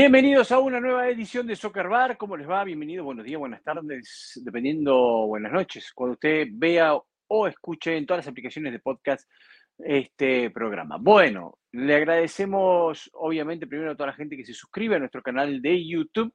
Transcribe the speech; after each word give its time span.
Bienvenidos 0.00 0.52
a 0.52 0.60
una 0.60 0.78
nueva 0.78 1.08
edición 1.08 1.44
de 1.48 1.56
Soccer 1.56 1.88
Bar. 1.88 2.16
¿Cómo 2.16 2.36
les 2.36 2.48
va? 2.48 2.62
Bienvenidos, 2.62 3.04
buenos 3.04 3.24
días, 3.24 3.40
buenas 3.40 3.64
tardes, 3.64 4.40
dependiendo, 4.44 5.26
buenas 5.26 5.50
noches, 5.50 5.90
cuando 5.92 6.12
usted 6.12 6.46
vea 6.52 6.92
o 7.26 7.48
escuche 7.48 7.96
en 7.96 8.06
todas 8.06 8.24
las 8.24 8.30
aplicaciones 8.30 8.72
de 8.72 8.78
podcast 8.78 9.28
este 9.76 10.50
programa. 10.50 10.98
Bueno, 11.00 11.58
le 11.72 11.96
agradecemos 11.96 13.10
obviamente 13.14 13.66
primero 13.66 13.90
a 13.90 13.96
toda 13.96 14.10
la 14.10 14.12
gente 14.12 14.36
que 14.36 14.44
se 14.44 14.54
suscribe 14.54 14.94
a 14.94 15.00
nuestro 15.00 15.20
canal 15.20 15.60
de 15.60 15.84
YouTube. 15.84 16.32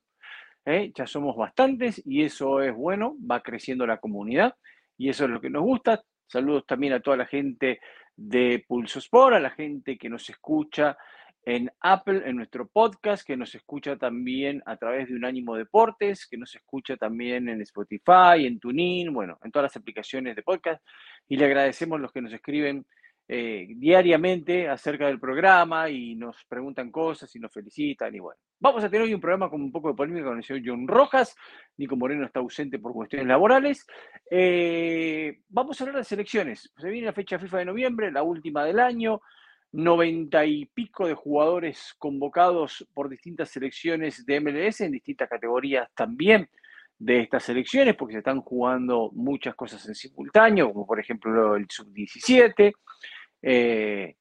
¿eh? 0.65 0.91
Ya 0.93 1.07
somos 1.07 1.37
bastantes 1.37 2.01
y 2.05 2.23
eso 2.23 2.61
es 2.61 2.75
bueno, 2.75 3.15
va 3.19 3.39
creciendo 3.39 3.87
la 3.87 3.97
comunidad 3.97 4.55
y 4.97 5.07
eso 5.07 5.23
es 5.23 5.29
lo 5.29 5.39
que 5.39 5.49
nos 5.49 5.63
gusta. 5.63 6.03
Saludos 6.27 6.65
también 6.67 6.91
a 6.91 6.99
toda 6.99 7.15
la 7.15 7.27
gente 7.27 7.79
de 8.13 8.65
Pulso 8.67 8.99
Sport, 8.99 9.37
a 9.37 9.39
la 9.39 9.51
gente 9.51 9.97
que 9.97 10.09
nos 10.09 10.29
escucha 10.29 10.97
en 11.45 11.69
Apple, 11.81 12.21
en 12.25 12.37
nuestro 12.37 12.67
podcast, 12.67 13.25
que 13.25 13.35
nos 13.35 13.53
escucha 13.53 13.97
también 13.97 14.63
a 14.65 14.77
través 14.77 15.09
de 15.09 15.15
Unánimo 15.15 15.55
Deportes, 15.55 16.25
que 16.27 16.37
nos 16.37 16.55
escucha 16.55 16.95
también 16.95 17.49
en 17.49 17.61
Spotify, 17.61 18.45
en 18.45 18.59
TuneIn, 18.59 19.13
bueno, 19.13 19.37
en 19.43 19.51
todas 19.51 19.65
las 19.65 19.75
aplicaciones 19.75 20.35
de 20.35 20.43
podcast. 20.43 20.81
Y 21.27 21.35
le 21.35 21.45
agradecemos 21.45 21.99
los 21.99 22.11
que 22.11 22.21
nos 22.21 22.33
escriben 22.33 22.85
eh, 23.27 23.67
diariamente 23.77 24.67
acerca 24.67 25.07
del 25.07 25.19
programa 25.19 25.89
y 25.89 26.13
nos 26.15 26.43
preguntan 26.45 26.91
cosas 26.91 27.33
y 27.35 27.39
nos 27.39 27.51
felicitan. 27.51 28.13
Y 28.15 28.19
bueno, 28.19 28.39
vamos 28.59 28.83
a 28.83 28.89
tener 28.89 29.05
hoy 29.05 29.13
un 29.13 29.21
programa 29.21 29.49
con 29.49 29.61
un 29.61 29.71
poco 29.71 29.89
de 29.89 29.95
polémica 29.95 30.27
con 30.27 30.37
el 30.37 30.43
señor 30.43 30.63
John 30.65 30.87
Rojas. 30.87 31.35
Nico 31.77 31.97
Moreno 31.97 32.25
está 32.25 32.39
ausente 32.39 32.79
por 32.79 32.93
cuestiones 32.93 33.27
laborales. 33.27 33.85
Eh, 34.29 35.39
vamos 35.49 35.79
a 35.79 35.83
hablar 35.83 35.97
de 35.97 36.03
selecciones. 36.05 36.71
Se 36.77 36.89
viene 36.89 37.07
la 37.07 37.13
fecha 37.13 37.39
FIFA 37.39 37.59
de 37.59 37.65
noviembre, 37.65 38.11
la 38.11 38.23
última 38.23 38.65
del 38.65 38.79
año. 38.79 39.21
90 39.73 40.45
y 40.45 40.65
pico 40.67 41.07
de 41.07 41.15
jugadores 41.15 41.95
convocados 41.97 42.87
por 42.93 43.09
distintas 43.09 43.49
selecciones 43.49 44.25
de 44.25 44.39
MLS 44.39 44.81
en 44.81 44.91
distintas 44.91 45.27
categorías 45.27 45.89
también 45.95 46.47
de 46.97 47.21
estas 47.21 47.43
selecciones, 47.43 47.95
porque 47.95 48.13
se 48.13 48.19
están 48.19 48.41
jugando 48.41 49.09
muchas 49.13 49.55
cosas 49.55 49.85
en 49.87 49.95
simultáneo, 49.95 50.71
como 50.71 50.85
por 50.85 50.99
ejemplo 50.99 51.55
el 51.55 51.65
sub-17. 51.69 52.71
Eh, 53.41 54.15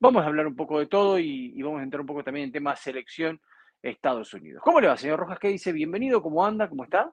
vamos 0.00 0.22
a 0.22 0.26
hablar 0.26 0.46
un 0.46 0.56
poco 0.56 0.80
de 0.80 0.86
todo 0.86 1.18
y, 1.18 1.62
vamos 1.62 1.80
a 1.80 1.84
entrar 1.84 2.00
un 2.00 2.06
poco 2.06 2.24
también 2.24 2.46
en 2.46 2.52
tema 2.52 2.74
selección 2.74 3.40
Estados 3.80 4.34
Unidos. 4.34 4.60
¿Cómo 4.64 4.80
le 4.80 4.88
va, 4.88 4.96
señor 4.96 5.20
Rojas? 5.20 5.38
¿Qué 5.38 5.48
dice? 5.48 5.72
Bienvenido, 5.72 6.20
¿cómo 6.20 6.44
anda? 6.44 6.68
¿Cómo 6.68 6.82
está? 6.82 7.12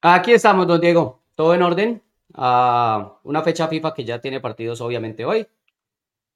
Aquí 0.00 0.32
estamos, 0.32 0.66
don 0.66 0.80
Diego. 0.80 1.24
¿Todo 1.34 1.54
en 1.54 1.62
orden? 1.62 2.02
Uh, 2.36 3.18
una 3.24 3.42
fecha 3.42 3.66
FIFA 3.66 3.92
que 3.92 4.04
ya 4.04 4.20
tiene 4.20 4.40
partidos 4.40 4.80
obviamente 4.80 5.24
hoy. 5.24 5.46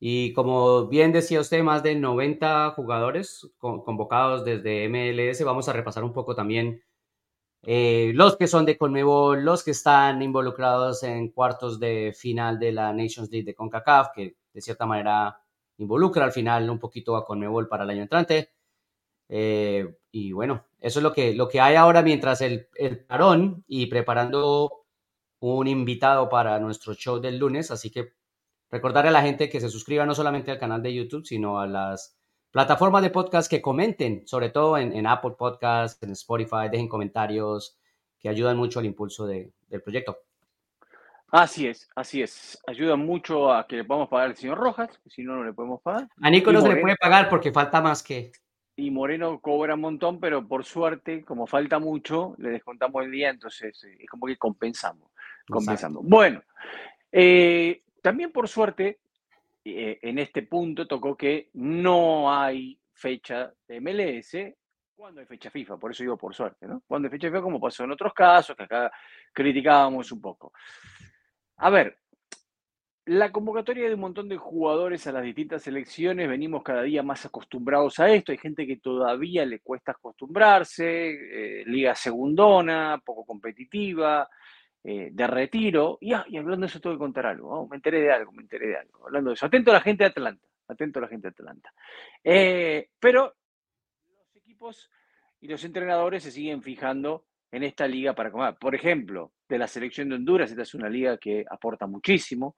Y 0.00 0.32
como 0.32 0.86
bien 0.86 1.12
decía 1.12 1.40
usted, 1.40 1.62
más 1.62 1.82
de 1.82 1.96
90 1.96 2.70
jugadores 2.70 3.50
convocados 3.58 4.44
desde 4.44 4.88
MLS. 4.88 5.42
Vamos 5.44 5.68
a 5.68 5.72
repasar 5.72 6.04
un 6.04 6.12
poco 6.12 6.34
también 6.34 6.82
eh, 7.62 8.12
los 8.14 8.36
que 8.36 8.46
son 8.46 8.64
de 8.64 8.78
Conmebol, 8.78 9.44
los 9.44 9.64
que 9.64 9.72
están 9.72 10.22
involucrados 10.22 11.02
en 11.02 11.30
cuartos 11.30 11.80
de 11.80 12.14
final 12.16 12.58
de 12.58 12.72
la 12.72 12.92
Nations 12.92 13.30
League 13.30 13.44
de 13.44 13.54
CONCACAF, 13.54 14.08
que 14.14 14.36
de 14.52 14.60
cierta 14.60 14.86
manera 14.86 15.40
involucra 15.78 16.24
al 16.24 16.32
final 16.32 16.70
un 16.70 16.78
poquito 16.78 17.16
a 17.16 17.24
Conmebol 17.24 17.68
para 17.68 17.84
el 17.84 17.90
año 17.90 18.02
entrante. 18.02 18.52
Eh, 19.28 19.98
y 20.12 20.32
bueno, 20.32 20.66
eso 20.80 21.00
es 21.00 21.02
lo 21.02 21.12
que, 21.12 21.34
lo 21.34 21.48
que 21.48 21.60
hay 21.60 21.76
ahora 21.76 22.02
mientras 22.02 22.40
el, 22.40 22.68
el 22.76 23.04
parón 23.04 23.64
y 23.66 23.86
preparando 23.86 24.86
un 25.40 25.68
invitado 25.68 26.28
para 26.28 26.58
nuestro 26.60 26.94
show 26.94 27.20
del 27.20 27.38
lunes. 27.38 27.70
Así 27.70 27.90
que 27.90 28.14
Recordarle 28.70 29.08
a 29.08 29.12
la 29.12 29.22
gente 29.22 29.48
que 29.48 29.60
se 29.60 29.68
suscriba 29.68 30.04
no 30.04 30.14
solamente 30.14 30.50
al 30.50 30.58
canal 30.58 30.82
de 30.82 30.94
YouTube, 30.94 31.26
sino 31.26 31.58
a 31.58 31.66
las 31.66 32.18
plataformas 32.50 33.02
de 33.02 33.10
podcast 33.10 33.50
que 33.50 33.62
comenten, 33.62 34.26
sobre 34.26 34.50
todo 34.50 34.76
en, 34.78 35.06
Apple 35.06 35.36
Podcasts, 35.38 36.02
en 36.02 36.10
Spotify, 36.12 36.68
dejen 36.70 36.88
comentarios 36.88 37.78
que 38.18 38.28
ayudan 38.28 38.56
mucho 38.56 38.78
al 38.78 38.86
impulso 38.86 39.26
del 39.26 39.52
proyecto. 39.82 40.18
Así 41.30 41.66
es, 41.66 41.88
así 41.94 42.22
es. 42.22 42.58
Ayuda 42.66 42.96
mucho 42.96 43.52
a 43.52 43.66
que 43.66 43.76
le 43.76 43.84
podamos 43.84 44.08
pagar 44.08 44.28
al 44.28 44.36
señor 44.36 44.58
Rojas, 44.58 44.98
si 45.06 45.22
no, 45.22 45.36
no 45.36 45.44
le 45.44 45.52
podemos 45.52 45.80
pagar. 45.82 46.08
A 46.22 46.30
Nico 46.30 46.52
no 46.52 46.62
se 46.62 46.68
le 46.70 46.80
puede 46.80 46.96
pagar 46.96 47.28
porque 47.28 47.52
falta 47.52 47.82
más 47.82 48.02
que. 48.02 48.32
Y 48.76 48.90
Moreno 48.90 49.40
cobra 49.40 49.74
un 49.74 49.80
montón, 49.80 50.20
pero 50.20 50.46
por 50.46 50.64
suerte, 50.64 51.24
como 51.24 51.46
falta 51.46 51.78
mucho, 51.78 52.34
le 52.38 52.50
descontamos 52.50 53.04
el 53.04 53.10
día, 53.10 53.28
entonces 53.28 53.84
eh, 53.84 53.96
es 54.00 54.08
como 54.08 54.26
que 54.26 54.36
compensamos. 54.36 55.10
compensamos. 55.48 56.02
Bueno, 56.06 56.42
eh, 57.12 57.82
también 58.08 58.32
por 58.32 58.48
suerte, 58.48 59.00
eh, 59.62 59.98
en 60.00 60.18
este 60.18 60.42
punto 60.42 60.86
tocó 60.86 61.14
que 61.14 61.50
no 61.52 62.32
hay 62.32 62.80
fecha 62.94 63.52
de 63.66 63.82
MLS 63.82 64.34
cuando 64.96 65.20
hay 65.20 65.26
fecha 65.26 65.50
FIFA, 65.50 65.76
por 65.76 65.90
eso 65.90 66.04
digo 66.04 66.16
por 66.16 66.34
suerte, 66.34 66.66
¿no? 66.66 66.82
Cuando 66.86 67.06
hay 67.06 67.12
fecha 67.12 67.28
FIFA, 67.28 67.42
como 67.42 67.60
pasó 67.60 67.84
en 67.84 67.90
otros 67.90 68.14
casos, 68.14 68.56
que 68.56 68.62
acá 68.62 68.90
criticábamos 69.30 70.10
un 70.10 70.22
poco. 70.22 70.54
A 71.58 71.68
ver, 71.68 71.98
la 73.04 73.30
convocatoria 73.30 73.86
de 73.88 73.94
un 73.94 74.00
montón 74.00 74.26
de 74.30 74.38
jugadores 74.38 75.06
a 75.06 75.12
las 75.12 75.22
distintas 75.22 75.62
selecciones, 75.62 76.30
venimos 76.30 76.62
cada 76.62 76.84
día 76.84 77.02
más 77.02 77.26
acostumbrados 77.26 77.98
a 77.98 78.10
esto. 78.10 78.32
Hay 78.32 78.38
gente 78.38 78.66
que 78.66 78.78
todavía 78.78 79.44
le 79.44 79.60
cuesta 79.60 79.92
acostumbrarse, 79.92 81.10
eh, 81.10 81.64
liga 81.66 81.94
segundona, 81.94 83.02
poco 83.04 83.26
competitiva, 83.26 84.30
eh, 84.84 85.10
de 85.12 85.26
retiro. 85.26 85.98
Y, 86.00 86.10
y, 86.10 86.36
hablando 86.36 86.60
de 86.60 86.66
eso, 86.66 86.80
tengo 86.80 86.96
que 86.96 87.00
contar 87.00 87.26
algo. 87.26 87.66
Me 87.68 87.76
enteré 87.76 88.00
de 88.00 88.12
algo, 88.12 88.32
me 88.32 88.42
enteré 88.42 88.68
de 88.68 88.76
algo. 88.76 89.06
Hablando 89.06 89.30
de 89.30 89.34
eso. 89.34 89.46
Atento 89.46 89.70
a 89.70 89.74
la 89.74 89.80
gente 89.80 90.04
de 90.04 90.10
Atlanta. 90.10 90.46
Atento 90.68 90.98
a 90.98 91.02
la 91.02 91.08
gente 91.08 91.28
de 91.28 91.32
Atlanta. 91.32 91.72
Eh, 92.22 92.90
pero 92.98 93.34
los 94.08 94.36
equipos 94.36 94.90
y 95.40 95.48
los 95.48 95.64
entrenadores 95.64 96.22
se 96.22 96.30
siguen 96.30 96.62
fijando 96.62 97.26
en 97.50 97.62
esta 97.62 97.86
liga 97.86 98.14
para 98.14 98.30
comer. 98.30 98.56
Por 98.60 98.74
ejemplo, 98.74 99.32
de 99.48 99.58
la 99.58 99.66
selección 99.66 100.08
de 100.08 100.16
Honduras, 100.16 100.50
esta 100.50 100.62
es 100.62 100.74
una 100.74 100.88
liga 100.88 101.16
que 101.16 101.44
aporta 101.48 101.86
muchísimo. 101.86 102.56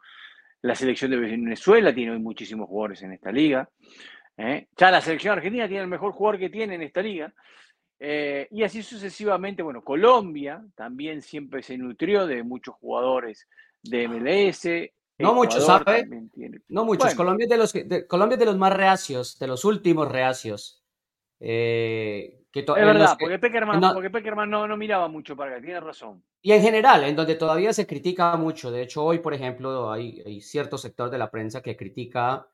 La 0.62 0.74
selección 0.74 1.10
de 1.10 1.18
Venezuela 1.18 1.94
tiene 1.94 2.12
hoy 2.12 2.18
muchísimos 2.18 2.68
jugadores 2.68 3.02
en 3.02 3.12
esta 3.12 3.30
liga. 3.30 3.68
¿eh? 4.36 4.68
Ya 4.76 4.90
la 4.90 5.00
selección 5.00 5.36
argentina 5.36 5.68
tiene 5.68 5.84
el 5.84 5.88
mejor 5.88 6.12
jugador 6.12 6.38
que 6.38 6.50
tiene 6.50 6.74
en 6.74 6.82
esta 6.82 7.02
liga. 7.02 7.32
Eh, 8.02 8.48
y 8.50 8.62
así 8.62 8.82
sucesivamente, 8.82 9.62
bueno, 9.62 9.84
Colombia 9.84 10.64
también 10.74 11.20
siempre 11.20 11.62
se 11.62 11.76
nutrió 11.76 12.26
de 12.26 12.42
muchos 12.42 12.74
jugadores 12.76 13.46
de 13.82 14.08
MLS. 14.08 14.90
No 15.18 15.34
muchos, 15.34 15.66
¿sabe? 15.66 16.08
No 16.68 16.86
muchos. 16.86 17.14
Colombia, 17.14 17.44
es 17.44 17.50
de 17.50 17.56
los, 17.58 18.06
Colombia 18.08 18.38
de 18.38 18.46
los 18.46 18.56
más 18.56 18.72
reacios, 18.72 19.38
de 19.38 19.46
los 19.46 19.66
últimos 19.66 20.10
reacios. 20.10 20.82
Eh, 21.38 22.40
que 22.50 22.60
es 22.60 22.66
verdad, 22.66 23.16
porque 23.20 23.38
Peckerman, 23.38 23.80
no, 23.80 23.92
porque 23.92 24.10
Peckerman 24.10 24.50
no, 24.50 24.66
no, 24.66 24.76
miraba 24.76 25.06
mucho 25.06 25.36
para 25.36 25.52
acá, 25.52 25.60
tiene 25.60 25.78
razón. 25.78 26.24
Y 26.42 26.52
en 26.52 26.62
general, 26.62 27.04
en 27.04 27.14
donde 27.14 27.36
todavía 27.36 27.72
se 27.72 27.86
critica 27.86 28.36
mucho, 28.36 28.72
de 28.72 28.82
hecho 28.82 29.04
hoy, 29.04 29.20
por 29.20 29.34
ejemplo, 29.34 29.92
hay, 29.92 30.20
hay 30.26 30.40
cierto 30.40 30.76
sector 30.76 31.10
de 31.10 31.18
la 31.18 31.30
prensa 31.30 31.62
que 31.62 31.76
critica 31.76 32.48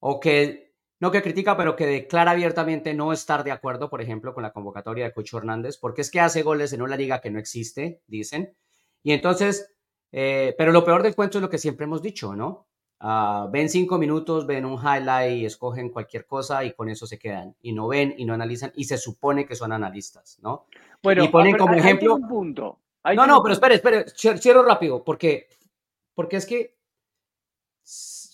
o 0.00 0.18
que 0.18 0.69
no 1.00 1.10
que 1.10 1.22
critica, 1.22 1.56
pero 1.56 1.76
que 1.76 1.86
declara 1.86 2.32
abiertamente 2.32 2.92
no 2.92 3.12
estar 3.12 3.42
de 3.42 3.52
acuerdo, 3.52 3.88
por 3.88 4.02
ejemplo, 4.02 4.34
con 4.34 4.42
la 4.42 4.52
convocatoria 4.52 5.06
de 5.06 5.12
Cucho 5.12 5.38
Hernández, 5.38 5.78
porque 5.78 6.02
es 6.02 6.10
que 6.10 6.20
hace 6.20 6.42
goles 6.42 6.74
en 6.74 6.82
una 6.82 6.96
liga 6.96 7.22
que 7.22 7.30
no 7.30 7.38
existe, 7.38 8.02
dicen. 8.06 8.54
Y 9.02 9.12
entonces, 9.12 9.72
eh, 10.12 10.54
pero 10.58 10.72
lo 10.72 10.84
peor 10.84 11.02
del 11.02 11.14
cuento 11.14 11.38
es 11.38 11.42
lo 11.42 11.48
que 11.48 11.56
siempre 11.56 11.84
hemos 11.84 12.02
dicho, 12.02 12.36
¿no? 12.36 12.66
Ah, 13.00 13.48
ven 13.50 13.70
cinco 13.70 13.96
minutos, 13.96 14.46
ven 14.46 14.66
un 14.66 14.78
highlight 14.78 15.38
y 15.38 15.46
escogen 15.46 15.88
cualquier 15.88 16.26
cosa 16.26 16.62
y 16.64 16.74
con 16.74 16.90
eso 16.90 17.06
se 17.06 17.18
quedan. 17.18 17.56
Y 17.62 17.72
no 17.72 17.88
ven 17.88 18.14
y 18.18 18.26
no 18.26 18.34
analizan 18.34 18.70
y 18.76 18.84
se 18.84 18.98
supone 18.98 19.46
que 19.46 19.56
son 19.56 19.72
analistas, 19.72 20.38
¿no? 20.42 20.66
Bueno, 21.02 21.24
y 21.24 21.28
ponen 21.28 21.56
como 21.56 21.72
ejemplo. 21.72 22.16
Un 22.16 22.28
punto. 22.28 22.78
no, 23.16 23.26
no, 23.26 23.42
pero 23.42 23.54
espere, 23.54 23.76
espere, 23.76 24.04
cierro 24.10 24.62
rápido, 24.62 25.02
porque, 25.02 25.48
porque 26.14 26.36
es 26.36 26.44
que 26.44 26.76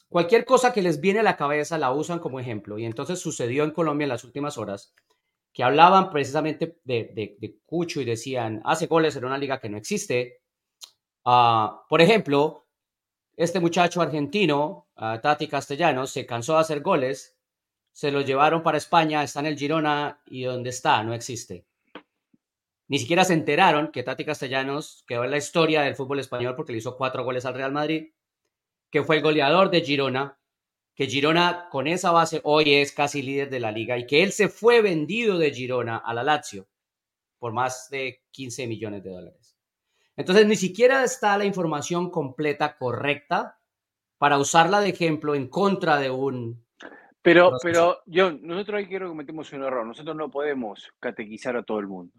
Cualquier 0.09 0.45
cosa 0.45 0.73
que 0.73 0.83
les 0.83 1.01
viene 1.01 1.21
a 1.21 1.25
la 1.25 1.37
cabeza 1.37 1.79
la 1.79 1.93
usan 1.93 2.19
como 2.21 2.41
ejemplo. 2.41 2.79
Y 2.79 2.85
entonces 2.85 3.19
sucedió 3.19 3.65
en 3.65 3.73
Colombia 3.73 4.05
en 4.05 4.11
las 4.11 4.25
últimas 4.25 4.57
horas 4.59 4.95
que 5.53 5.65
hablaban 5.65 6.11
precisamente 6.11 6.79
de, 6.85 7.59
Cucho 7.65 8.01
y 8.03 8.05
decían, 8.05 8.61
hace 8.65 8.87
goles 8.87 9.17
en 9.17 9.25
una 9.25 9.39
liga 9.39 9.59
que 9.59 9.71
no 9.71 9.79
existe. 9.79 10.43
Ah, 11.25 11.85
por 11.89 12.03
ejemplo, 12.03 12.67
este 13.37 13.59
muchacho 13.59 14.03
argentino, 14.03 14.89
ah, 14.97 15.19
Tati 15.21 15.49
Castellanos, 15.49 16.11
se 16.11 16.27
cansó 16.27 16.55
de 16.55 16.61
hacer 16.61 16.83
goles, 16.83 17.39
se 17.91 18.13
lo 18.13 18.21
llevaron 18.21 18.63
para 18.63 18.77
España, 18.77 19.23
está 19.23 19.41
en 19.41 19.47
el 19.47 19.57
Girona 19.57 20.21
y 20.27 20.43
donde 20.43 20.71
está 20.71 21.03
no 21.03 21.15
existe. 21.15 21.67
Ni 22.89 22.99
siquiera 22.99 23.25
se 23.25 23.33
enteraron 23.33 23.91
que 23.91 24.03
Tati 24.03 24.27
Castellanos 24.27 25.05
quedó 25.09 25.25
en 25.25 25.31
la 25.31 25.39
historia 25.39 25.81
del 25.81 25.97
fútbol 25.97 26.21
español 26.21 26.55
porque 26.55 26.73
le 26.73 26.79
hizo 26.79 26.99
cuatro 26.99 27.25
goles 27.25 27.47
al 27.47 27.55
Real 27.55 27.73
Madrid 27.73 28.13
que 28.97 29.05
fue 29.05 29.17
el 29.17 29.23
goleador 29.23 29.69
de 29.69 29.83
Girona, 29.83 30.39
que 30.95 31.07
Girona 31.07 31.69
con 31.71 31.87
esa 31.87 32.13
base 32.13 32.41
hoy 32.45 32.77
es 32.77 32.93
casi 32.93 33.21
líder 33.21 33.51
de 33.51 33.61
la 33.61 33.71
liga 33.71 33.99
y 33.99 34.07
que 34.07 34.23
él 34.23 34.33
se 34.33 34.49
fue 34.49 34.81
vendido 34.81 35.37
de 35.37 35.51
Girona 35.51 35.99
a 35.99 36.15
la 36.15 36.23
Lazio 36.23 36.67
por 37.39 37.53
más 37.53 37.91
de 37.91 38.23
15 38.31 38.67
millones 38.67 39.05
de 39.05 39.11
dólares. 39.11 39.59
Entonces 40.17 40.47
ni 40.47 40.57
siquiera 40.57 41.05
está 41.05 41.37
la 41.37 41.45
información 41.45 42.09
completa 42.11 42.79
correcta 42.79 43.59
para 44.17 44.39
usarla 44.39 44.81
de 44.81 44.89
ejemplo 44.89 45.35
en 45.35 45.49
contra 45.49 45.99
de 45.99 46.09
un 46.09 46.65
Pero, 47.21 47.53
pero 47.63 47.99
yo, 48.07 48.33
nosotros 48.33 48.79
ahí 48.79 48.87
quiero 48.87 49.09
que 49.09 49.11
cometemos 49.11 49.53
un 49.53 49.63
error. 49.63 49.87
Nosotros 49.87 50.17
no 50.17 50.31
podemos 50.31 50.91
catequizar 51.01 51.55
a 51.55 51.65
todo 51.65 51.81
el 51.81 51.87
mundo. 51.87 52.15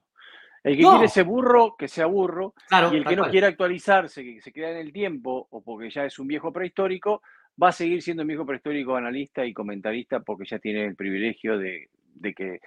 El 0.68 0.76
que 0.76 0.84
quiere 0.84 1.08
ser 1.08 1.24
burro, 1.24 1.76
que 1.78 1.88
sea 1.88 2.08
burro. 2.08 2.54
y 2.92 2.96
el 2.98 3.06
que 3.06 3.16
no 3.16 3.30
quiere 3.30 3.48
actualizarse, 3.48 4.24
que 4.24 4.42
se 4.42 4.52
queda 4.52 4.72
en 4.72 4.78
el 4.78 4.92
tiempo, 4.92 5.48
o 5.50 5.64
porque 5.64 5.90
ya 5.90 6.04
es 6.04 6.20
un 6.20 6.28
viejo 6.28 6.52
prehistórico, 6.52 7.22
va 7.62 7.70
a 7.70 7.72
seguir 7.72 8.02
siendo 8.02 8.24
un 8.24 8.28
viejo 8.28 8.46
prehistórico 8.46 8.96
analista 8.96 9.46
y 9.46 9.54
comentarista 9.54 10.20
porque 10.20 10.46
ya 10.46 10.60
tiene 10.60 10.86
el 10.86 10.96
privilegio 10.96 11.58
de, 11.58 11.90
que 12.36 12.60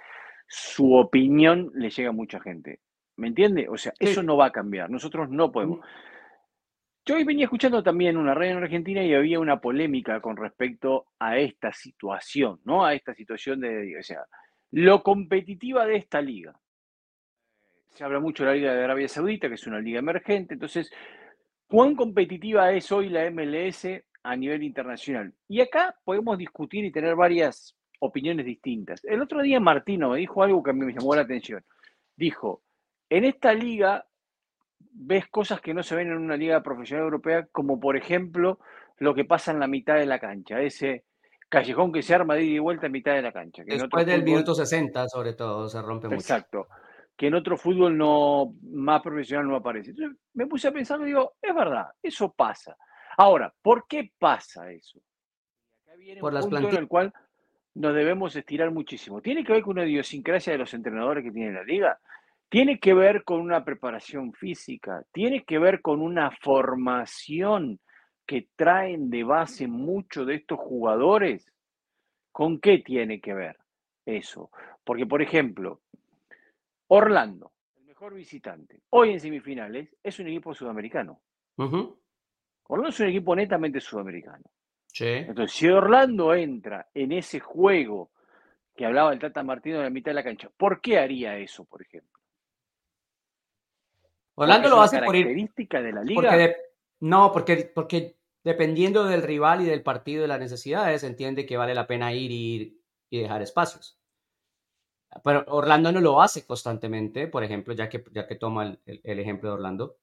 su 0.49 0.95
opinión 0.95 1.71
le 1.75 1.91
llega 1.91 2.09
a 2.09 2.13
mucha 2.13 2.41
gente. 2.41 2.81
¿Me 3.17 3.29
entiende? 3.29 3.69
O 3.69 3.77
sea, 3.77 3.93
eso 3.99 4.23
no 4.23 4.39
va 4.39 4.47
a 4.47 4.53
cambiar. 4.53 4.89
Nosotros 4.89 5.29
no 5.29 5.53
podemos. 5.53 5.81
Yo 7.05 7.17
hoy 7.17 7.25
venía 7.25 7.45
escuchando 7.45 7.83
también 7.83 8.17
una 8.17 8.33
radio 8.33 8.53
en 8.53 8.63
Argentina 8.63 9.05
y 9.05 9.13
había 9.13 9.41
una 9.41 9.61
polémica 9.61 10.21
con 10.21 10.39
respecto 10.39 11.09
a 11.19 11.37
esta 11.37 11.71
situación, 11.73 12.61
¿no? 12.65 12.85
A 12.85 12.95
esta 12.95 13.15
situación 13.15 13.61
de, 13.61 13.99
o 13.99 14.03
sea, 14.03 14.25
lo 14.71 15.03
competitiva 15.03 15.85
de 15.85 15.97
esta 15.97 16.23
liga. 16.23 16.59
Se 17.95 18.05
habla 18.05 18.21
mucho 18.21 18.45
de 18.45 18.51
la 18.51 18.57
Liga 18.57 18.75
de 18.75 18.85
Arabia 18.85 19.09
Saudita, 19.09 19.49
que 19.49 19.55
es 19.55 19.67
una 19.67 19.81
liga 19.81 19.99
emergente, 19.99 20.55
entonces, 20.55 20.91
¿cuán 21.67 21.95
competitiva 21.95 22.73
es 22.73 22.91
hoy 22.93 23.09
la 23.09 23.31
MLS 23.31 23.87
a 24.23 24.37
nivel 24.37 24.63
internacional? 24.63 25.33
Y 25.49 25.61
acá 25.61 25.97
podemos 26.05 26.39
discutir 26.39 26.85
y 26.85 26.93
tener 26.93 27.17
varias 27.17 27.77
opiniones 28.01 28.47
distintas. 28.47 29.05
El 29.05 29.21
otro 29.21 29.43
día 29.43 29.61
Martino 29.61 30.11
me 30.11 30.19
dijo 30.19 30.43
algo 30.43 30.63
que 30.63 30.71
a 30.71 30.75
mí 30.75 30.85
me 30.85 30.93
llamó 30.93 31.15
la 31.15 31.23
atención. 31.23 31.65
Dijo, 32.17 32.63
en 33.09 33.25
esta 33.25 33.53
liga 33.53 34.07
ves 34.93 35.29
cosas 35.29 35.61
que 35.61 35.75
no 35.75 35.83
se 35.83 35.95
ven 35.95 36.09
en 36.09 36.19
una 36.19 36.37
liga 36.37 36.63
profesional 36.63 37.05
europea, 37.05 37.47
como 37.53 37.79
por 37.79 37.97
ejemplo 37.97 38.59
lo 38.99 39.15
que 39.15 39.25
pasa 39.25 39.53
en 39.53 39.61
la 39.61 39.67
mitad 39.67 39.97
de 39.97 40.07
la 40.07 40.19
cancha, 40.19 40.61
ese 40.61 41.05
callejón 41.49 41.93
que 41.93 42.03
se 42.03 42.15
arma 42.15 42.35
de 42.35 42.45
ida 42.45 42.57
y 42.57 42.59
vuelta 42.59 42.87
en 42.87 42.93
mitad 42.93 43.15
de 43.15 43.23
la 43.23 43.33
cancha. 43.33 43.63
Después 43.67 44.07
del 44.07 44.23
minuto 44.23 44.55
60, 44.55 45.09
sobre 45.09 45.35
todo, 45.35 45.69
se 45.69 45.83
rompe 45.83 46.07
mucho. 46.07 46.21
Exacto. 46.21 46.69
Que 47.21 47.27
en 47.27 47.35
otro 47.35 47.59
fútbol 47.59 47.99
no 47.99 48.55
más 48.63 49.03
profesional 49.03 49.47
no 49.47 49.57
aparece. 49.57 49.91
Entonces 49.91 50.19
me 50.33 50.47
puse 50.47 50.69
a 50.69 50.73
pensar 50.73 50.99
y 51.03 51.05
digo, 51.05 51.35
es 51.43 51.55
verdad, 51.55 51.89
eso 52.03 52.33
pasa. 52.33 52.75
Ahora, 53.19 53.53
¿por 53.61 53.87
qué 53.87 54.11
pasa 54.19 54.71
eso? 54.73 54.99
Acá 55.85 55.97
viene 55.97 56.21
por 56.23 56.33
un 56.33 56.41
punto 56.41 56.71
en 56.71 56.77
el 56.77 56.89
cual 56.89 57.13
nos 57.75 57.95
debemos 57.95 58.35
estirar 58.35 58.71
muchísimo. 58.71 59.21
¿Tiene 59.21 59.45
que 59.45 59.53
ver 59.53 59.61
con 59.61 59.73
una 59.73 59.87
idiosincrasia 59.87 60.55
de 60.55 60.61
los 60.61 60.73
entrenadores 60.73 61.23
que 61.23 61.31
tiene 61.31 61.53
la 61.53 61.63
liga? 61.63 62.01
tiene 62.51 62.81
que 62.81 62.95
ver 62.95 63.23
con 63.23 63.41
una 63.41 63.65
preparación 63.65 64.33
física, 64.33 65.05
tiene 65.13 65.45
que 65.45 65.59
ver 65.59 65.81
con 65.81 66.03
una 66.03 66.33
formación 66.43 67.79
que 68.27 68.49
traen 68.57 69.09
de 69.09 69.23
base 69.23 69.69
muchos 69.69 70.27
de 70.27 70.35
estos 70.35 70.59
jugadores. 70.59 71.51
¿Con 72.33 72.61
qué 72.61 72.79
tiene 72.79 73.21
que 73.21 73.35
ver 73.35 73.57
eso? 74.05 74.51
Porque, 74.85 75.07
por 75.07 75.23
ejemplo, 75.23 75.81
Orlando, 76.93 77.53
el 77.77 77.85
mejor 77.85 78.15
visitante, 78.15 78.83
hoy 78.91 79.11
en 79.11 79.21
semifinales, 79.21 79.97
es 80.03 80.19
un 80.19 80.27
equipo 80.27 80.53
sudamericano. 80.53 81.23
Orlando 81.57 82.89
es 82.89 83.01
un 83.01 83.07
equipo 83.07 83.37
netamente 83.37 83.81
sudamericano. 83.81 84.43
Entonces, 84.99 85.57
si 85.57 85.69
Orlando 85.69 86.35
entra 86.35 86.89
en 86.93 87.13
ese 87.13 87.39
juego 87.39 88.11
que 88.75 88.87
hablaba 88.87 89.13
el 89.13 89.21
Tata 89.21 89.45
Martino 89.45 89.77
en 89.77 89.85
la 89.85 89.91
mitad 89.91 90.11
de 90.11 90.17
la 90.17 90.25
cancha, 90.25 90.51
¿por 90.57 90.81
qué 90.81 90.99
haría 90.99 91.39
eso, 91.39 91.65
por 91.65 91.81
ejemplo? 91.81 92.19
Orlando 94.35 94.69
lo 94.69 94.81
hace 94.81 94.99
por 95.01 95.15
ir. 95.15 95.27
característica 95.27 95.81
de 95.81 95.93
la 95.93 96.03
liga? 96.03 96.55
no, 96.99 97.31
porque, 97.33 97.71
porque 97.73 98.17
dependiendo 98.43 99.05
del 99.05 99.23
rival 99.23 99.61
y 99.61 99.67
del 99.67 99.85
partido 99.85 100.19
y 100.19 100.23
de 100.23 100.29
las 100.29 100.41
necesidades, 100.41 101.05
entiende 101.05 101.47
que 101.47 101.57
vale 101.57 101.75
la 101.75 101.87
pena 101.87 102.13
ir 102.13 102.33
y, 102.33 102.83
y 103.11 103.21
dejar 103.21 103.43
espacios. 103.43 104.00
Pero 105.25 105.45
Orlando 105.49 105.93
no 105.93 106.01
lo 106.01 106.23
hace 106.23 106.47
constantemente, 106.47 107.27
por 107.27 107.43
ejemplo, 107.45 107.75
ya 107.75 107.89
que, 107.89 108.05
ya 108.13 108.27
que 108.27 108.37
toma 108.37 108.79
el, 108.87 109.01
el, 109.03 109.19
ejemplo 109.19 109.51
de 109.51 109.55
Orlando. 109.55 109.97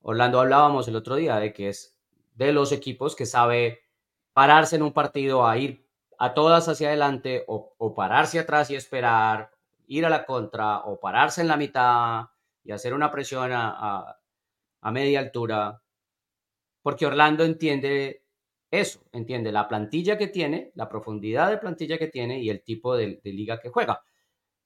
Orlando 0.00 0.40
hablábamos 0.40 0.88
el 0.88 0.96
otro 0.96 1.16
día 1.16 1.36
de 1.36 1.52
que 1.52 1.68
es 1.68 1.98
de 2.34 2.52
los 2.52 2.72
equipos 2.72 3.14
que 3.14 3.26
sabe 3.26 3.82
pararse 4.32 4.76
en 4.76 4.82
un 4.82 4.92
partido 4.92 5.46
a 5.46 5.58
ir 5.58 5.86
a 6.22 6.34
todas 6.34 6.68
hacia 6.68 6.88
adelante 6.88 7.44
o, 7.48 7.94
pararse 7.96 8.38
atrás 8.38 8.70
y 8.70 8.76
esperar, 8.76 9.50
ir 9.88 10.06
a 10.06 10.08
la 10.08 10.24
contra 10.24 10.78
o 10.84 11.00
pararse 11.00 11.40
en 11.40 11.48
la 11.48 11.56
mitad 11.56 12.26
y 12.62 12.70
hacer 12.70 12.94
una 12.94 13.10
presión 13.10 13.50
a, 13.52 14.18
media 14.92 15.18
altura, 15.18 15.82
porque 16.80 17.06
Orlando 17.06 17.44
entiende 17.44 18.24
eso, 18.70 19.00
entiende 19.10 19.50
la 19.50 19.66
plantilla 19.66 20.16
que 20.16 20.28
tiene, 20.28 20.70
la 20.76 20.88
profundidad 20.88 21.50
de 21.50 21.58
plantilla 21.58 21.98
que 21.98 22.06
tiene 22.06 22.40
y 22.40 22.50
el 22.50 22.62
tipo 22.62 22.96
de, 22.96 23.20
liga 23.24 23.58
que 23.58 23.70
juega. 23.70 24.02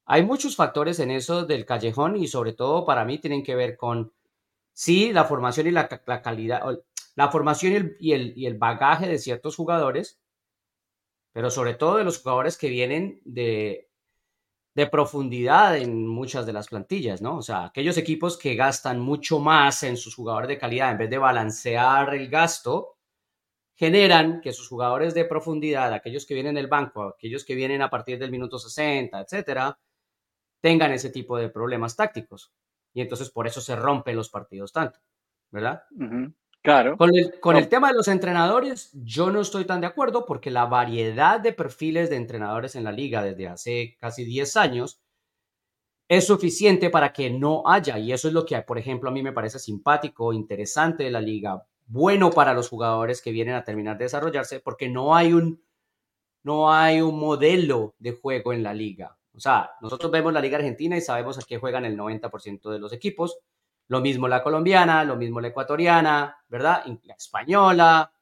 Hay 0.07 0.25
muchos 0.25 0.57
factores 0.57 0.99
en 1.01 1.11
eso 1.11 1.45
del 1.45 1.67
callejón 1.67 2.17
y 2.17 2.29
sobre 2.29 2.53
todo 2.53 2.85
para 2.85 3.05
mí 3.05 3.19
tienen 3.19 3.43
que 3.43 3.55
ver 3.55 3.77
con, 3.77 4.13
sí, 4.73 5.13
la 5.13 5.25
formación 5.25 5.67
y 5.67 5.73
la, 5.73 5.89
calidad, 5.89 6.63
la 7.15 7.31
formación 7.31 7.97
y 8.01 8.13
el, 8.13 8.33
y 8.37 8.47
el 8.47 8.57
bagaje 8.57 9.09
de 9.09 9.19
ciertos 9.19 9.57
jugadores, 9.57 10.21
pero 11.33 11.51
sobre 11.51 11.75
todo 11.75 11.97
de 11.97 12.05
los 12.05 12.19
jugadores 12.19 12.57
que 12.57 12.69
vienen 12.69 13.21
de 13.25 13.87
de 14.77 14.87
profundidad 14.87 15.79
en 15.79 16.07
muchas 16.07 16.45
de 16.45 16.53
las 16.53 16.69
plantillas, 16.69 17.23
¿no? 17.23 17.39
O 17.39 17.43
sea, 17.43 17.65
aquellos 17.65 17.97
equipos 17.97 18.37
que 18.37 18.55
gastan 18.55 19.01
mucho 19.01 19.39
más 19.39 19.83
en 19.85 19.97
sus 19.97 20.15
jugadores 20.15 20.49
de 20.49 20.59
calidad 20.59 20.91
en 20.91 20.99
vez 20.99 21.09
de 21.09 21.17
balancear 21.17 22.15
el 22.15 22.29
gasto, 22.29 22.99
generan 23.75 24.43
que 24.43 24.53
sus 24.53 24.69
jugadores 24.69 25.15
de 25.15 25.25
profundidad, 25.25 25.95
aquellos 25.95 26.27
que 26.27 26.35
vienen 26.35 26.57
del 26.57 26.67
banco, 26.67 27.05
aquellos 27.05 27.47
que 27.47 27.55
vienen 27.55 27.81
a 27.81 27.89
partir 27.89 28.19
del 28.19 28.31
minuto 28.31 28.59
60, 28.59 29.19
etcétera, 29.19 29.79
tengan 30.61 30.93
ese 30.93 31.11
tipo 31.11 31.37
de 31.39 31.49
problemas 31.49 31.97
tácticos. 31.97 32.53
Y 32.93 33.01
entonces 33.01 33.31
por 33.31 33.47
eso 33.47 33.61
se 33.61 33.77
rompen 33.77 34.17
los 34.17 34.31
partidos 34.31 34.73
tanto, 34.73 35.01
¿verdad? 35.51 35.83
Claro. 36.63 36.97
Con, 36.97 37.57
el, 37.57 37.69
tema 37.69 37.89
de 37.89 37.95
los 37.95 38.09
entrenadores, 38.09 38.91
yo 38.93 39.31
no 39.31 39.41
estoy 39.41 39.67
tan 39.67 39.81
de 39.81 39.87
acuerdo 39.87 40.27
porque 40.27 40.51
la 40.51 40.67
variedad 40.67 41.39
de 41.39 41.53
perfiles 41.53 42.11
de 42.11 42.17
entrenadores 42.17 42.75
en 42.75 42.83
la 42.83 42.91
liga 42.91 43.23
desde 43.23 43.47
hace 43.47 43.97
casi 44.01 44.25
10 44.25 44.57
años 44.57 45.01
es 46.09 46.27
suficiente 46.27 46.91
para 46.91 47.13
que 47.13 47.31
no 47.31 47.63
haya, 47.67 47.99
y 47.99 48.13
eso 48.13 48.29
es 48.29 48.35
lo 48.35 48.45
que, 48.45 48.61
por 48.63 48.79
ejemplo, 48.79 49.11
a 49.11 49.13
mí 49.13 49.23
me 49.23 49.33
parece 49.33 49.59
simpático, 49.59 50.33
interesante 50.33 51.05
de 51.05 51.11
la 51.11 51.21
liga, 51.21 51.65
bueno 51.87 52.31
para 52.31 52.53
los 52.53 52.69
jugadores 52.69 53.23
que 53.23 53.31
vienen 53.31 53.55
a 53.55 53.65
terminar 53.65 53.99
de 53.99 54.05
desarrollarse, 54.05 54.61
porque 54.61 54.89
no 54.89 55.15
hay 55.15 55.33
un, 55.33 55.63
no 56.43 56.73
hay 56.73 57.01
un 57.01 57.19
modelo 57.19 57.95
de 57.99 58.13
juego 58.13 58.53
en 58.53 58.63
la 58.63 58.75
liga. 58.75 59.17
O 59.37 59.41
sea, 59.41 59.71
nosotros 59.83 60.11
vemos 60.11 60.33
la 60.33 60.41
liga 60.41 60.57
argentina 60.57 60.97
y 60.97 61.01
sabemos 61.01 61.39
a 61.39 61.43
qué 61.43 61.59
juegan 61.59 61.85
el 61.85 61.97
90% 61.97 62.71
de 62.71 62.79
los 62.79 62.93
equipos, 62.93 63.39
lo 63.89 64.01
mismo 64.01 64.27
la 64.29 64.43
colombiana, 64.43 65.05
lo 65.05 65.17
mismo 65.17 65.41
la 65.41 65.49
ecuatoriana, 65.49 66.37
¿verdad? 66.49 66.85
La 67.05 67.15
española. 67.15 68.13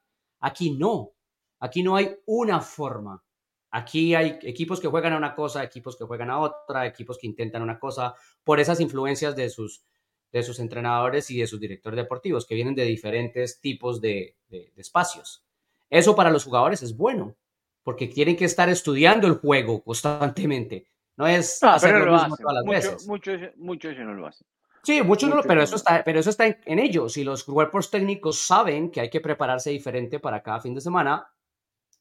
Aquí 0.41 0.71
no. 0.71 1.13
Aquí 1.59 1.81
no 1.81 1.95
hay 1.95 2.15
una 2.25 2.59
forma. 2.59 3.23
Aquí 3.71 4.13
hay 4.15 4.39
equipos 4.43 4.79
que 4.79 4.87
juegan 4.87 5.13
a 5.13 5.17
una 5.17 5.35
cosa, 5.35 5.63
equipos 5.63 5.97
que 5.97 6.05
juegan 6.05 6.29
a 6.29 6.39
otra, 6.39 6.85
equipos 6.85 7.17
que 7.17 7.27
intentan 7.27 7.61
una 7.61 7.79
cosa, 7.79 8.15
por 8.43 8.59
esas 8.59 8.79
influencias 8.79 9.35
de 9.35 9.49
sus, 9.49 9.83
de 10.31 10.43
sus 10.43 10.59
entrenadores 10.59 11.29
y 11.31 11.39
de 11.39 11.47
sus 11.47 11.59
directores 11.59 11.97
deportivos, 11.97 12.45
que 12.45 12.55
vienen 12.55 12.75
de 12.75 12.85
diferentes 12.85 13.59
tipos 13.59 13.99
de, 13.99 14.37
espacios. 14.77 15.43
Eso 15.89 16.15
para 16.15 16.29
los 16.29 16.45
jugadores 16.45 16.83
es 16.83 16.95
bueno, 16.95 17.35
porque 17.83 18.07
tienen 18.07 18.37
que 18.37 18.45
estar 18.45 18.69
estudiando 18.69 19.27
el 19.27 19.35
juego 19.35 19.83
constantemente. 19.83 20.87
No 21.17 21.27
es 21.27 21.63
ah, 21.63 21.75
hacer 21.75 21.97
lo, 21.97 22.13
mismo 22.13 22.35
todas 22.37 22.53
las 22.55 22.65
veces. 22.65 23.07
Mucho, 23.07 23.31
mucho, 23.55 23.91
no 23.93 24.13
lo 24.13 24.27
hacen. 24.27 24.45
Sí, 24.83 25.01
muchos 25.01 25.29
no, 25.29 25.41
pero 25.41 25.63
eso 25.63 25.77
está, 25.77 26.03
pero 26.03 26.19
eso 26.19 26.29
está 26.29 26.45
en, 26.45 26.79
ellos. 26.79 27.17
Y 27.17 27.23
los 27.23 27.43
cuerpos 27.43 27.89
técnicos 27.89 28.37
saben 28.37 28.91
que 28.91 29.01
hay 29.01 29.09
que 29.09 29.21
prepararse 29.21 29.71
diferente 29.71 30.19
para 30.19 30.43
cada 30.43 30.61
fin 30.61 30.75
de 30.75 30.81
semana, 30.81 31.27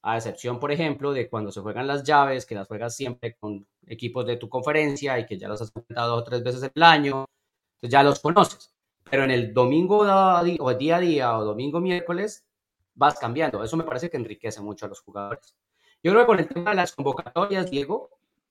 a 0.02 0.16
excepción, 0.16 0.60
por 0.60 0.70
ejemplo, 0.70 1.12
de 1.12 1.30
cuando 1.30 1.50
se 1.50 1.60
juegan 1.60 1.86
las 1.86 2.04
llaves, 2.04 2.44
que 2.44 2.54
las 2.54 2.68
juegas 2.68 2.94
siempre 2.94 3.36
con 3.36 3.66
equipos 3.86 4.26
de 4.26 4.36
tu 4.36 4.50
conferencia 4.50 5.18
y 5.18 5.24
que 5.24 5.38
ya 5.38 5.48
los 5.48 5.62
has 5.62 5.68
enfrentado 5.74 6.10
dos 6.10 6.20
o 6.20 6.24
tres 6.24 6.42
veces 6.42 6.70
el 6.74 6.82
año, 6.82 7.26
entonces 7.76 7.90
ya 7.90 8.02
los 8.02 8.20
conoces. 8.20 8.74
Pero 9.10 9.24
en 9.24 9.30
el 9.30 9.54
domingo 9.54 10.00
o 10.00 10.74
día 10.74 10.96
a 10.96 11.00
día 11.00 11.38
o 11.38 11.44
domingo 11.44 11.80
miércoles 11.80 12.44
vas 12.94 13.18
cambiando. 13.18 13.62
Eso 13.64 13.76
me 13.76 13.84
parece 13.84 14.10
que 14.10 14.16
enriquece 14.16 14.60
mucho 14.60 14.86
a 14.86 14.88
los 14.90 15.00
jugadores. 15.00 15.56
Yo 16.02 16.12
creo 16.12 16.22
que 16.22 16.26
con 16.26 16.38
el 16.38 16.48
tema 16.48 16.70
de 16.70 16.76
las 16.76 16.92
convocatorias, 16.92 17.70
Diego, 17.70 18.10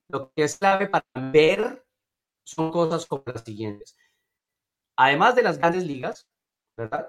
lo 0.10 0.31
que 0.33 0.43
es 0.43 0.57
clave 0.57 0.88
para 0.88 1.05
ver 1.31 1.86
son 2.45 2.72
cosas 2.72 3.05
como 3.05 3.24
las 3.27 3.43
siguientes 3.43 3.95
además 4.98 5.36
de 5.36 5.43
las 5.43 5.57
grandes 5.57 5.86
ligas, 5.86 6.27
¿verdad? 6.77 7.07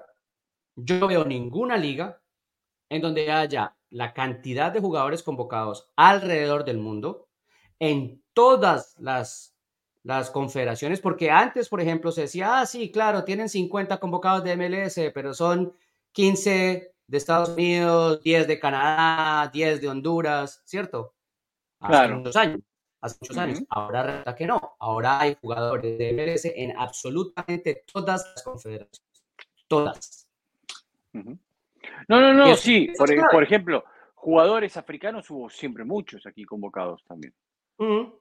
Yo 0.76 0.98
no 1.00 1.08
veo 1.08 1.24
ninguna 1.24 1.76
liga 1.76 2.22
en 2.90 3.02
donde 3.02 3.30
haya 3.32 3.76
la 3.90 4.14
cantidad 4.14 4.72
de 4.72 4.80
jugadores 4.80 5.22
convocados 5.22 5.90
alrededor 5.96 6.64
del 6.64 6.78
mundo 6.78 7.28
en 7.80 8.22
todas 8.34 8.96
las, 8.98 9.56
las 10.02 10.30
confederaciones, 10.30 11.00
porque 11.00 11.30
antes, 11.30 11.68
por 11.68 11.80
ejemplo, 11.80 12.12
se 12.12 12.22
decía, 12.22 12.60
ah, 12.60 12.66
sí, 12.66 12.90
claro, 12.92 13.24
tienen 13.24 13.48
50 13.48 13.98
convocados 13.98 14.44
de 14.44 14.56
MLS, 14.56 15.12
pero 15.14 15.34
son 15.34 15.74
15 16.12 16.94
de 17.06 17.16
Estados 17.18 17.50
Unidos, 17.50 18.22
10 18.22 18.46
de 18.48 18.58
Canadá, 18.60 19.50
10 19.52 19.80
de 19.80 19.88
Honduras, 19.88 20.62
¿cierto? 20.64 21.14
Hace 21.80 21.92
Claro. 21.92 22.16
muchos 22.18 22.36
años. 22.36 22.60
Hace 23.04 23.18
muchos 23.20 23.36
años. 23.36 23.62
Ahora 23.68 24.02
resulta 24.02 24.34
que 24.34 24.46
no. 24.46 24.76
Ahora 24.78 25.20
hay 25.20 25.36
jugadores 25.40 25.98
de 25.98 26.12
MLS 26.14 26.46
en 26.46 26.74
absolutamente 26.78 27.84
todas 27.92 28.24
las 28.34 28.42
confederaciones. 28.42 29.24
Todas. 29.68 30.26
No, 31.12 31.28
no, 32.20 32.32
no, 32.32 32.56
sí. 32.56 32.90
Por, 32.96 33.12
e- 33.12 33.20
por 33.30 33.42
ejemplo, 33.42 33.84
jugadores 34.14 34.76
africanos 34.76 35.30
hubo 35.30 35.50
siempre 35.50 35.84
muchos 35.84 36.26
aquí 36.26 36.44
convocados 36.44 37.04
también. 37.04 37.34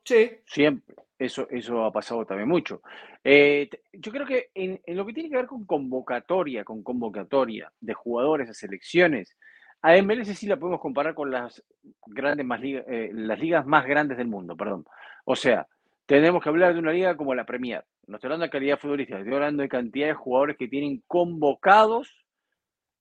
Sí. 0.03 0.31
Siempre. 0.45 0.95
Eso, 1.17 1.47
eso 1.49 1.85
ha 1.85 1.91
pasado 1.93 2.25
también 2.25 2.49
mucho. 2.49 2.81
Eh, 3.23 3.69
yo 3.93 4.11
creo 4.11 4.25
que 4.25 4.49
en, 4.53 4.81
en 4.85 4.97
lo 4.97 5.05
que 5.05 5.13
tiene 5.13 5.29
que 5.29 5.37
ver 5.37 5.45
con 5.47 5.65
convocatoria, 5.65 6.65
con 6.65 6.83
convocatoria 6.83 7.71
de 7.79 7.93
jugadores 7.93 8.49
a 8.49 8.53
selecciones, 8.53 9.37
a 9.83 10.01
MLS 10.01 10.29
sí 10.29 10.47
la 10.47 10.57
podemos 10.57 10.79
comparar 10.79 11.13
con 11.13 11.29
las 11.29 11.61
grandes 12.07 12.45
más 12.45 12.61
ligas, 12.61 12.85
las 12.87 13.37
ligas 13.37 13.65
más 13.65 13.85
grandes 13.85 14.17
del 14.17 14.27
mundo, 14.27 14.55
perdón. 14.55 14.85
O 15.25 15.35
sea, 15.35 15.67
tenemos 16.05 16.41
que 16.41 16.49
hablar 16.49 16.73
de 16.73 16.79
una 16.79 16.93
liga 16.93 17.17
como 17.17 17.35
la 17.35 17.45
Premier. 17.45 17.83
No 18.07 18.15
estoy 18.15 18.29
hablando 18.29 18.45
de 18.45 18.49
calidad 18.49 18.79
futbolística, 18.79 19.19
estoy 19.19 19.33
hablando 19.33 19.61
de 19.61 19.69
cantidad 19.69 20.07
de 20.07 20.13
jugadores 20.13 20.57
que 20.57 20.69
tienen 20.69 21.03
convocados 21.05 22.25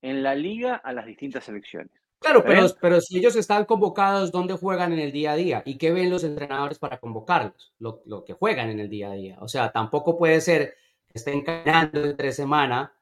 en 0.02 0.24
la 0.24 0.34
liga 0.34 0.74
a 0.74 0.92
las 0.92 1.06
distintas 1.06 1.44
selecciones. 1.44 1.92
Claro, 2.18 2.40
¿Está 2.40 2.50
pero, 2.50 2.66
pero 2.80 3.00
si 3.00 3.18
ellos 3.18 3.36
están 3.36 3.64
convocados, 3.64 4.32
¿dónde 4.32 4.54
juegan 4.54 4.92
en 4.92 4.98
el 4.98 5.12
día 5.12 5.32
a 5.32 5.36
día? 5.36 5.62
¿Y 5.64 5.78
qué 5.78 5.92
ven 5.92 6.10
los 6.10 6.24
entrenadores 6.24 6.80
para 6.80 6.98
convocarlos? 6.98 7.74
Lo, 7.78 8.02
lo 8.06 8.24
que 8.24 8.32
juegan 8.32 8.70
en 8.70 8.80
el 8.80 8.88
día 8.88 9.10
a 9.10 9.14
día. 9.14 9.38
O 9.40 9.46
sea, 9.46 9.70
tampoco 9.70 10.18
puede 10.18 10.40
ser 10.40 10.74
que 11.06 11.18
estén 11.18 11.42
caminando 11.42 12.04
entre 12.04 12.32
semana 12.32 12.92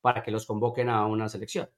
para 0.00 0.22
que 0.22 0.32
los 0.32 0.46
convoquen 0.46 0.88
a 0.88 1.06
una 1.06 1.28
selección. 1.28 1.68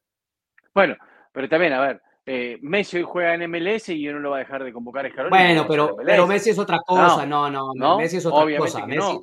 Bueno, 0.75 0.97
pero 1.33 1.49
también, 1.49 1.73
a 1.73 1.81
ver, 1.81 2.03
eh, 2.27 2.59
Messi 2.63 2.99
hoy 2.99 3.03
juega 3.05 3.35
en 3.35 3.51
MLS 3.51 3.91
y 3.91 4.03
yo 4.03 4.13
no 4.13 4.19
lo 4.19 4.31
va 4.31 4.37
a 4.37 4.41
dejar 4.41 4.65
de 4.65 4.73
convocar 4.73 5.07
a. 5.07 5.29
Bueno, 5.29 5.67
pero. 5.69 6.27
Messi 6.27 6.51
es 6.51 6.59
otra 6.59 6.81
cosa. 6.81 7.27
No, 7.27 7.51
no, 7.51 7.73
no, 7.75 7.99
Messi 7.99 8.17
es 8.17 8.27
otra 8.27 8.45
obviamente 8.45 8.73
cosa. 8.73 8.87
Messi, 8.87 8.99
no. 8.99 9.21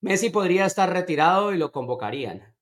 Messi 0.00 0.30
podría 0.30 0.66
estar 0.66 0.90
retirado 0.90 1.52
y 1.52 1.58
lo 1.58 1.70
convocarían. 1.70 2.54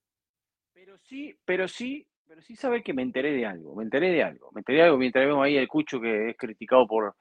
Pero 0.72 0.98
sí, 0.98 1.38
pero 1.44 1.68
sí, 1.68 2.06
pero 2.26 2.42
sí 2.42 2.56
sabe 2.56 2.82
que 2.82 2.94
me 2.94 3.02
enteré 3.02 3.32
de 3.32 3.46
algo, 3.46 3.74
me 3.74 3.84
enteré 3.84 4.10
de 4.10 4.22
algo, 4.22 4.50
me 4.52 4.60
enteré 4.60 4.78
de 4.78 4.84
algo 4.84 4.98
mientras 4.98 5.26
vemos 5.26 5.44
ahí 5.44 5.56
el 5.56 5.68
Cucho 5.68 6.00
que 6.00 6.30
es 6.30 6.36
criticado 6.36 6.86
por 6.86 7.14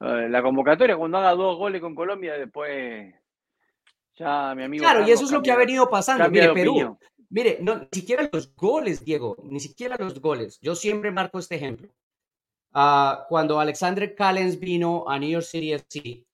eh, 0.00 0.28
la 0.28 0.42
convocatoria, 0.42 0.96
cuando 0.96 1.18
haga 1.18 1.34
dos 1.34 1.56
goles 1.56 1.80
con 1.80 1.94
Colombia, 1.94 2.34
después 2.34 3.14
ya 4.16 4.54
mi 4.54 4.64
amigo 4.64 4.84
Claro, 4.84 5.06
y 5.06 5.10
eso 5.10 5.24
es 5.24 5.32
lo 5.32 5.42
que 5.42 5.50
ha 5.50 5.56
venido 5.56 5.88
pasando. 5.88 6.28
Mire, 6.30 6.52
Perú, 6.52 6.72
opinión. 6.72 6.98
Mire, 7.34 7.58
no, 7.60 7.78
ni 7.78 7.88
siquiera 7.90 8.30
los 8.32 8.54
goles, 8.54 9.04
Diego, 9.04 9.36
ni 9.42 9.58
siquiera 9.58 9.96
los 9.98 10.20
goles. 10.20 10.60
Yo 10.62 10.76
siempre 10.76 11.10
marco 11.10 11.40
este 11.40 11.56
ejemplo. 11.56 11.88
Ah, 12.72 13.26
cuando 13.28 13.58
Alexander 13.58 14.14
Callens 14.14 14.60
vino 14.60 15.04
a 15.08 15.18
New 15.18 15.30
York 15.30 15.44
City 15.44 15.72
FC, 15.72 16.24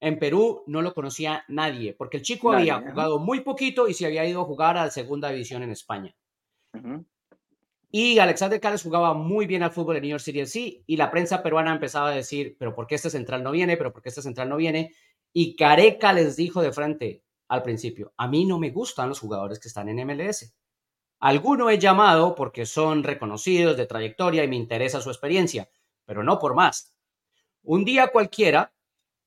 en 0.00 0.18
Perú 0.18 0.64
no 0.66 0.82
lo 0.82 0.92
conocía 0.92 1.46
nadie, 1.48 1.94
porque 1.94 2.18
el 2.18 2.22
chico 2.22 2.52
Nadie, 2.52 2.72
había 2.72 2.90
jugado 2.90 3.20
muy 3.20 3.40
poquito 3.40 3.88
y 3.88 3.94
se 3.94 4.04
había 4.04 4.26
ido 4.26 4.42
a 4.42 4.44
jugar 4.44 4.76
a 4.76 4.84
la 4.84 4.90
segunda 4.90 5.30
división 5.30 5.62
en 5.62 5.70
España. 5.70 6.14
Y 7.90 8.18
Alexander 8.18 8.60
Callens 8.60 8.82
jugaba 8.82 9.14
muy 9.14 9.46
bien 9.46 9.62
al 9.62 9.72
fútbol 9.72 9.96
en 9.96 10.02
New 10.02 10.10
York 10.10 10.22
City 10.22 10.40
FC 10.40 10.82
y 10.86 10.96
la 10.98 11.10
prensa 11.10 11.42
peruana 11.42 11.72
empezaba 11.72 12.10
a 12.10 12.14
decir, 12.14 12.54
pero 12.58 12.74
¿por 12.74 12.86
qué 12.86 12.96
este 12.96 13.08
central 13.08 13.42
no 13.42 13.50
viene? 13.50 13.78
¿Pero 13.78 13.94
por 13.94 14.02
qué 14.02 14.10
este 14.10 14.20
central 14.20 14.50
no 14.50 14.58
viene? 14.58 14.92
Y 15.32 15.56
Careca 15.56 16.12
les 16.12 16.36
dijo 16.36 16.60
de 16.60 16.72
frente 16.72 17.22
al 17.52 17.62
principio, 17.62 18.12
a 18.16 18.28
mí 18.28 18.44
no 18.44 18.58
me 18.58 18.70
gustan 18.70 19.08
los 19.10 19.20
jugadores 19.20 19.58
que 19.60 19.68
están 19.68 19.88
en 19.88 19.98
MLS. 20.06 20.54
Alguno 21.20 21.70
he 21.70 21.78
llamado 21.78 22.34
porque 22.34 22.66
son 22.66 23.04
reconocidos 23.04 23.76
de 23.76 23.86
trayectoria 23.86 24.44
y 24.44 24.48
me 24.48 24.56
interesa 24.56 25.00
su 25.00 25.10
experiencia, 25.10 25.68
pero 26.04 26.22
no 26.24 26.38
por 26.38 26.54
más. 26.54 26.94
Un 27.64 27.84
día 27.84 28.08
cualquiera, 28.08 28.72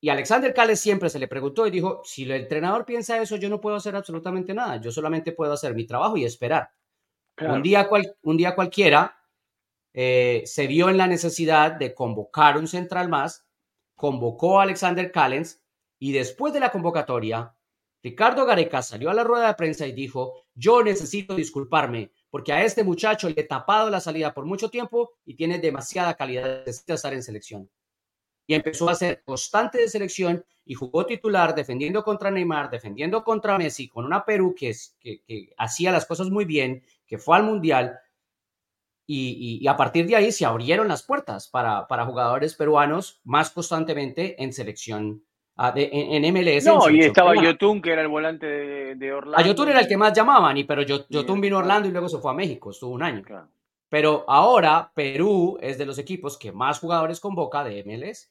y 0.01 0.09
Alexander 0.09 0.53
Callens 0.53 0.79
siempre 0.79 1.09
se 1.09 1.19
le 1.19 1.27
preguntó 1.27 1.67
y 1.67 1.71
dijo, 1.71 2.01
si 2.03 2.23
el 2.23 2.31
entrenador 2.31 2.85
piensa 2.85 3.21
eso, 3.21 3.37
yo 3.37 3.49
no 3.49 3.61
puedo 3.61 3.77
hacer 3.77 3.95
absolutamente 3.95 4.53
nada, 4.53 4.81
yo 4.81 4.91
solamente 4.91 5.31
puedo 5.31 5.53
hacer 5.53 5.75
mi 5.75 5.85
trabajo 5.85 6.17
y 6.17 6.25
esperar. 6.25 6.69
Claro. 7.35 7.55
Un, 7.55 7.63
día 7.63 7.87
cual- 7.87 8.15
un 8.23 8.37
día 8.37 8.55
cualquiera 8.55 9.17
eh, 9.93 10.43
se 10.45 10.67
vio 10.67 10.89
en 10.89 10.97
la 10.97 11.07
necesidad 11.07 11.71
de 11.73 11.93
convocar 11.93 12.57
un 12.57 12.67
central 12.67 13.09
más, 13.09 13.47
convocó 13.95 14.59
a 14.59 14.63
Alexander 14.63 15.11
Callens 15.11 15.63
y 15.99 16.11
después 16.11 16.53
de 16.53 16.59
la 16.59 16.71
convocatoria, 16.71 17.55
Ricardo 18.05 18.45
Gareca 18.45 18.83
salió 18.83 19.09
a 19.09 19.15
la 19.15 19.23
rueda 19.23 19.47
de 19.47 19.55
prensa 19.55 19.87
y 19.87 19.91
dijo, 19.91 20.45
yo 20.53 20.83
necesito 20.83 21.33
disculparme 21.33 22.11
porque 22.29 22.53
a 22.53 22.63
este 22.63 22.83
muchacho 22.83 23.27
le 23.27 23.41
he 23.41 23.45
tapado 23.45 23.89
la 23.89 23.99
salida 23.99 24.31
por 24.31 24.45
mucho 24.45 24.69
tiempo 24.69 25.13
y 25.25 25.33
tiene 25.33 25.57
demasiada 25.57 26.13
calidad, 26.13 26.59
necesita 26.67 26.93
estar 26.93 27.13
en 27.15 27.23
selección. 27.23 27.67
Y 28.45 28.53
empezó 28.53 28.89
a 28.89 28.93
ser 28.93 29.23
constante 29.23 29.79
de 29.79 29.89
selección 29.89 30.45
y 30.65 30.75
jugó 30.75 31.07
titular 31.07 31.55
defendiendo 31.55 32.03
contra 32.03 32.29
Neymar, 32.29 32.69
defendiendo 32.69 33.23
contra 33.23 33.57
Messi, 33.57 33.87
con 33.87 34.05
una 34.05 34.23
Perú 34.23 34.53
que, 34.55 34.71
hacía 35.57 35.91
las 35.91 36.05
cosas 36.05 36.29
muy 36.29 36.45
bien, 36.45 36.83
que 37.07 37.17
fue 37.17 37.37
al 37.37 37.43
Mundial. 37.43 37.97
Y, 39.07 39.67
a 39.67 39.75
partir 39.75 40.05
de 40.05 40.15
ahí 40.15 40.31
se 40.31 40.45
abrieron 40.45 40.87
las 40.87 41.01
puertas 41.01 41.47
para 41.47 42.05
jugadores 42.05 42.53
peruanos 42.53 43.19
más 43.23 43.49
constantemente 43.49 44.43
en 44.43 44.53
selección, 44.53 45.25
ah, 45.57 45.71
de- 45.71 45.89
en, 45.91 46.23
en 46.23 46.33
MLS. 46.33 46.65
en 46.67 46.73
No, 46.73 46.89
y 46.89 46.99
estaba. 47.01 47.35
Yotun, 47.35 47.81
que 47.81 47.91
era 47.91 48.01
el 48.01 48.07
volante 48.07 48.45
de, 48.45 48.95
de 48.95 49.13
Orlando. 49.13 49.37
A 49.37 49.41
Yotun 49.47 49.69
era 49.69 49.79
el 49.81 49.87
que 49.87 49.97
más 49.97 50.13
llamaban, 50.13 50.57
y, 50.57 50.63
pero 50.63 50.81
Yotun 50.81 51.41
vino 51.41 51.57
a 51.57 51.59
Orlando 51.59 51.87
y 51.87 51.91
luego 51.91 52.09
se 52.09 52.17
fue 52.19 52.31
a 52.31 52.35
México, 52.35 52.71
estuvo 52.71 52.91
un 52.93 53.03
año. 53.03 53.21
Claro. 53.23 53.47
Pero 53.89 54.25
ahora 54.27 54.91
Perú 54.93 55.57
es 55.61 55.77
de 55.77 55.85
los 55.85 55.97
equipos 55.99 56.37
que 56.37 56.51
más 56.51 56.79
jugadores 56.79 57.19
convoca 57.19 57.63
de 57.63 57.83
MLS. 57.83 58.29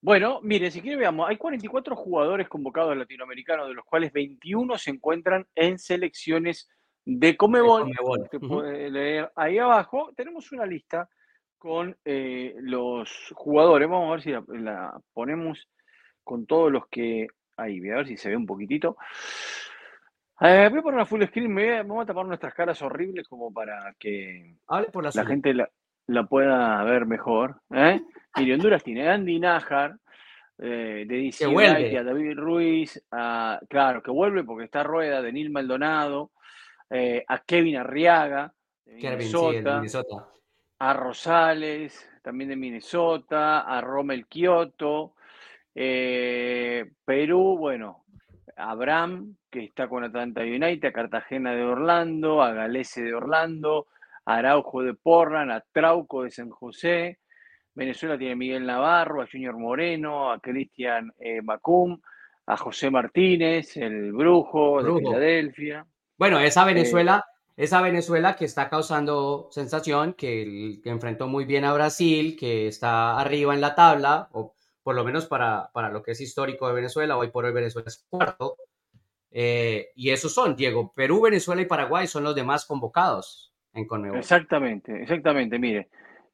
Bueno, 0.00 0.40
mire, 0.42 0.70
si 0.72 0.80
quiere 0.80 0.96
veamos, 0.96 1.28
hay 1.28 1.36
44 1.36 1.94
jugadores 1.94 2.48
convocados 2.48 2.96
latinoamericanos, 2.96 3.68
de 3.68 3.74
los 3.74 3.84
cuales 3.84 4.12
21 4.12 4.76
se 4.76 4.90
encuentran 4.90 5.46
en 5.54 5.78
selecciones 5.78 6.68
de 7.04 7.36
Comebol. 7.36 7.82
Conmebol, 7.82 8.20
Usted 8.22 8.38
ujú. 8.38 8.48
puede 8.48 8.90
leer 8.90 9.30
ahí 9.36 9.58
abajo. 9.58 10.10
Tenemos 10.16 10.50
una 10.50 10.66
lista 10.66 11.08
con 11.56 11.96
eh, 12.04 12.56
los 12.62 13.32
jugadores. 13.34 13.88
Vamos 13.88 14.08
a 14.08 14.12
ver 14.12 14.22
si 14.22 14.30
la, 14.32 14.44
la 14.48 15.00
ponemos 15.12 15.68
con 16.22 16.46
todos 16.46 16.70
los 16.70 16.86
que 16.88 17.26
ahí. 17.56 17.80
Voy 17.80 17.90
a 17.90 17.96
ver 17.96 18.06
si 18.06 18.16
se 18.16 18.28
ve 18.28 18.36
un 18.36 18.46
poquitito. 18.46 18.96
Eh, 20.40 20.68
voy 20.70 20.78
a 20.78 20.82
poner 20.82 20.94
una 20.94 21.06
full 21.06 21.24
screen. 21.24 21.52
Me 21.52 21.64
voy 21.64 21.74
a, 21.74 21.82
vamos 21.82 22.02
a 22.02 22.06
tapar 22.06 22.26
nuestras 22.26 22.54
caras 22.54 22.80
horribles 22.82 23.28
como 23.28 23.52
para 23.52 23.94
que 23.98 24.56
Hable 24.66 24.88
por 24.88 25.04
la, 25.04 25.24
gente 25.24 25.54
la, 25.54 25.68
la 26.06 26.24
pueda 26.24 26.82
ver 26.84 27.06
mejor. 27.06 27.60
¿eh? 27.70 28.00
Mire, 28.36 28.54
Honduras 28.54 28.82
tiene 28.82 29.08
a 29.08 29.14
Andy 29.14 29.38
Nájar, 29.38 29.96
eh, 30.58 31.04
de 31.06 31.16
DC. 31.16 31.46
United, 31.46 31.96
a 31.96 32.04
David 32.04 32.36
Ruiz, 32.36 33.02
a, 33.10 33.60
claro, 33.68 34.02
que 34.02 34.10
vuelve 34.10 34.44
porque 34.44 34.64
está 34.64 34.82
Rueda, 34.82 35.22
de 35.22 35.32
Nil 35.32 35.50
Maldonado, 35.50 36.32
eh, 36.90 37.24
a 37.26 37.38
Kevin 37.38 37.76
Arriaga, 37.76 38.52
de 38.84 38.96
Kevin, 38.96 39.00
sí, 39.00 39.06
el 39.06 39.10
de 39.10 39.16
Minnesota, 39.16 39.74
Minnesota. 39.76 40.28
a 40.78 40.92
Rosales, 40.92 42.10
también 42.22 42.50
de 42.50 42.56
Minnesota, 42.56 43.60
a 43.60 43.80
Rommel 43.80 44.26
Kioto, 44.26 45.14
eh, 45.74 46.90
Perú, 47.04 47.56
bueno, 47.58 48.04
Abraham, 48.56 49.36
que 49.50 49.64
está 49.64 49.88
con 49.88 50.04
Atlanta 50.04 50.42
United, 50.42 50.88
a 50.88 50.92
Cartagena 50.92 51.54
de 51.54 51.62
Orlando, 51.62 52.42
a 52.42 52.52
Galese 52.52 53.02
de 53.02 53.14
Orlando, 53.14 53.86
a 54.24 54.36
Araujo 54.36 54.82
de 54.82 54.94
Portland, 54.94 55.50
a 55.50 55.64
Trauco 55.72 56.24
de 56.24 56.30
San 56.30 56.50
José. 56.50 57.18
Venezuela 57.74 58.18
tiene 58.18 58.34
a 58.34 58.36
Miguel 58.36 58.66
Navarro, 58.66 59.22
a 59.22 59.26
Junior 59.30 59.58
Moreno, 59.58 60.30
a 60.30 60.40
Cristian 60.40 61.12
eh, 61.18 61.40
Macum, 61.42 61.98
a 62.46 62.56
José 62.56 62.90
Martínez, 62.90 63.76
el 63.76 64.12
Brujo, 64.12 64.82
de. 64.82 64.98
Filadelfia. 65.00 65.86
Bueno, 66.18 66.38
Eh, 66.38 66.46
esa 66.46 66.64
Venezuela, 66.64 67.24
esa 67.56 67.80
Venezuela 67.80 68.36
que 68.36 68.44
está 68.44 68.68
causando 68.68 69.48
sensación, 69.50 70.12
que, 70.14 70.80
que 70.82 70.90
enfrentó 70.90 71.26
muy 71.28 71.44
bien 71.46 71.64
a 71.64 71.72
Brasil, 71.72 72.36
que 72.38 72.68
está 72.68 73.18
arriba 73.18 73.54
en 73.54 73.60
la 73.60 73.74
tabla, 73.74 74.28
o 74.32 74.54
por 74.82 74.94
lo 74.94 75.04
menos 75.04 75.26
para, 75.26 75.70
para 75.72 75.90
lo 75.90 76.02
que 76.02 76.12
es 76.12 76.20
histórico 76.20 76.68
de 76.68 76.74
Venezuela, 76.74 77.16
hoy 77.16 77.28
por 77.30 77.44
hoy 77.44 77.52
Venezuela 77.52 77.88
es 77.88 78.04
cuarto. 78.08 78.56
Eh, 79.30 79.88
y 79.94 80.10
esos 80.10 80.32
son, 80.34 80.54
Diego, 80.56 80.92
Perú, 80.94 81.22
Venezuela 81.22 81.62
y 81.62 81.66
Paraguay 81.66 82.06
son 82.06 82.24
los 82.24 82.34
demás 82.34 82.66
convocados 82.66 83.54
en 83.72 83.86
Conmebol. 83.86 84.18
Exactamente, 84.18 85.02
exactamente. 85.02 85.58
Mire, 85.58 85.88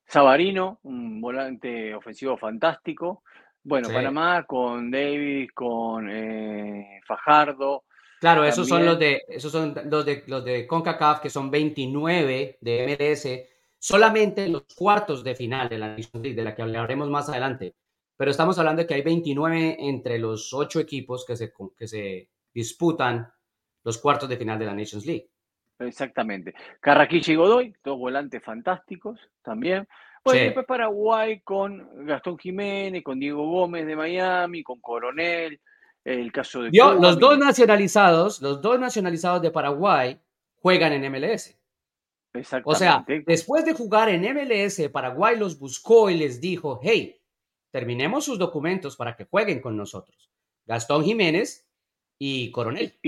Sabarino, 0.07 0.81
un 0.83 1.21
volante 1.21 1.95
ofensivo 1.95 2.37
fantástico. 2.37 3.23
Bueno, 3.63 3.89
Sí. 3.89 3.95
Panamá 3.95 4.45
con 4.45 4.91
Davis, 4.91 5.53
con 5.53 6.09
eh, 6.11 7.01
Fajardo. 7.07 7.85
Claro, 8.21 8.43
esos 8.45 8.67
son 8.67 8.79
También. 8.79 8.87
los 8.91 8.99
de, 8.99 9.23
esos 9.29 9.53
son 9.53 9.75
los 9.85 10.05
de, 10.05 10.25
los 10.27 10.45
de 10.45 10.67
CONCACAF, 10.67 11.21
que 11.21 11.31
son 11.31 11.51
29 11.51 12.59
de 12.61 12.87
MLS, 12.99 13.29
solamente 13.79 14.47
en 14.47 14.53
los 14.55 14.65
cuartos 14.75 15.23
de 15.23 15.37
final 15.37 15.69
de 15.69 15.79
la 15.79 15.95
de 15.95 16.43
la 16.43 16.55
que 16.57 16.63
hablaremos 16.63 17.09
más 17.11 17.29
adelante. 17.29 17.75
Pero 18.19 18.33
estamos 18.33 18.59
hablando 18.59 18.83
de 18.83 18.87
que 18.89 18.95
hay 18.95 19.03
29 19.03 19.77
entre 19.79 20.19
los 20.19 20.53
ocho 20.53 20.81
equipos 20.81 21.25
que 21.25 21.37
se, 21.37 21.53
que 21.77 21.87
se 21.87 22.29
disputan 22.53 23.33
los 23.85 23.99
cuartos 23.99 24.29
de 24.29 24.37
final 24.37 24.59
de 24.59 24.67
la 24.67 24.75
Nations 24.75 25.07
League. 25.07 25.31
Exactamente. 25.79 26.53
Carraquilla 26.81 27.33
y 27.33 27.37
Godoy, 27.37 27.75
dos 27.85 27.97
volantes 27.97 28.43
fantásticos 28.43 29.21
también. 29.41 29.87
Bueno, 30.25 30.41
y 30.41 30.45
después 30.47 30.67
Paraguay 30.67 31.41
con 31.43 32.05
Gastón 32.07 32.37
Jiménez, 32.37 33.05
con 33.05 33.21
Diego 33.21 33.47
Gómez 33.47 33.87
de 33.87 33.95
Miami, 33.95 34.65
con 34.65 34.81
Coronel, 34.81 35.61
el 36.05 36.33
caso 36.33 36.63
de... 36.63 36.71
los 36.73 37.21
dos 37.21 37.39
nacionalizados, 37.39 38.43
los 38.43 38.61
dos 38.61 38.81
nacionalizados 38.81 39.43
de 39.43 39.53
Paraguay 39.53 40.19
juegan 40.57 40.93
en 40.93 41.13
MLS. 41.13 41.57
O 42.65 42.75
sea, 42.75 43.05
después 43.27 43.65
de 43.65 43.75
jugar 43.75 44.09
en 44.09 44.23
MLS, 44.23 44.89
Paraguay 44.93 45.39
los 45.39 45.57
buscó 45.57 46.11
y 46.11 46.17
les 46.17 46.41
dijo, 46.41 46.81
hey, 46.83 47.18
terminemos 47.71 48.25
sus 48.25 48.39
documentos 48.39 48.97
para 48.97 49.17
que 49.17 49.25
jueguen 49.25 49.61
con 49.61 49.77
nosotros. 49.77 50.31
Gastón 50.67 51.05
Jiménez 51.05 51.67
y 52.19 52.51
Coronel. 52.51 52.99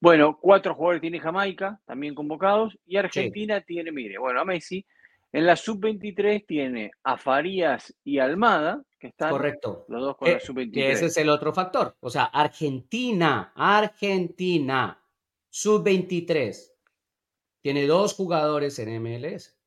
Bueno, 0.00 0.38
cuatro 0.40 0.74
jugadores 0.74 1.00
tiene 1.00 1.20
Jamaica, 1.20 1.80
también 1.84 2.14
convocados, 2.14 2.78
y 2.86 2.96
Argentina 2.96 3.60
tiene, 3.60 3.90
mire, 3.90 4.18
bueno, 4.18 4.40
a 4.40 4.44
Messi, 4.44 4.86
en 5.32 5.44
la 5.44 5.56
sub-23 5.56 6.46
tiene 6.46 6.90
a 7.02 7.18
Farías 7.18 7.94
y 8.04 8.18
Almada, 8.18 8.82
que 8.98 9.08
están 9.08 9.30
Correcto. 9.30 9.84
los 9.88 10.00
dos 10.00 10.16
con 10.16 10.28
la 10.28 10.36
eh, 10.36 10.40
sub-23. 10.40 10.82
Ese 10.84 11.06
es 11.06 11.16
el 11.18 11.28
otro 11.28 11.52
factor. 11.52 11.96
O 12.00 12.08
sea, 12.08 12.24
Argentina, 12.24 13.52
Argentina, 13.54 15.02
sub-23, 15.50 16.72
tiene 17.60 17.86
dos 17.86 18.14
jugadores 18.14 18.78
en 18.78 19.02
MLS. 19.02 19.57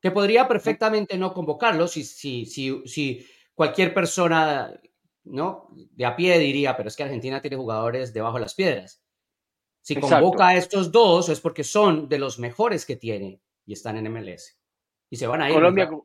Que 0.00 0.10
podría 0.10 0.48
perfectamente 0.48 1.18
no 1.18 1.34
convocarlos 1.34 1.92
si, 1.92 2.04
si, 2.04 2.46
si, 2.46 2.82
si 2.86 3.26
cualquier 3.54 3.92
persona 3.92 4.80
¿no? 5.24 5.68
de 5.72 6.06
a 6.06 6.16
pie 6.16 6.38
diría, 6.38 6.76
pero 6.76 6.88
es 6.88 6.96
que 6.96 7.02
Argentina 7.02 7.40
tiene 7.40 7.56
jugadores 7.56 8.12
debajo 8.12 8.36
de 8.36 8.42
las 8.42 8.54
piedras. 8.54 9.02
Si 9.82 9.96
convoca 9.96 10.48
a 10.48 10.56
estos 10.56 10.92
dos 10.92 11.28
es 11.28 11.40
porque 11.40 11.64
son 11.64 12.08
de 12.08 12.18
los 12.18 12.38
mejores 12.38 12.84
que 12.84 12.96
tiene 12.96 13.40
y 13.64 13.72
están 13.72 13.96
en 13.96 14.12
MLS. 14.12 14.58
Y 15.08 15.16
se 15.16 15.26
van 15.26 15.42
a 15.42 15.48
ir. 15.48 15.54
Colombia, 15.54 15.88
con, 15.88 16.02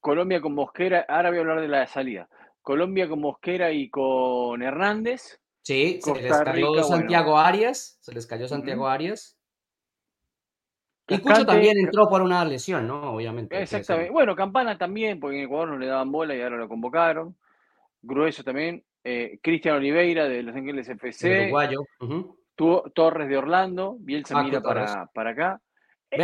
Colombia 0.00 0.40
con 0.40 0.54
Mosquera, 0.54 1.04
ahora 1.08 1.28
voy 1.28 1.38
a 1.38 1.40
hablar 1.42 1.60
de 1.60 1.68
la 1.68 1.86
salida. 1.86 2.28
Colombia 2.62 3.08
con 3.08 3.20
Mosquera 3.20 3.72
y 3.72 3.90
con 3.90 4.62
Hernández. 4.62 5.40
Sí, 5.62 6.00
se 6.02 6.14
les 6.14 6.36
cayó 6.38 6.82
Santiago 6.82 7.38
Arias. 7.38 7.98
Se 8.00 8.12
les 8.12 8.26
cayó 8.26 8.48
Santiago 8.48 8.88
Arias. 8.88 9.38
Y 11.08 11.18
Cucho 11.18 11.44
también 11.44 11.78
entró 11.78 12.08
por 12.08 12.22
una 12.22 12.44
lesión, 12.44 12.86
¿no? 12.86 13.14
Obviamente. 13.14 13.60
Exactamente. 13.60 14.10
Bueno, 14.10 14.36
Campana 14.36 14.78
también, 14.78 15.18
porque 15.18 15.38
en 15.38 15.44
Ecuador 15.44 15.70
no 15.70 15.78
le 15.78 15.86
daban 15.86 16.12
bola 16.12 16.34
y 16.34 16.40
ahora 16.40 16.56
lo 16.56 16.68
convocaron. 16.68 17.36
Grueso 18.00 18.44
también. 18.44 18.84
Eh, 19.04 19.40
Cristian 19.42 19.76
Oliveira 19.76 20.28
de 20.28 20.42
Los 20.42 20.54
Ángeles 20.54 20.88
FC. 20.88 21.44
Uruguayo. 21.44 21.84
Torres 22.94 23.28
de 23.28 23.36
Orlando. 23.36 23.96
Bielsa 23.98 24.36
se 24.38 24.44
mira 24.44 24.60
para, 24.60 25.06
para, 25.06 25.30
acá. 25.30 25.60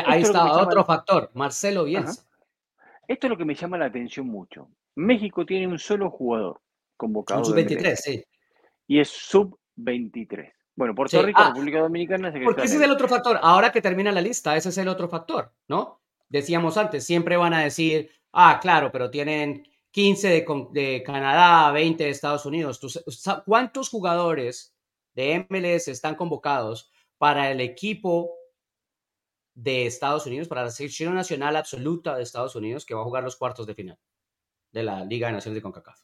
Ahí 0.06 0.22
está 0.22 0.52
otro 0.52 0.84
factor, 0.84 1.30
Marcelo 1.34 1.84
Bielsa. 1.84 2.24
Esto 3.08 3.26
es 3.26 3.30
lo 3.30 3.38
que 3.38 3.44
me 3.44 3.54
llama 3.54 3.78
la 3.78 3.86
atención 3.86 4.26
mucho. 4.26 4.68
México 4.94 5.46
tiene 5.46 5.66
un 5.66 5.78
solo 5.78 6.10
jugador 6.10 6.60
convocado. 6.96 7.44
Sub-23, 7.44 7.96
sí. 7.96 8.24
Y 8.86 9.00
es 9.00 9.08
sub-23. 9.08 10.52
Bueno, 10.78 10.94
Puerto 10.94 11.20
Rico, 11.22 11.40
ah, 11.42 11.48
República 11.48 11.80
Dominicana. 11.80 12.32
Porque 12.44 12.62
ese 12.62 12.76
es 12.76 12.82
el 12.82 12.92
otro 12.92 13.08
factor. 13.08 13.40
Ahora 13.42 13.72
que 13.72 13.82
termina 13.82 14.12
la 14.12 14.20
lista, 14.20 14.56
ese 14.56 14.68
es 14.68 14.78
el 14.78 14.86
otro 14.86 15.08
factor, 15.08 15.52
¿no? 15.66 16.00
Decíamos 16.28 16.76
antes, 16.76 17.04
siempre 17.04 17.36
van 17.36 17.52
a 17.52 17.64
decir, 17.64 18.12
ah, 18.32 18.60
claro, 18.62 18.92
pero 18.92 19.10
tienen 19.10 19.66
15 19.90 20.28
de, 20.28 20.46
de 20.70 21.02
Canadá, 21.02 21.72
20 21.72 22.04
de 22.04 22.10
Estados 22.10 22.46
Unidos. 22.46 22.80
¿Cuántos 23.44 23.88
jugadores 23.88 24.76
de 25.14 25.44
MLS 25.50 25.88
están 25.88 26.14
convocados 26.14 26.92
para 27.18 27.50
el 27.50 27.60
equipo 27.60 28.30
de 29.54 29.86
Estados 29.86 30.26
Unidos, 30.26 30.46
para 30.46 30.62
la 30.62 30.70
selección 30.70 31.12
nacional 31.16 31.56
absoluta 31.56 32.16
de 32.16 32.22
Estados 32.22 32.54
Unidos, 32.54 32.86
que 32.86 32.94
va 32.94 33.00
a 33.00 33.04
jugar 33.04 33.24
los 33.24 33.34
cuartos 33.34 33.66
de 33.66 33.74
final 33.74 33.98
de 34.70 34.84
la 34.84 35.04
Liga 35.04 35.26
de 35.26 35.32
Naciones 35.32 35.56
de 35.56 35.62
CONCACAF. 35.62 35.98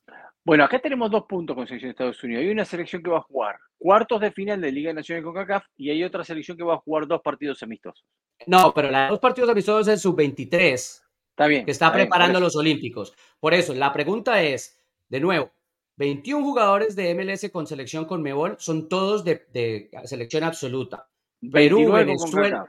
Bueno, 0.44 0.64
acá 0.64 0.78
tenemos 0.78 1.11
dos 1.11 1.24
puntos 1.24 1.57
con 1.57 1.66
selección 1.66 1.88
de 1.88 1.92
Estados 1.92 2.22
Unidos. 2.22 2.42
Hay 2.42 2.50
una 2.50 2.66
selección 2.66 3.02
que 3.02 3.11
va 3.11 3.18
a 3.18 3.22
jugar 3.22 3.57
cuartos 3.78 4.20
de 4.20 4.30
final 4.30 4.61
de 4.61 4.72
Liga 4.72 4.88
de 4.88 4.94
Naciones 4.94 5.22
de 5.22 5.24
CONCACAF 5.24 5.64
y 5.76 5.90
hay 5.90 6.04
otra 6.04 6.22
selección 6.22 6.57
que 6.57 6.64
va 6.64 6.74
a 6.74 6.78
jugar 6.78 7.07
dos 7.07 7.22
partidos 7.22 7.62
amistosos. 7.62 8.04
No, 8.46 8.74
pero 8.74 8.90
los 8.90 9.11
dos 9.11 9.20
partidos 9.20 9.48
amistosos 9.48 9.88
en 9.88 9.98
sub-23. 9.98 11.02
Está 11.30 11.46
bien. 11.46 11.64
Que 11.64 11.70
está, 11.70 11.90
preparando 11.92 12.40
los 12.40 12.57
Olímpicos. 12.57 13.14
Por 13.40 13.54
eso, 13.54 13.74
la 13.74 13.92
pregunta 13.92 14.42
es, 14.42 14.78
de 15.09 15.20
nuevo, 15.20 15.50
21 15.96 16.44
jugadores 16.44 16.94
de 16.94 17.14
MLS 17.14 17.50
con 17.50 17.66
selección 17.66 18.04
con 18.04 18.22
Mebol 18.22 18.57
son 18.59 18.88
todos 18.88 19.24
de, 19.24 19.90
selección 20.04 20.44
absoluta. 20.44 21.09
Perú, 21.52 21.92
Venezuela, 21.92 22.68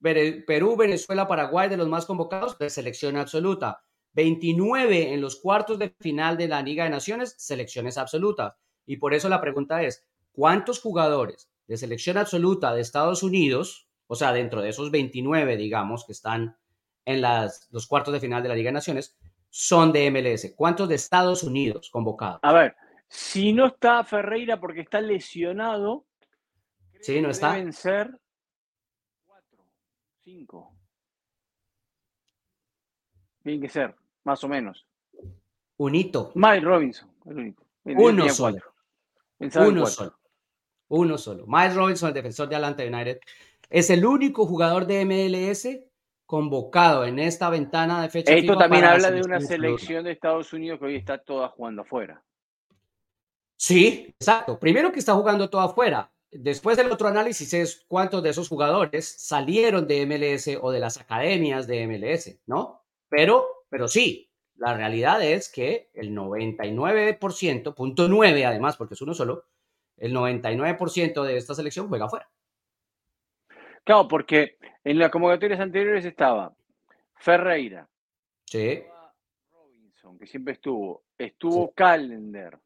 Perú, 0.00 0.76
Venezuela, 0.76 1.26
Paraguay 1.26 1.68
de 1.68 1.76
los 1.76 1.88
más 1.88 2.06
convocados 2.06 2.58
de 2.58 2.70
selección 2.70 3.16
absoluta. 3.16 3.82
29 4.16 5.12
en 5.12 5.20
los 5.20 5.36
cuartos 5.36 5.78
de 5.78 5.90
final 6.00 6.38
de 6.38 6.48
la 6.48 6.62
Liga 6.62 6.84
de 6.84 6.90
Naciones, 6.90 7.34
selecciones 7.36 7.98
absolutas. 7.98 8.54
Y 8.86 8.96
por 8.96 9.12
eso 9.12 9.28
la 9.28 9.42
pregunta 9.42 9.82
es, 9.82 10.06
¿cuántos 10.32 10.80
jugadores 10.80 11.50
de 11.68 11.76
selección 11.76 12.16
absoluta 12.16 12.74
de 12.74 12.80
Estados 12.80 13.22
Unidos, 13.22 13.90
o 14.06 14.14
sea, 14.14 14.32
dentro 14.32 14.62
de 14.62 14.70
esos 14.70 14.90
29, 14.90 15.58
digamos, 15.58 16.06
que 16.06 16.12
están 16.12 16.56
en 17.04 17.20
las, 17.20 17.68
los 17.70 17.86
cuartos 17.86 18.14
de 18.14 18.20
final 18.20 18.42
de 18.42 18.48
la 18.48 18.54
Liga 18.54 18.68
de 18.68 18.74
Naciones, 18.74 19.18
son 19.50 19.92
de 19.92 20.10
MLS? 20.10 20.54
¿Cuántos 20.56 20.88
de 20.88 20.94
Estados 20.94 21.42
Unidos 21.42 21.90
convocados? 21.90 22.40
A 22.42 22.54
ver, 22.54 22.74
si 23.08 23.52
no 23.52 23.66
está 23.66 24.02
Ferreira 24.02 24.58
porque 24.58 24.80
está 24.80 25.02
lesionado, 25.02 26.06
sí, 27.02 27.20
no 27.20 27.28
está. 27.28 27.52
deben 27.52 27.74
ser 27.74 28.18
Cinco. 30.24 30.74
Tiene 33.44 33.60
que 33.60 33.68
ser, 33.68 33.94
más 34.26 34.42
o 34.42 34.48
menos. 34.48 34.84
Un 35.78 35.94
hito. 35.94 36.32
Mike 36.34 36.60
Robinson, 36.60 37.08
Uno 37.84 38.28
solo. 38.28 38.58
Uno 39.38 39.86
solo. 39.86 40.18
Uno 40.88 41.16
solo. 41.16 41.44
Mike 41.46 41.74
Robinson, 41.74 42.08
el 42.08 42.14
defensor 42.14 42.48
de 42.48 42.56
Atlanta 42.56 42.82
United, 42.82 43.20
es 43.70 43.88
el 43.88 44.04
único 44.04 44.44
jugador 44.44 44.86
de 44.86 45.04
MLS 45.04 45.68
convocado 46.26 47.04
en 47.04 47.20
esta 47.20 47.48
ventana 47.50 48.02
de 48.02 48.08
fecha. 48.08 48.32
Esto 48.32 48.58
también 48.58 48.84
habla 48.84 49.12
de 49.12 49.20
una 49.20 49.40
selección 49.40 50.02
de 50.04 50.10
Estados 50.10 50.52
Unidos 50.52 50.80
que 50.80 50.86
hoy 50.86 50.96
está 50.96 51.18
toda 51.18 51.48
jugando 51.48 51.82
afuera. 51.82 52.20
Sí, 53.56 54.12
exacto. 54.18 54.58
Primero 54.58 54.90
que 54.90 54.98
está 54.98 55.14
jugando 55.14 55.48
toda 55.48 55.66
afuera. 55.66 56.10
Después 56.32 56.76
del 56.76 56.90
otro 56.90 57.06
análisis 57.06 57.54
es 57.54 57.84
cuántos 57.86 58.24
de 58.24 58.30
esos 58.30 58.48
jugadores 58.48 59.06
salieron 59.06 59.86
de 59.86 60.04
MLS 60.04 60.58
o 60.60 60.72
de 60.72 60.80
las 60.80 60.98
academias 60.98 61.68
de 61.68 61.86
MLS, 61.86 62.40
¿no? 62.46 62.82
Pero, 63.08 63.55
pero 63.76 63.88
sí, 63.88 64.30
la 64.54 64.74
realidad 64.74 65.22
es 65.22 65.52
que 65.52 65.90
el 65.92 66.16
99%, 66.16 67.74
punto 67.74 68.08
9 68.08 68.46
además, 68.46 68.74
porque 68.78 68.94
es 68.94 69.02
uno 69.02 69.12
solo, 69.12 69.44
el 69.98 70.14
99% 70.14 71.22
de 71.22 71.36
esta 71.36 71.54
selección 71.54 71.86
juega 71.88 72.06
afuera. 72.06 72.26
Claro, 73.84 74.08
porque 74.08 74.56
en 74.82 74.98
las 74.98 75.10
convocatorias 75.10 75.60
anteriores 75.60 76.06
estaba 76.06 76.54
Ferreira, 77.16 77.86
sí. 78.46 78.82
Robinson, 79.52 80.18
que 80.18 80.26
siempre 80.26 80.54
estuvo, 80.54 81.02
estuvo 81.18 81.70
Calendar, 81.72 82.58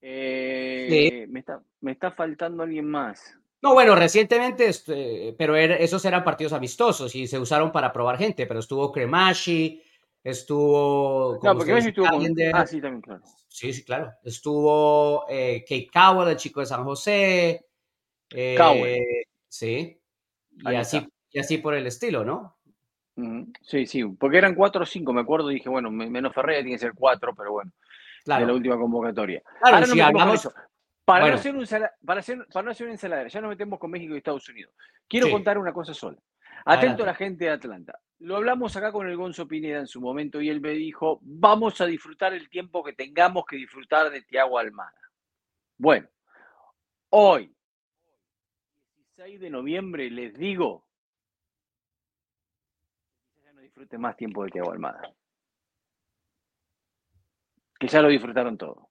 eh, 0.00 1.26
me, 1.28 1.38
está, 1.38 1.62
me 1.80 1.92
está 1.92 2.10
faltando 2.10 2.64
alguien 2.64 2.88
más. 2.88 3.38
No, 3.62 3.72
bueno, 3.72 3.94
recientemente, 3.94 4.66
este, 4.66 5.32
pero 5.38 5.54
esos 5.54 6.04
eran 6.04 6.24
partidos 6.24 6.54
amistosos 6.54 7.14
y 7.14 7.28
se 7.28 7.38
usaron 7.38 7.70
para 7.70 7.92
probar 7.92 8.18
gente, 8.18 8.46
pero 8.46 8.58
estuvo 8.58 8.90
Cremashi, 8.90 9.80
estuvo... 10.24 11.38
No, 11.42 11.56
porque 11.56 11.78
estuvo 11.78 12.08
con... 12.08 12.26
Ah, 12.52 12.66
sí, 12.66 12.80
también, 12.80 13.02
claro. 13.02 13.22
Sí, 13.46 13.72
sí, 13.72 13.84
claro. 13.84 14.12
Estuvo 14.24 15.26
eh, 15.28 15.64
Kate 15.68 15.90
Cowell, 15.92 16.30
el 16.30 16.36
chico 16.36 16.58
de 16.60 16.66
San 16.66 16.82
José. 16.82 17.66
Eh, 18.30 19.24
Sí. 19.48 20.00
Y 20.50 20.74
así, 20.74 21.06
y 21.30 21.38
así 21.38 21.58
por 21.58 21.74
el 21.74 21.86
estilo, 21.86 22.24
¿no? 22.24 22.56
Sí, 23.62 23.86
sí, 23.86 24.04
porque 24.04 24.38
eran 24.38 24.56
cuatro 24.56 24.82
o 24.82 24.86
cinco, 24.86 25.12
me 25.12 25.20
acuerdo, 25.20 25.46
dije, 25.46 25.68
bueno, 25.68 25.88
menos 25.92 26.34
Ferreira 26.34 26.62
tiene 26.62 26.74
que 26.74 26.80
ser 26.80 26.94
cuatro, 26.96 27.32
pero 27.36 27.52
bueno 27.52 27.70
de 28.24 28.46
la 28.46 28.52
última 28.52 28.76
convocatoria. 28.76 29.42
Claro, 29.60 29.86
si 29.86 30.00
hablamos... 30.00 30.48
Para, 31.04 31.28
no 31.28 31.34
hacer 31.34 31.54
un 31.54 31.66
para, 32.06 32.20
hacer, 32.20 32.46
para 32.50 32.64
no 32.64 32.70
hacer 32.70 32.86
una 32.86 32.94
ensaladera, 32.94 33.28
ya 33.28 33.42
nos 33.42 33.50
metemos 33.50 33.78
con 33.78 33.90
México 33.90 34.14
y 34.14 34.18
Estados 34.18 34.48
Unidos. 34.48 34.72
Quiero 35.06 35.30
contar 35.30 35.58
una 35.58 35.70
cosa 35.70 35.92
sola. 35.92 36.16
Atento 36.64 37.02
a 37.02 37.06
la 37.06 37.14
gente 37.14 37.44
de 37.44 37.50
Atlanta. 37.50 37.98
Lo 38.20 38.36
hablamos 38.36 38.76
acá 38.76 38.92
con 38.92 39.06
el 39.08 39.16
Gonzo 39.16 39.46
Pineda 39.46 39.80
en 39.80 39.86
su 39.86 40.00
momento 40.00 40.40
y 40.40 40.48
él 40.48 40.60
me 40.60 40.70
dijo, 40.70 41.18
vamos 41.22 41.80
a 41.80 41.86
disfrutar 41.86 42.32
el 42.32 42.48
tiempo 42.48 42.82
que 42.82 42.92
tengamos 42.92 43.44
que 43.44 43.56
disfrutar 43.56 44.10
de 44.10 44.22
Tiago 44.22 44.58
Almada. 44.58 44.98
Bueno, 45.76 46.08
hoy, 47.10 47.54
16 48.96 49.40
de 49.40 49.50
noviembre, 49.50 50.10
les 50.10 50.34
digo, 50.34 50.86
ya 53.42 53.52
no 53.52 53.60
disfrute 53.60 53.98
más 53.98 54.16
tiempo 54.16 54.44
de 54.44 54.50
Tiago 54.50 54.72
Almada 54.72 55.02
que 57.78 57.88
ya 57.88 58.00
lo 58.00 58.08
disfrutaron 58.08 58.56
todo. 58.56 58.88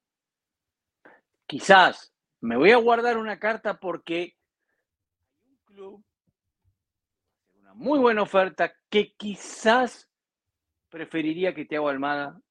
Quizás 1.47 2.13
me 2.41 2.58
voy 2.58 2.71
a 2.71 2.78
guardar 2.78 3.17
una 3.17 3.39
carta 3.39 3.80
porque 3.80 4.38
hay 5.19 5.49
un 5.49 5.58
club 5.65 6.06
muy 7.75 7.99
buena 7.99 8.21
oferta 8.21 8.73
que 8.89 9.13
quizás 9.13 10.09
preferiría 10.89 11.53
que 11.53 11.65
Thiago 11.65 11.89
Almada 11.89 12.41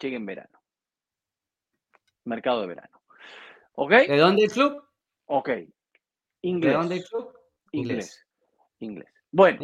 llegue 0.00 0.16
en 0.16 0.26
verano. 0.26 0.60
Mercado 2.24 2.62
de 2.62 2.68
verano. 2.68 3.00
¿Ok? 3.74 3.90
¿De 3.90 4.18
dónde 4.18 4.44
el 4.44 4.50
club? 4.50 4.84
Ok. 5.26 5.50
Inglés. 6.42 6.72
¿De 6.72 6.78
dónde 6.78 6.96
el 6.96 7.04
club? 7.04 7.38
Inglés. 7.72 8.26
Inglés. 8.78 9.08
Bueno, 9.30 9.60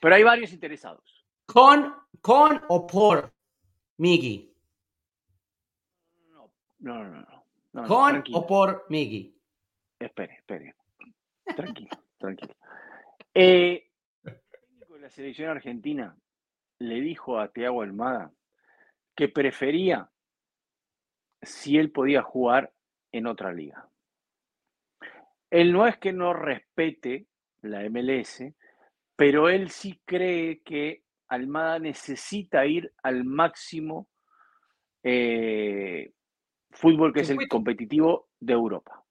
pero 0.00 0.14
hay 0.14 0.22
varios 0.22 0.52
interesados. 0.52 1.24
¿Con, 1.46 1.94
con 2.20 2.62
o 2.68 2.86
por 2.86 3.32
Miggy? 3.98 4.52
No, 6.30 6.50
no, 6.78 7.04
no. 7.04 7.44
no. 7.72 7.86
¿Con 7.86 8.24
o 8.32 8.46
por 8.46 8.86
Miggy? 8.88 9.34
Espere, 9.98 10.34
espere. 10.34 10.74
Tranquilo, 11.54 11.90
tranquilo. 12.18 12.54
Eh, 13.32 13.85
la 15.06 15.10
selección 15.10 15.50
argentina 15.50 16.18
le 16.80 17.00
dijo 17.00 17.38
a 17.38 17.52
Thiago 17.52 17.82
Almada 17.82 18.32
que 19.14 19.28
prefería 19.28 20.10
si 21.40 21.78
él 21.78 21.92
podía 21.92 22.22
jugar 22.22 22.72
en 23.12 23.28
otra 23.28 23.52
liga. 23.52 23.88
Él 25.48 25.72
no 25.72 25.86
es 25.86 25.96
que 25.98 26.12
no 26.12 26.32
respete 26.32 27.28
la 27.62 27.88
MLS, 27.88 28.52
pero 29.14 29.48
él 29.48 29.70
sí 29.70 30.02
cree 30.04 30.60
que 30.62 31.04
Almada 31.28 31.78
necesita 31.78 32.66
ir 32.66 32.92
al 33.04 33.22
máximo 33.22 34.08
eh, 35.04 36.14
fútbol 36.72 37.12
que 37.12 37.20
es 37.20 37.30
el 37.30 37.46
competitivo 37.46 38.28
de 38.40 38.54
Europa. 38.54 39.05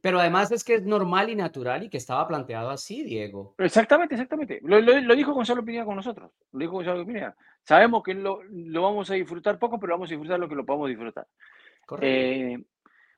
Pero 0.00 0.18
además 0.18 0.50
es 0.50 0.64
que 0.64 0.76
es 0.76 0.82
normal 0.82 1.28
y 1.28 1.36
natural 1.36 1.82
y 1.82 1.90
que 1.90 1.98
estaba 1.98 2.26
planteado 2.26 2.70
así, 2.70 3.02
Diego. 3.02 3.54
Exactamente, 3.58 4.14
exactamente. 4.14 4.60
Lo, 4.62 5.14
dijo 5.14 5.34
Gonzalo 5.34 5.64
Pineda 5.64 5.84
con 5.84 5.96
nosotros. 5.96 6.32
Lo 6.52 6.58
dijo 6.58 6.72
Gonzalo 6.72 7.04
Pineda. 7.04 7.36
Sabemos 7.62 8.02
que 8.02 8.14
lo, 8.14 8.40
vamos 8.72 9.10
a 9.10 9.14
disfrutar 9.14 9.58
poco, 9.58 9.78
pero 9.78 9.92
vamos 9.92 10.08
a 10.08 10.14
disfrutar 10.14 10.40
lo 10.40 10.48
que 10.48 10.54
lo 10.54 10.64
podamos 10.64 10.88
disfrutar. 10.88 11.26
Eh, 12.00 12.58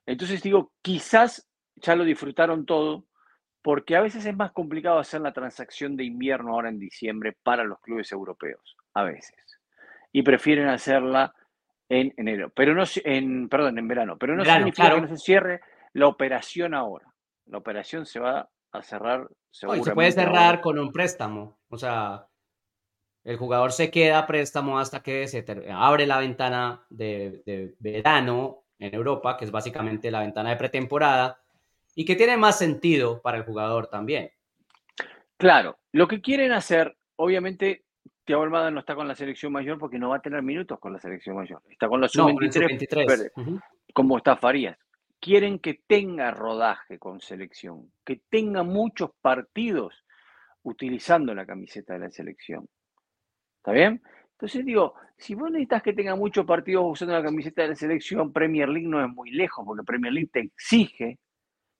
entonces 0.07 0.42
digo, 0.42 0.73
quizás 0.83 1.49
ya 1.77 1.95
lo 1.95 2.05
disfrutaron 2.05 2.66
todo, 2.66 3.07
porque 3.62 3.95
a 3.95 4.01
veces 4.01 4.27
es 4.27 4.37
más 4.37 4.51
complicado 4.51 4.99
hacer 4.99 5.21
la 5.21 5.33
transacción 5.33 5.97
de 5.97 6.05
invierno 6.05 6.53
ahora 6.53 6.68
en 6.68 6.81
diciembre 6.81 7.37
para 7.45 7.62
los 7.62 7.79
clubes 7.81 8.11
europeos. 8.11 8.77
A 8.95 9.05
veces. 9.05 9.61
Y 10.11 10.23
prefieren 10.23 10.68
hacerla 10.68 11.33
en 11.88 12.12
enero. 12.16 12.51
Pero 12.55 12.75
no 12.75 12.83
en, 13.05 13.49
perdón, 13.49 13.79
en 13.79 13.87
verano. 13.87 14.18
Pero 14.18 14.35
no 14.35 14.45
significa 14.45 14.92
que 14.92 15.01
no 15.01 15.09
se 15.09 15.16
cierre 15.16 15.61
la 15.93 16.07
operación 16.07 16.75
ahora. 16.75 17.13
La 17.47 17.59
operación 17.59 18.07
se 18.07 18.21
va 18.21 18.49
a 18.73 18.83
cerrar 18.83 19.29
seguramente. 19.51 19.91
se 19.91 19.95
puede 19.95 20.13
cerrar 20.13 20.61
con 20.61 20.79
un 20.79 20.93
préstamo. 20.93 21.59
O 21.69 21.77
sea, 21.77 22.27
el 23.25 23.37
jugador 23.37 23.73
se 23.73 23.91
queda 23.91 24.19
a 24.19 24.27
préstamo 24.27 24.79
hasta 24.79 25.03
que 25.03 25.29
se 25.29 25.45
abre 25.71 26.07
la 26.07 26.19
ventana 26.19 26.85
de, 26.89 27.75
verano 27.79 28.65
en 28.79 28.95
Europa, 28.95 29.37
que 29.37 29.45
es 29.45 29.51
básicamente 29.51 30.11
la 30.11 30.21
ventana 30.21 30.51
de 30.51 30.57
pretemporada, 30.57 31.41
y 31.95 32.05
que 32.05 32.17
tiene 32.17 32.37
más 32.37 32.59
sentido 32.59 33.21
para 33.21 33.39
el 33.39 33.45
jugador 33.45 33.87
también. 33.87 34.31
Claro, 35.37 35.79
lo 35.93 36.09
que 36.09 36.21
quieren 36.21 36.53
hacer, 36.53 36.97
obviamente, 37.17 37.85
Thiago 38.25 38.43
Almada 38.45 38.71
no 38.71 38.81
está 38.81 38.95
con 38.95 39.07
la 39.07 39.15
selección 39.15 39.53
mayor 39.53 39.79
porque 39.79 39.99
no 39.99 40.09
va 40.09 40.17
a 40.17 40.23
tener 40.23 40.43
minutos 40.43 40.79
con 40.79 40.93
la 40.93 41.01
selección 41.01 41.37
mayor. 41.37 41.61
Está 41.69 41.89
con 41.89 42.01
la 42.01 42.09
sub-23, 42.09 43.31
como 43.93 44.17
está 44.17 44.37
Farías 44.37 44.79
quieren 45.23 45.61
que 45.61 45.75
tenga 45.87 46.33
rodaje 46.33 46.99
con 46.99 47.21
selección, 47.21 47.93
que 48.05 48.21
tenga 48.29 48.65
muchos 48.65 49.13
partidos 49.21 50.05
utilizando 50.65 51.33
la 51.33 51.47
camiseta 51.47 51.93
de 51.93 52.01
la 52.01 52.11
selección. 52.11 52.69
¿Está 53.59 53.71
bien? 53.71 54.03
Entonces 54.33 54.65
digo, 54.65 54.95
si 55.17 55.37
vos 55.37 55.49
necesitas 55.49 55.85
que 55.85 55.93
tenga 55.93 56.17
muchos 56.17 56.45
partidos 56.45 56.85
usando 56.85 57.15
la 57.15 57.23
camiseta 57.23 57.63
de 57.63 57.69
la 57.69 57.77
selección, 57.77 58.33
Premier 58.33 58.69
League 58.69 58.89
no 58.89 59.01
es 59.01 59.09
muy 59.09 59.31
lejos, 59.31 59.65
porque 59.65 59.85
Premier 59.85 60.13
League 60.13 60.31
te 60.33 60.41
exige 60.41 61.21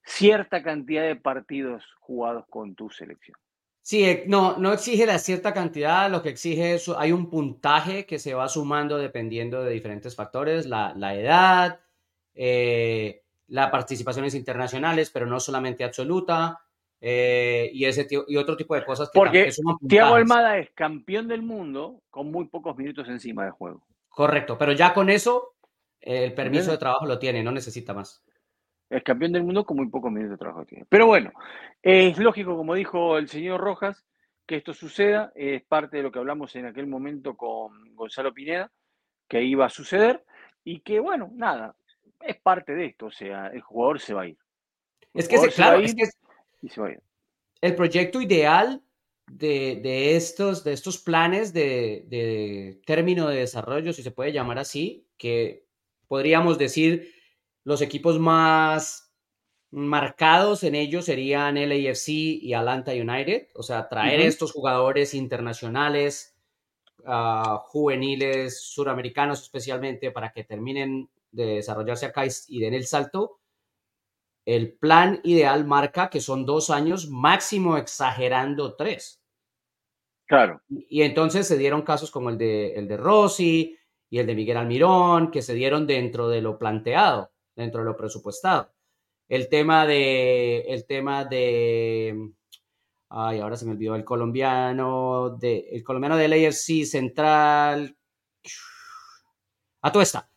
cierta 0.05 0.63
cantidad 0.63 1.03
de 1.03 1.17
partidos 1.17 1.85
jugados 1.99 2.45
con 2.49 2.77
tu 2.77 2.91
selección. 2.91 3.37
Sí, 3.81 4.05
eh, 4.05 4.23
no, 4.29 4.57
no 4.59 4.73
exige 4.73 5.05
la 5.05 5.19
cierta 5.19 5.53
cantidad, 5.53 6.09
lo 6.09 6.23
que 6.23 6.29
exige 6.29 6.75
es, 6.75 6.89
hay 6.97 7.11
un 7.11 7.29
puntaje 7.29 8.07
que 8.07 8.21
se 8.21 8.35
va 8.35 8.49
sumando 8.49 8.99
dependiendo 8.99 9.65
de 9.65 9.73
diferentes 9.73 10.15
factores, 10.15 10.67
la, 10.67 10.93
edad, 11.17 11.81
eh, 12.35 13.22
las 13.49 13.71
participaciones 13.71 14.35
internacionales, 14.35 15.11
pero 15.11 15.27
no 15.27 15.41
solamente 15.41 15.85
absoluta, 15.85 16.61
eh, 17.05 17.69
y, 17.73 17.85
ese 17.85 18.07
y 18.29 18.37
otro 18.37 18.57
tipo 18.57 18.77
de 18.77 18.85
cosas. 18.85 19.11
Que 19.11 19.19
Porque 19.19 19.51
Thiago 19.89 20.15
Almada 20.15 20.59
es 20.59 20.71
campeón 20.71 21.27
del 21.27 21.43
mundo 21.43 22.01
con 22.11 22.31
muy 22.31 22.47
pocos 22.47 22.77
minutos 22.77 23.09
encima 23.09 23.43
del 23.43 23.53
juego. 23.53 23.85
Correcto, 24.09 24.57
pero 24.57 24.73
ya 24.73 24.95
con 24.95 25.11
eso 25.11 25.55
el 26.01 26.33
permiso 26.33 26.71
de 26.71 26.79
trabajo 26.79 27.07
lo 27.07 27.19
tiene, 27.19 27.43
no 27.43 27.51
necesita 27.51 27.93
más. 27.93 28.23
Es 28.89 29.03
campeón 29.03 29.33
del 29.33 29.43
mundo 29.43 29.65
con 29.65 29.79
muy 29.79 29.89
pocos 29.89 30.13
minutos 30.13 30.39
de 30.39 30.39
trabajo 30.39 30.65
tiene. 30.65 30.85
Pero 30.89 31.07
bueno, 31.07 31.33
es 31.83 32.19
lógico, 32.19 32.57
como 32.57 32.75
dijo 32.75 33.19
el 33.19 33.29
señor 33.29 33.61
Rojas, 33.61 34.05
que 34.47 34.57
esto 34.57 34.73
suceda, 34.73 35.33
es 35.35 35.63
parte 35.65 35.97
de 35.97 36.03
lo 36.05 36.13
que 36.13 36.19
hablamos 36.19 36.55
en 36.55 36.67
aquel 36.67 36.87
momento 36.87 37.37
con 37.37 37.95
Gonzalo 37.97 38.33
Pineda, 38.33 38.71
que 39.29 39.43
iba 39.43 39.67
a 39.67 39.71
suceder, 39.71 40.25
y 40.63 40.81
que 40.81 41.01
bueno, 41.01 41.31
nada, 41.35 41.75
es 42.25 42.37
parte 42.41 42.75
de 42.75 42.87
esto, 42.87 43.07
o 43.07 43.11
sea, 43.11 43.49
el 43.49 43.61
jugador 43.61 44.01
se 44.01 44.15
va 44.15 44.23
a 44.23 44.29
ir. 44.29 44.39
es 45.15 45.29
que, 45.29 45.37
claro, 45.49 45.81
es 45.81 45.95
que 45.95 46.03
el 47.61 47.75
proyecto 47.77 48.21
ideal 48.21 48.83
de, 49.31 50.17
estos, 50.17 50.65
de 50.65 50.73
estos 50.73 50.99
planes 50.99 51.53
de, 51.53 52.81
término 52.87 53.29
de 53.29 53.39
desarrollo, 53.39 53.93
si 53.93 54.03
se 54.03 54.11
puede 54.11 54.33
llamar 54.33 54.59
así, 54.59 55.07
que 55.17 55.67
podríamos 56.09 56.59
decir 56.59 57.15
los 57.65 57.81
equipos 57.81 58.19
más 58.19 59.13
marcados 59.71 60.65
en 60.65 60.75
ellos 60.75 61.07
serían 61.07 61.55
LAFC 61.55 62.09
y 62.09 62.53
Atlanta 62.53 62.93
United, 62.93 63.49
o 63.55 63.63
sea, 63.63 63.89
traer 63.89 64.21
estos 64.21 64.53
jugadores 64.53 65.15
internacionales, 65.15 66.37
ah, 67.07 67.63
juveniles, 67.69 68.61
suramericanos 68.61 69.41
especialmente, 69.41 70.11
para 70.11 70.33
que 70.33 70.45
terminen 70.45 71.09
de 71.33 71.47
desarrollarse 71.57 72.07
acá 72.07 72.23
y 72.49 72.61
den 72.61 72.75
el 72.75 72.87
salto, 72.87 73.41
el 74.45 74.73
plan 74.75 75.21
ideal 75.25 75.65
marca 75.65 76.11
que 76.11 76.21
son 76.21 76.47
dos 76.47 76.71
años, 76.71 77.09
máximo 77.09 77.77
exagerando 77.77 78.75
tres. 78.77 79.21
Claro. 80.27 80.63
Y, 80.69 81.03
entonces 81.03 81.47
se 81.47 81.59
dieron 81.59 81.83
casos 81.83 82.11
como 82.11 82.31
el 82.31 82.39
de, 82.39 82.75
el 82.75 82.89
de 82.89 82.97
Rossi 82.97 83.77
y 84.09 84.19
el 84.19 84.27
de 84.27 84.35
Miguel 84.35 84.57
Almirón, 84.57 85.31
que 85.31 85.43
se 85.43 85.55
dieron 85.55 85.87
dentro 85.87 86.29
de 86.29 86.41
lo 86.41 86.59
planteado, 86.59 87.33
dentro 87.55 87.81
de 87.81 87.87
lo 87.87 87.97
presupuestado. 87.97 88.73
El 89.29 89.49
tema 89.49 89.87
de, 89.87 90.61
el 90.69 90.87
tema 90.87 91.25
de, 91.25 92.33
ay, 93.11 93.41
ahora 93.41 93.57
se 93.57 93.65
me 93.67 93.73
olvidó, 93.73 93.95
el 93.95 94.05
colombiano, 94.05 95.37
de, 95.39 95.69
el 95.71 95.85
colombiano 95.85 96.17
del 96.17 96.33
AFC 96.33 96.85
Central, 96.85 97.97
Atuesta. 99.83 100.32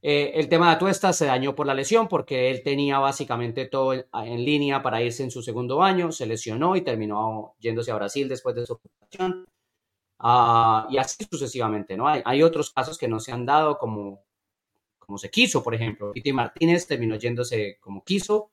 Eh, 0.00 0.32
el 0.34 0.48
tema 0.48 0.66
de 0.66 0.72
Atuesta 0.76 1.12
se 1.12 1.26
dañó 1.26 1.54
por 1.54 1.66
la 1.66 1.74
lesión 1.74 2.06
porque 2.06 2.50
él 2.50 2.62
tenía 2.62 2.98
básicamente 3.00 3.66
todo 3.66 3.92
en, 3.94 4.44
línea 4.44 4.80
para 4.82 5.02
irse 5.02 5.24
en 5.24 5.30
su 5.30 5.42
segundo 5.42 5.82
año, 5.82 6.12
se 6.12 6.26
lesionó 6.26 6.76
y 6.76 6.82
terminó 6.82 7.54
yéndose 7.58 7.90
a 7.90 7.96
Brasil 7.96 8.28
después 8.28 8.54
de 8.54 8.66
su 8.66 8.74
operación. 8.74 9.46
Ah, 10.20 10.86
y 10.90 10.98
así 10.98 11.26
sucesivamente, 11.30 11.96
¿no? 11.96 12.08
Hay, 12.08 12.22
hay, 12.24 12.42
otros 12.42 12.70
casos 12.70 12.98
que 12.98 13.08
no 13.08 13.20
se 13.20 13.32
han 13.32 13.46
dado 13.46 13.78
como, 13.78 14.22
como 14.98 15.18
se 15.18 15.30
quiso, 15.30 15.62
por 15.62 15.74
ejemplo. 15.74 16.12
Piti 16.12 16.32
Martínez 16.32 16.86
terminó 16.86 17.16
yéndose 17.16 17.78
como 17.80 18.04
quiso, 18.04 18.50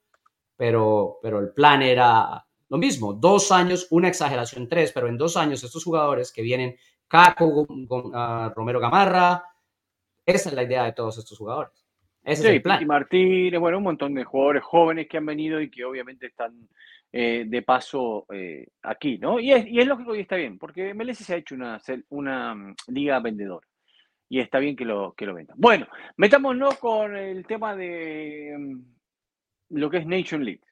pero, 0.56 1.20
pero 1.22 1.40
el 1.40 1.50
plan 1.52 1.82
era 1.82 2.46
lo 2.70 2.78
mismo, 2.78 3.14
dos 3.14 3.52
años, 3.52 3.88
una 3.92 4.08
exageración 4.08 4.68
tres, 4.68 4.92
pero 4.92 5.08
en 5.08 5.18
dos 5.18 5.38
años 5.38 5.64
estos 5.64 5.84
jugadores 5.84 6.32
que 6.32 6.42
vienen, 6.42 6.76
Caco, 7.08 7.68
ah, 8.14 8.52
Romero 8.56 8.80
Gamarra, 8.80 9.44
esa 10.26 10.50
es 10.50 10.56
la 10.56 10.64
idea 10.64 10.84
de 10.84 10.94
todos 10.94 11.18
estos 11.18 11.38
jugadores. 11.38 11.86
Ese 12.24 12.48
es 12.48 12.56
el 12.56 12.62
plan. 12.62 12.86
Martínez, 12.88 13.60
bueno, 13.60 13.78
un 13.78 13.84
montón 13.84 14.16
de 14.16 14.24
jugadores 14.24 14.64
jóvenes 14.64 15.08
que 15.08 15.18
han 15.18 15.26
venido 15.26 15.62
y 15.62 15.70
que 15.70 15.86
obviamente 15.86 16.26
están 16.26 16.68
eh, 17.12 17.46
de 17.48 17.62
paso 17.62 18.26
eh, 18.34 18.68
aquí, 18.82 19.20
¿no? 19.20 19.40
Y 19.40 19.52
es, 19.52 19.68
y 19.68 19.80
es 19.80 19.88
lógico 19.88 20.16
y 20.16 20.22
está 20.22 20.36
bien, 20.36 20.58
porque 20.58 20.94
MLS 20.94 21.20
se 21.20 21.34
ha 21.34 21.38
hecho 21.38 21.54
una, 21.54 21.80
una 22.10 22.56
mm, 22.56 22.76
liga 22.88 23.20
vendedora 23.20 23.68
y 24.28 24.40
está 24.40 24.58
bien 24.60 24.76
que 24.76 24.86
lo, 24.86 25.14
que 25.14 25.28
lo 25.28 25.36
vendan. 25.36 25.56
Bueno, 25.60 25.88
metámonos 26.18 26.78
con 26.80 27.16
el 27.16 27.46
tema 27.46 27.76
de 27.76 28.56
mm, 28.58 29.78
lo 29.78 29.90
que 29.90 29.98
es 29.98 30.08
Nation 30.08 30.44
League. 30.44 30.64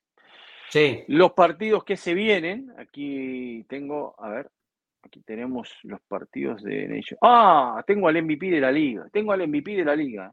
Sí. 0.70 1.04
Los 1.08 1.34
partidos 1.34 1.84
que 1.84 1.96
se 1.96 2.16
vienen, 2.16 2.74
aquí 2.78 3.64
tengo, 3.70 4.16
a 4.18 4.30
ver, 4.30 4.52
Aquí 5.04 5.22
tenemos 5.22 5.78
los 5.84 6.02
partidos 6.02 6.64
de 6.64 6.88
Nation. 6.88 7.18
Ah, 7.22 7.84
tengo 7.86 8.08
al 8.08 8.22
MVP 8.24 8.50
de 8.50 8.62
la 8.62 8.72
liga. 8.72 9.08
Tengo 9.12 9.34
al 9.34 9.48
MVP 9.48 9.76
de 9.76 9.86
la 9.86 9.96
liga. 9.96 10.32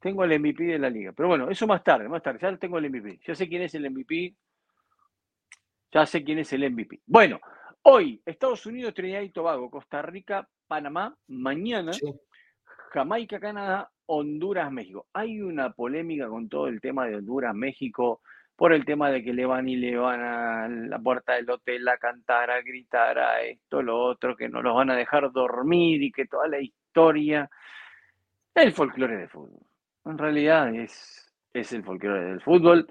Tengo 0.00 0.22
al 0.22 0.38
MVP 0.38 0.64
de 0.64 0.78
la 0.78 0.90
liga. 0.90 1.12
Pero 1.12 1.28
bueno, 1.28 1.48
eso 1.48 1.66
más 1.66 1.82
tarde, 1.82 2.08
más 2.08 2.22
tarde. 2.22 2.40
Ya 2.42 2.56
tengo 2.56 2.78
el 2.78 2.90
MVP. 2.90 3.20
Ya 3.26 3.34
sé 3.34 3.48
quién 3.48 3.62
es 3.62 3.74
el 3.74 3.88
MVP. 3.88 4.34
Ya 5.92 6.06
sé 6.06 6.24
quién 6.24 6.40
es 6.40 6.52
el 6.52 6.68
MVP. 6.70 7.00
Bueno, 7.06 7.40
Hoy, 7.84 8.22
Estados 8.24 8.64
Unidos, 8.66 8.94
Trinidad 8.94 9.22
y 9.22 9.30
Tobago, 9.30 9.68
Costa 9.68 10.02
Rica, 10.02 10.48
Panamá, 10.68 11.16
mañana, 11.26 11.92
Sí. 11.92 12.06
Jamaica, 12.92 13.40
Canadá, 13.40 13.90
Honduras, 14.06 14.70
México. 14.70 15.08
Hay 15.12 15.40
una 15.40 15.72
polémica 15.72 16.28
con 16.28 16.48
todo 16.48 16.68
el 16.68 16.80
tema 16.80 17.06
de 17.06 17.16
Honduras, 17.16 17.52
México, 17.54 18.20
por 18.62 18.72
el 18.72 18.84
tema 18.84 19.10
de 19.10 19.24
que 19.24 19.32
le 19.32 19.44
van 19.44 19.68
y 19.68 19.74
le 19.74 19.96
van 19.96 20.20
a 20.20 20.68
la 20.68 21.00
puerta 21.00 21.32
del 21.32 21.50
hotel 21.50 21.88
a 21.88 21.98
cantar, 21.98 22.48
a 22.48 22.62
gritar, 22.62 23.18
a 23.18 23.42
esto, 23.42 23.82
lo 23.82 24.00
otro, 24.00 24.36
que 24.36 24.48
no 24.48 24.62
los 24.62 24.76
van 24.76 24.88
a 24.88 24.94
dejar 24.94 25.32
dormir 25.32 26.00
y 26.00 26.12
que 26.12 26.26
toda 26.26 26.46
la 26.46 26.60
historia. 26.60 27.50
El 28.54 28.72
folclore 28.72 29.16
del 29.16 29.28
fútbol. 29.28 29.66
En 30.04 30.16
realidad 30.16 30.72
es, 30.76 31.34
es 31.52 31.72
el 31.72 31.82
folclore 31.82 32.22
del 32.22 32.40
fútbol. 32.40 32.86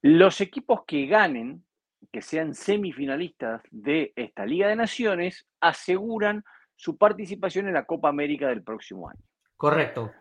Los 0.00 0.40
equipos 0.40 0.84
que 0.86 1.06
ganen, 1.06 1.64
que 2.12 2.22
sean 2.22 2.54
semifinalistas 2.54 3.62
de 3.72 4.12
esta 4.14 4.46
Liga 4.46 4.68
de 4.68 4.76
Naciones, 4.76 5.44
aseguran 5.60 6.44
su 6.76 6.96
participación 6.96 7.66
en 7.66 7.74
la 7.74 7.84
Copa 7.84 8.10
América 8.10 8.46
del 8.46 8.62
próximo 8.62 9.08
año. 9.08 9.24
Correcto. 9.56 10.12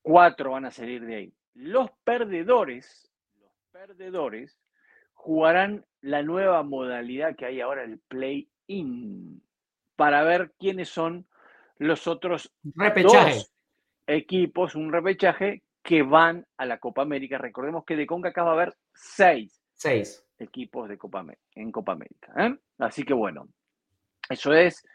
Cuatro 0.00 0.52
van 0.52 0.66
a 0.66 0.70
salir 0.70 1.04
de 1.04 1.16
ahí. 1.16 1.32
Los 1.54 1.90
perdedores, 2.04 3.10
perdedores 3.76 4.58
jugarán 5.12 5.84
la 6.00 6.22
nueva 6.22 6.62
modalidad 6.62 7.36
que 7.36 7.44
hay 7.44 7.60
ahora, 7.60 7.84
el 7.84 7.98
play-in, 7.98 9.42
para 9.96 10.22
ver 10.22 10.52
quiénes 10.58 10.88
son 10.88 11.26
los 11.78 12.06
otros 12.06 12.52
Repechaje. 12.74 13.34
dos 13.34 13.52
equipos, 14.06 14.74
un 14.74 14.90
repechaje 14.92 15.62
que 15.82 16.02
van 16.02 16.46
a 16.56 16.64
la 16.64 16.78
Copa 16.78 17.02
América. 17.02 17.36
Recordemos 17.36 17.84
que 17.84 17.96
de 17.96 18.06
CONCACAF 18.06 18.46
va 18.46 18.50
a 18.50 18.54
haber 18.54 18.74
seis 18.94 19.62
Seis. 19.74 20.24
equipos 20.38 20.88
de 20.88 20.96
Copa, 20.96 21.24
en 21.54 21.70
Copa 21.70 21.92
América. 21.92 22.32
¿eh? 22.38 22.56
Así 22.78 23.02
que 23.02 23.12
bueno, 23.12 23.46
eso 24.30 24.54
es 24.54 24.86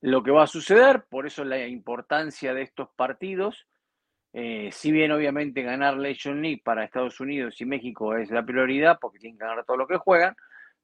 lo 0.00 0.24
que 0.24 0.32
va 0.32 0.42
a 0.42 0.48
suceder, 0.48 1.04
por 1.08 1.26
eso 1.26 1.44
la 1.44 1.64
importancia 1.66 2.52
de 2.52 2.62
estos 2.62 2.88
partidos. 2.96 3.68
Eh, 4.36 4.70
si 4.72 4.90
bien 4.90 5.12
obviamente 5.12 5.62
ganar 5.62 5.96
Nation 5.96 6.42
League 6.42 6.60
para 6.64 6.84
Estados 6.84 7.20
Unidos 7.20 7.60
y 7.60 7.66
México 7.66 8.16
es 8.16 8.30
la 8.32 8.44
prioridad, 8.44 8.98
porque 9.00 9.20
tienen 9.20 9.38
que 9.38 9.44
ganar 9.44 9.64
todo 9.64 9.76
lo 9.76 9.86
que 9.86 9.96
juegan, 9.96 10.34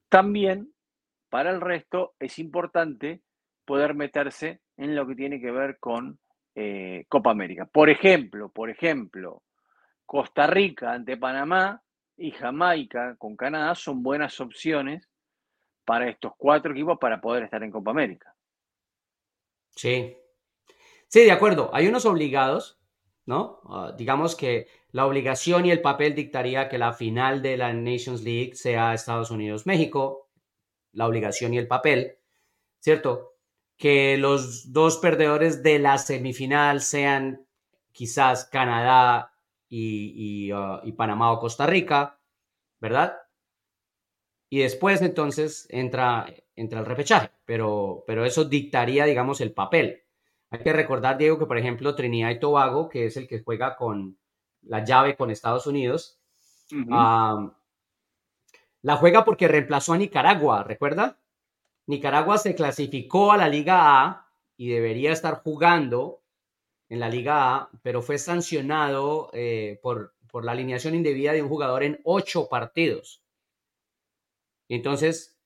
también 0.07 0.73
para 1.29 1.51
el 1.51 1.59
resto 1.59 2.13
es 2.17 2.39
importante 2.39 3.21
poder 3.65 3.93
meterse 3.93 4.61
en 4.77 4.95
lo 4.95 5.05
que 5.05 5.15
tiene 5.15 5.41
que 5.41 5.51
ver 5.51 5.77
con 5.79 6.17
eh, 6.55 7.05
Copa 7.09 7.31
América. 7.31 7.65
Por 7.65 7.89
ejemplo, 7.89 8.49
por 8.49 8.69
ejemplo, 8.69 9.43
Costa 10.05 10.47
Rica 10.47 10.93
ante 10.93 11.17
Panamá 11.17 11.81
y 12.17 12.31
Jamaica 12.31 13.15
con 13.17 13.35
Canadá 13.35 13.75
son 13.75 14.01
buenas 14.01 14.39
opciones 14.39 15.07
para 15.85 16.09
estos 16.09 16.33
cuatro 16.37 16.71
equipos 16.71 16.97
para 16.99 17.19
poder 17.19 17.43
estar 17.43 17.61
en 17.63 17.71
Copa 17.71 17.91
América. 17.91 18.33
Sí. 19.69 20.17
Sí, 21.07 21.25
de 21.25 21.31
acuerdo. 21.31 21.69
Hay 21.73 21.87
unos 21.87 22.05
obligados, 22.05 22.80
¿no? 23.25 23.61
Ah, 23.65 23.93
digamos 23.97 24.35
que 24.35 24.67
la 24.91 25.05
obligación 25.05 25.65
y 25.65 25.71
el 25.71 25.81
papel 25.81 26.15
dictaría 26.15 26.69
que 26.69 26.77
la 26.77 26.93
final 26.93 27.41
de 27.41 27.57
la 27.57 27.73
Nations 27.73 28.23
League 28.23 28.55
sea 28.55 28.93
Estados 28.93 29.31
Unidos-México. 29.31 30.29
La 30.93 31.07
obligación 31.07 31.53
y 31.53 31.57
el 31.57 31.67
papel, 31.67 32.17
¿cierto? 32.79 33.35
Que 33.77 34.17
los 34.17 34.73
dos 34.73 34.97
perdedores 34.97 35.63
de 35.63 35.79
la 35.79 35.97
semifinal 35.97 36.81
sean 36.81 37.47
quizás 37.91 38.45
Canadá 38.45 39.33
y, 39.69 40.51
ah, 40.51 40.81
y 40.83 40.91
Panamá 40.93 41.31
o 41.31 41.39
Costa 41.39 41.65
Rica, 41.65 42.19
¿verdad? 42.79 43.17
Y 44.49 44.59
después 44.59 45.01
entonces 45.01 45.65
entra, 45.69 46.25
entra 46.57 46.81
el 46.81 46.85
repechaje, 46.85 47.29
pero, 47.45 48.03
pero 48.05 48.25
eso 48.25 48.43
dictaría, 48.43 49.05
digamos, 49.05 49.39
el 49.39 49.53
papel. 49.53 50.03
Hay 50.51 50.59
que 50.59 50.73
recordar, 50.73 51.17
Diego, 51.17 51.39
que 51.39 51.45
por 51.45 51.57
ejemplo 51.57 51.95
Trinidad 51.95 52.29
y 52.29 52.39
Tobago, 52.39 52.89
que 52.89 53.05
es 53.05 53.15
el 53.15 53.27
que 53.27 53.41
juega 53.41 53.77
con 53.77 54.17
la 54.61 54.83
llave 54.83 55.15
con 55.15 55.31
Estados 55.31 55.65
Unidos, 55.65 56.19
la 58.81 58.97
juega 58.97 59.23
porque 59.23 59.47
reemplazó 59.47 59.93
a 59.93 59.97
Nicaragua, 59.97 60.63
¿recuerda? 60.63 61.17
Nicaragua 61.87 62.37
se 62.37 62.53
clasificó 62.53 63.31
a 63.31 63.37
la 63.37 63.47
Liga 63.47 64.03
A 64.03 64.27
y 64.57 64.69
debería 64.69 65.13
estar 65.13 65.41
jugando 65.41 66.21
en 66.89 66.99
la 66.99 67.07
Liga 67.07 67.55
A, 67.55 67.69
pero 67.81 68.01
fue 68.01 68.17
sancionado 68.17 69.29
eh, 69.33 69.79
por, 69.81 70.15
por 70.29 70.43
la 70.43 70.51
alineación 70.51 70.95
indebida 70.95 71.31
de 71.31 71.41
un 71.41 71.49
jugador 71.49 71.83
en 71.83 72.01
ocho 72.03 72.49
partidos. 72.49 73.23
Entonces... 74.67 75.40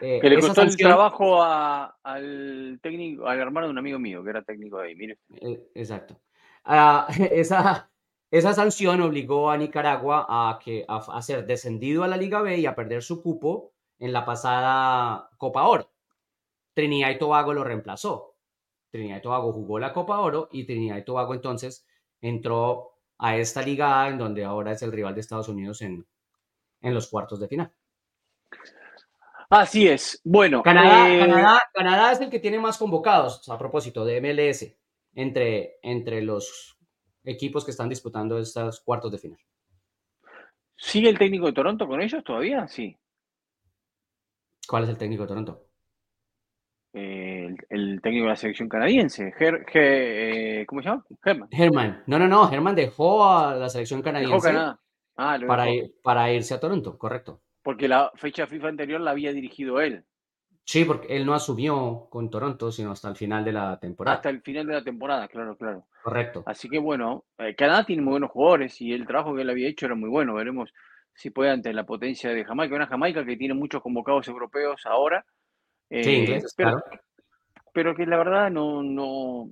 eh, 0.00 0.18
que 0.20 0.30
le 0.30 0.40
costó 0.40 0.62
el 0.62 0.76
trabajo 0.76 1.42
a- 1.42 1.96
al 2.02 2.78
técnico, 2.82 3.26
al 3.26 3.38
hermano 3.38 3.66
de 3.66 3.70
un 3.72 3.78
amigo 3.78 3.98
mío 3.98 4.22
que 4.22 4.30
era 4.30 4.42
técnico 4.42 4.78
de 4.78 4.88
ahí. 4.88 4.94
Mire, 4.96 5.18
Eh, 5.40 5.68
Exacto. 5.74 6.20
Ah, 6.64 7.06
esa, 7.32 7.90
esa 8.30 8.52
sanción 8.54 9.00
obligó 9.00 9.50
a 9.50 9.56
Nicaragua 9.56 10.26
a, 10.28 10.58
que, 10.58 10.84
a, 10.88 10.96
a 10.96 11.22
ser 11.22 11.46
descendido 11.46 12.02
a 12.04 12.08
la 12.08 12.16
Liga 12.16 12.42
B 12.42 12.58
y 12.58 12.66
a 12.66 12.74
perder 12.74 13.02
su 13.02 13.22
cupo 13.22 13.72
en 13.98 14.12
la 14.12 14.24
pasada 14.24 15.30
Copa 15.38 15.66
Oro. 15.68 15.90
Trinidad 16.74 17.10
y 17.10 17.18
Tobago 17.18 17.54
lo 17.54 17.64
reemplazó. 17.64 18.34
Trinidad 18.90 19.18
y 19.18 19.22
Tobago 19.22 19.52
jugó 19.52 19.78
la 19.78 19.92
Copa 19.92 20.20
Oro 20.20 20.48
y 20.52 20.64
Trinidad 20.64 20.96
y 20.98 21.04
Tobago 21.04 21.34
entonces 21.34 21.86
entró 22.20 22.92
a 23.18 23.36
esta 23.36 23.62
Liga 23.62 24.02
A 24.02 24.08
en 24.08 24.18
donde 24.18 24.44
ahora 24.44 24.72
es 24.72 24.82
el 24.82 24.92
rival 24.92 25.14
de 25.14 25.20
Estados 25.22 25.48
Unidos 25.48 25.80
en, 25.82 26.06
en 26.82 26.94
los 26.94 27.08
cuartos 27.08 27.40
de 27.40 27.48
final. 27.48 27.72
Así 29.48 29.86
es. 29.88 30.20
Bueno, 30.24 30.62
Canadá, 30.62 31.08
eh, 31.08 31.20
Canadá, 31.20 31.60
Canadá 31.72 32.12
es 32.12 32.20
el 32.20 32.30
que 32.30 32.40
tiene 32.40 32.58
más 32.58 32.78
convocados, 32.78 33.48
a 33.48 33.58
propósito 33.58 34.04
de 34.04 34.20
MLS, 34.20 34.76
entre, 35.14 35.76
entre 35.82 36.22
los 36.22 36.76
equipos 37.24 37.64
que 37.64 37.70
están 37.70 37.88
disputando 37.88 38.38
estos 38.38 38.80
cuartos 38.80 39.12
de 39.12 39.18
final. 39.18 39.40
¿sigue 40.78 41.08
el 41.08 41.18
técnico 41.18 41.46
de 41.46 41.52
Toronto 41.54 41.86
con 41.88 42.02
ellos 42.02 42.22
todavía? 42.22 42.68
Sí. 42.68 42.96
¿Cuál 44.68 44.82
es 44.84 44.90
el 44.90 44.98
técnico 44.98 45.22
de 45.22 45.28
Toronto? 45.28 45.62
Eh, 46.92 47.46
el, 47.46 47.56
el 47.70 48.00
técnico 48.02 48.24
de 48.24 48.30
la 48.30 48.36
selección 48.36 48.68
canadiense. 48.68 49.32
Ge- 49.38 49.64
eh, 49.74 50.66
¿Cómo 50.66 50.82
se 50.82 50.88
llama? 50.88 51.04
Germán. 51.22 51.48
Herman. 51.50 52.02
No, 52.06 52.18
no, 52.18 52.26
no. 52.28 52.50
Herman 52.52 52.74
dejó 52.74 53.26
a 53.26 53.54
la 53.54 53.68
selección 53.68 54.00
Dejó 54.00 54.12
canadiense 54.12 54.46
Canadá. 54.48 54.80
Ah, 55.16 55.38
lo 55.38 55.46
para, 55.46 55.64
dejó. 55.64 55.76
ir- 55.86 55.94
para 56.02 56.32
irse 56.32 56.54
a 56.54 56.60
Toronto, 56.60 56.98
correcto. 56.98 57.40
Porque 57.66 57.88
la 57.88 58.12
fecha 58.14 58.46
FIFA 58.46 58.68
anterior 58.68 59.00
la 59.00 59.10
había 59.10 59.32
dirigido 59.32 59.80
él. 59.80 60.04
Sí, 60.62 60.84
porque 60.84 61.16
él 61.16 61.26
no 61.26 61.34
asumió 61.34 62.06
con 62.10 62.30
Toronto, 62.30 62.70
sino 62.70 62.92
hasta 62.92 63.08
el 63.08 63.16
final 63.16 63.44
de 63.44 63.50
la 63.50 63.80
temporada. 63.80 64.18
Hasta 64.18 64.30
el 64.30 64.40
final 64.40 64.68
de 64.68 64.74
la 64.74 64.84
temporada, 64.84 65.26
claro, 65.26 65.56
claro. 65.56 65.88
Correcto. 66.04 66.44
Así 66.46 66.68
que 66.68 66.78
bueno, 66.78 67.24
eh, 67.38 67.56
Canadá 67.56 67.84
tiene 67.84 68.02
muy 68.02 68.12
buenos 68.12 68.30
jugadores 68.30 68.80
y 68.80 68.92
el 68.92 69.04
trabajo 69.04 69.34
que 69.34 69.42
él 69.42 69.50
había 69.50 69.66
hecho 69.66 69.86
era 69.86 69.96
muy 69.96 70.08
bueno. 70.08 70.34
Veremos 70.34 70.72
si 71.12 71.30
puede 71.30 71.50
ante 71.50 71.72
la 71.72 71.84
potencia 71.84 72.30
de 72.30 72.44
Jamaica. 72.44 72.76
Una 72.76 72.86
Jamaica 72.86 73.24
que 73.24 73.36
tiene 73.36 73.54
muchos 73.54 73.82
convocados 73.82 74.28
europeos 74.28 74.82
ahora. 74.86 75.26
Sí, 75.90 76.08
eh, 76.08 76.18
ingleses, 76.20 76.54
pero, 76.56 76.70
claro. 76.70 77.02
pero 77.74 77.96
que 77.96 78.06
la 78.06 78.16
verdad 78.16 78.48
no, 78.48 78.84
no, 78.84 79.50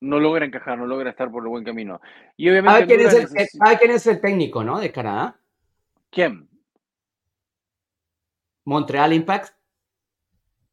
no 0.00 0.20
logra 0.20 0.44
encajar, 0.44 0.76
no 0.76 0.84
logra 0.84 1.08
estar 1.08 1.30
por 1.30 1.42
el 1.42 1.48
buen 1.48 1.64
camino. 1.64 2.02
Y 2.36 2.50
obviamente 2.50 2.80
¿Sabe 2.80 2.86
quién, 2.86 3.00
es 3.00 3.34
el, 3.34 3.48
sabe 3.48 3.78
quién 3.78 3.90
es 3.92 4.06
el 4.06 4.20
técnico, 4.20 4.62
no? 4.62 4.78
De 4.78 4.92
Canadá. 4.92 5.38
¿Quién? 6.10 6.51
Montreal 8.64 9.12
Impact, 9.12 9.54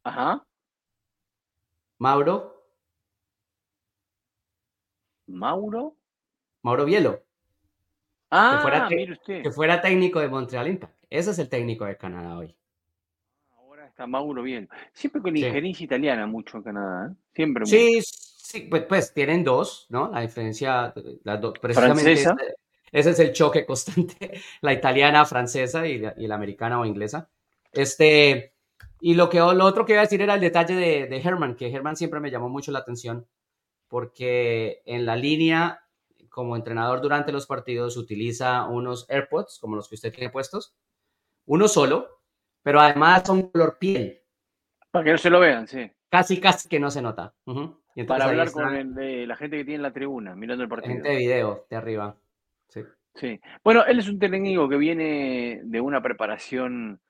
Ajá. 0.04 0.46
Mauro, 2.00 2.64
Mauro. 5.28 5.96
Mauro 6.64 6.86
Bielo, 6.86 7.24
Ah, 8.32 8.60
fuera 8.62 8.90
mire 8.90 9.14
usted. 9.14 9.42
que 9.44 9.52
fuera 9.52 9.82
técnico 9.82 10.20
de 10.20 10.28
Montreal 10.28 10.68
Impact. 10.68 10.94
Ese 11.10 11.32
es 11.32 11.40
el 11.40 11.50
técnico 11.50 11.86
de 11.86 11.98
Canadá 11.98 12.38
hoy. 12.38 12.56
Ahora 13.58 13.88
está 13.88 14.06
Mauro 14.08 14.44
bien. 14.44 14.70
Siempre 14.94 15.22
con 15.22 15.36
Sí. 15.36 15.46
injerencia 15.46 15.84
italiana 15.86 16.28
mucho 16.28 16.58
en 16.58 16.64
Canadá, 16.64 17.12
¿eh? 17.12 17.16
Siempre 17.34 17.62
mucho. 17.62 17.72
Sí, 17.72 18.02
sí, 18.04 18.62
pues, 18.70 18.84
pues 18.84 19.14
tienen 19.14 19.44
dos, 19.44 19.88
¿no? 19.90 20.12
La 20.12 20.22
diferencia, 20.22 20.94
las 21.24 21.42
dos, 21.42 21.58
precisamente 21.60 22.04
Francesa. 22.04 22.36
ese, 22.40 22.56
ese 22.92 23.10
es 23.12 23.20
el 23.20 23.34
choque 23.34 23.66
constante, 23.66 24.42
la 24.62 24.74
italiana, 24.74 25.26
francesa 25.26 25.88
y 25.88 26.00
la, 26.00 26.14
y 26.18 26.28
la 26.28 26.36
americana 26.36 26.80
o 26.80 26.86
inglesa. 26.86 27.30
Este, 27.72 28.54
y 29.00 29.14
lo, 29.14 29.30
que, 29.30 29.38
lo 29.40 29.66
otro 29.66 29.86
que 29.86 29.94
iba 29.94 30.02
a 30.02 30.06
decir 30.06 30.22
era 30.22 30.36
el 30.36 30.42
detalle 30.42 30.76
de, 30.76 31.08
de 31.08 31.22
Herman, 31.22 31.56
que 31.56 31.72
Herman 31.72 31.96
siempre 31.96 32.20
me 32.20 32.32
llamó 32.32 32.50
mucho 32.50 32.72
la 32.72 32.80
atención, 32.80 33.28
porque 33.88 34.82
en 34.86 35.06
la 35.06 35.16
línea, 35.16 35.82
como 36.30 36.56
entrenador 36.56 37.02
durante 37.02 37.32
los 37.32 37.48
partidos, 37.48 37.98
utiliza 37.98 38.66
unos 38.68 39.10
AirPods, 39.10 39.60
como 39.60 39.76
los 39.76 39.88
que 39.90 39.96
usted 39.96 40.14
tiene 40.14 40.30
puestos, 40.30 40.76
uno 41.46 41.68
solo, 41.68 42.22
pero 42.62 42.80
además 42.80 43.24
son 43.26 43.50
color 43.50 43.78
piel, 43.80 44.22
Para 44.92 45.06
que 45.06 45.12
no 45.14 45.18
se 45.18 45.30
lo 45.30 45.40
vean, 45.40 45.68
sí. 45.68 45.90
casi, 46.10 46.40
casi 46.40 46.68
que 46.70 46.80
no 46.80 46.92
se 46.92 47.02
nota. 47.02 47.34
Ujú. 47.46 47.80
Y 47.96 48.02
entonces 48.02 48.20
Para 48.20 48.26
hablar 48.30 48.48
está 48.48 48.64
con 48.64 48.76
el 48.76 48.94
de 48.94 49.26
la 49.28 49.36
gente 49.36 49.58
que 49.58 49.64
tiene 49.66 49.78
en 49.78 49.82
la 49.84 49.92
tribuna, 49.94 50.36
mirando 50.36 50.64
el 50.64 50.70
partido. 50.70 50.94
gente 50.94 51.10
de 51.10 51.16
video 51.18 51.66
de 51.70 51.76
arriba. 51.76 52.16
Sí. 52.70 52.82
Sí. 53.16 53.40
Bueno, 53.64 53.84
él 53.86 54.00
es 54.00 54.08
un 54.08 54.20
técnico 54.20 54.70
que 54.70 54.78
viene 54.78 55.62
de 55.64 55.82
una 55.82 56.02
preparación 56.02 57.02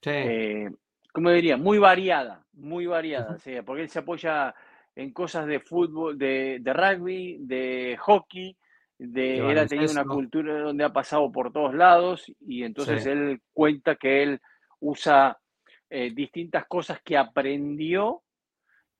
Sí. 0.00 0.10
eh, 0.10 0.70
como 1.12 1.30
diría, 1.30 1.56
muy 1.56 1.78
variada, 1.78 2.44
muy 2.52 2.86
variada, 2.86 3.38
sea, 3.38 3.62
porque 3.62 3.82
él 3.82 3.88
se 3.88 4.00
apoya 4.00 4.54
en 4.94 5.12
cosas 5.12 5.46
de 5.46 5.60
fútbol, 5.60 6.18
de, 6.18 6.60
rugby, 6.64 7.38
de 7.40 7.96
hockey, 8.00 8.56
de, 8.98 9.38
él 9.50 9.58
ha 9.58 9.66
tenido 9.66 9.92
una 9.92 10.04
cultura 10.04 10.60
donde 10.60 10.84
ha 10.84 10.92
pasado 10.92 11.30
por 11.30 11.52
todos 11.52 11.74
lados 11.74 12.24
y 12.40 12.64
entonces 12.64 13.06
él 13.06 13.40
cuenta 13.52 13.94
que 13.94 14.24
él 14.24 14.40
usa 14.80 15.38
eh, 15.88 16.10
distintas 16.12 16.66
cosas 16.66 17.00
que 17.02 17.16
aprendió 17.16 18.22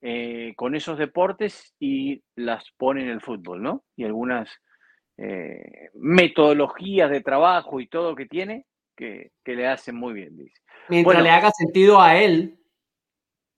eh, 0.01 0.55
con 0.57 0.77
esos 0.77 0.99
deportes 0.99 1.75
y 1.81 2.23
las 2.37 2.65
pone 2.77 3.03
en 3.03 3.09
el 3.09 3.21
fútbol, 3.21 3.63
¿no? 3.63 3.85
Y 3.97 4.05
algunas 4.05 4.49
eh, 5.17 5.91
metodologías 5.95 7.11
de 7.11 7.21
trabajo 7.21 7.81
y 7.81 7.89
todo 7.89 8.15
que 8.15 8.27
tiene 8.27 8.67
que, 8.99 9.55
le 9.55 9.67
hacen 9.67 9.95
muy 9.95 10.13
bien, 10.13 10.37
dice. 10.37 10.61
Mientras 10.89 11.23
le 11.23 11.31
haga 11.31 11.51
sentido 11.53 12.01
a 12.01 12.17
él, 12.17 12.59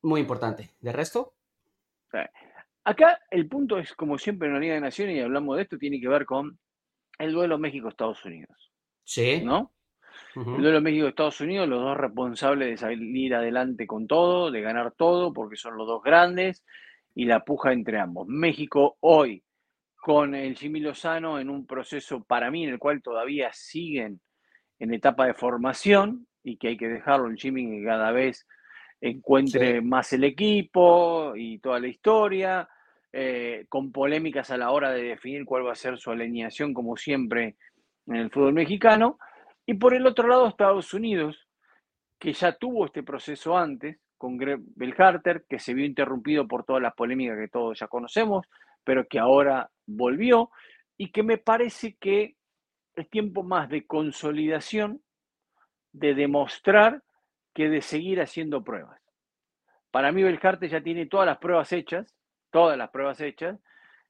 muy 0.03 0.21
importante. 0.21 0.71
¿De 0.81 0.93
resto? 0.93 1.35
Acá 2.83 3.21
el 3.31 3.47
punto 3.47 3.79
es, 3.79 3.95
como 3.95 4.19
siempre 4.19 4.49
en 4.49 4.55
la 4.55 4.61
Liga 4.61 4.75
de 4.75 4.81
Naciones, 4.81 5.17
y 5.17 5.21
hablamos 5.21 5.57
de 5.57 5.63
esto, 5.63 5.79
tiene 5.79 6.01
que 6.01 6.09
ver 6.09 6.25
con 6.25 6.59
el 7.19 7.33
duelo 7.33 7.59
México-Estados 7.59 8.25
Unidos. 8.25 8.73
Sí. 9.05 9.43
¿No? 9.45 9.73
El 10.35 10.63
duelo 10.63 10.81
México-Estados 10.81 11.41
Unidos, 11.41 11.69
los 11.69 11.83
dos 11.83 11.97
responsables 11.97 12.69
de 12.69 12.77
salir 12.77 13.35
adelante 13.35 13.87
con 13.87 14.07
todo, 14.07 14.51
de 14.51 14.61
ganar 14.61 14.93
todo, 14.93 15.33
porque 15.33 15.57
son 15.57 15.77
los 15.77 15.87
dos 15.87 16.03
grandes, 16.03 16.65
y 17.15 17.27
la 17.27 17.45
puja 17.45 17.73
entre 17.73 17.99
ambos. 17.99 18.27
México 18.29 18.97
hoy, 19.01 19.43
con 19.97 20.35
el 20.35 20.57
Jimmy 20.57 20.81
Lozano 20.81 21.39
en 21.39 21.51
un 21.51 21.67
proceso 21.67 22.25
para 22.25 22.51
mí 22.51 22.65
en 22.65 22.71
el 22.71 22.79
cual 22.79 23.03
todavía 23.03 23.53
siguen 23.53 24.21
en 24.81 24.93
etapa 24.93 25.27
de 25.27 25.35
formación 25.35 26.27
y 26.43 26.57
que 26.57 26.69
hay 26.69 26.77
que 26.77 26.89
dejarlo 26.89 27.29
el 27.29 27.37
Jimmy 27.37 27.71
que 27.71 27.85
cada 27.85 28.11
vez 28.11 28.47
encuentre 29.01 29.81
más 29.81 30.13
el 30.13 30.25
equipo 30.25 31.35
y 31.37 31.59
toda 31.59 31.79
la 31.79 31.89
historia, 31.89 32.69
eh, 33.13 33.67
con 33.69 33.93
polémicas 33.93 34.51
a 34.51 34.57
la 34.57 34.71
hora 34.71 34.91
de 34.91 35.03
definir 35.03 35.45
cuál 35.45 35.67
va 35.67 35.73
a 35.73 35.77
ser 35.77 35.99
su 35.99 36.11
alineación, 36.11 36.75
como 36.75 36.97
siempre 36.97 37.57
en 38.07 38.17
el 38.17 38.31
fútbol 38.31 38.55
mexicano. 38.55 39.19
Y 39.67 39.75
por 39.75 39.95
el 39.95 40.07
otro 40.07 40.29
lado, 40.29 40.47
Estados 40.47 40.93
Unidos, 40.95 41.47
que 42.19 42.33
ya 42.33 42.53
tuvo 42.53 42.87
este 42.87 43.03
proceso 43.03 43.57
antes, 43.57 43.99
con 44.17 44.37
Greg 44.37 44.61
Belharter, 44.77 45.45
que 45.49 45.59
se 45.59 45.73
vio 45.73 45.87
interrumpido 45.87 46.47
por 46.47 46.65
todas 46.65 46.83
las 46.83 46.95
polémicas 46.95 47.39
que 47.39 47.49
todos 47.49 47.79
ya 47.79 47.89
conocemos, 47.89 48.47
pero 48.85 49.07
que 49.09 49.19
ahora 49.19 49.71
volvió, 49.87 50.51
y 50.97 51.11
que 51.11 51.23
me 51.23 51.39
parece 51.39 51.97
que 51.99 52.37
es 52.97 53.09
tiempo 53.11 53.43
más 53.43 53.69
de 53.69 53.87
consolidación, 53.87 55.03
de 55.93 56.15
demostrar 56.15 57.03
que 57.55 57.69
de 57.69 57.83
seguir 57.83 58.21
haciendo 58.21 58.63
pruebas. 58.63 59.01
Para 59.91 60.13
mí 60.13 60.23
Belcarte 60.23 60.69
ya 60.69 60.83
tiene 60.83 61.07
todas 61.07 61.27
las 61.27 61.39
pruebas 61.39 61.73
hechas, 61.73 62.15
todas 62.51 62.79
las 62.79 62.91
pruebas 62.91 63.21
hechas, 63.21 63.59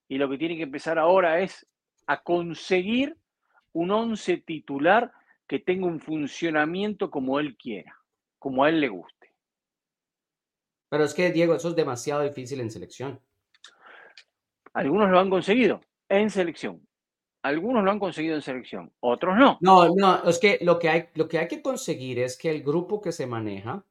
y 0.08 0.18
lo 0.18 0.28
que 0.28 0.38
tiene 0.38 0.56
que 0.56 0.64
empezar 0.64 0.98
ahora 0.98 1.40
es 1.40 1.66
a 2.06 2.22
conseguir 2.22 3.16
un 3.72 3.90
once 3.90 4.38
titular 4.38 5.12
que 5.46 5.58
tenga 5.58 5.86
un 5.86 6.00
funcionamiento 6.00 7.10
como 7.10 7.40
él 7.40 7.56
quiera, 7.56 7.96
como 8.38 8.64
a 8.64 8.68
él 8.68 8.80
le 8.80 8.88
guste. 8.88 9.32
Pero 10.88 11.04
es 11.04 11.14
que, 11.14 11.30
Diego, 11.30 11.54
eso 11.54 11.68
es 11.68 11.76
demasiado 11.76 12.22
difícil 12.22 12.60
en 12.60 12.70
selección. 12.70 13.20
Algunos 14.72 15.10
lo 15.10 15.18
han 15.18 15.30
conseguido 15.30 15.80
en 16.08 16.30
selección. 16.30 16.86
Algunos 17.42 17.82
lo 17.82 17.90
han 17.90 17.98
conseguido 17.98 18.34
en 18.34 18.42
selección, 18.42 18.92
otros 19.00 19.36
no. 19.38 19.56
No, 19.60 19.88
no, 19.94 20.28
es 20.28 20.38
que 20.38 20.58
lo 20.60 20.78
que 20.78 20.90
hay, 20.90 21.04
lo 21.14 21.26
que, 21.26 21.38
hay 21.38 21.48
que 21.48 21.62
conseguir 21.62 22.18
es 22.18 22.36
que 22.36 22.50
el 22.50 22.62
grupo 22.62 23.00
que 23.00 23.12
se 23.12 23.26
maneja, 23.26 23.82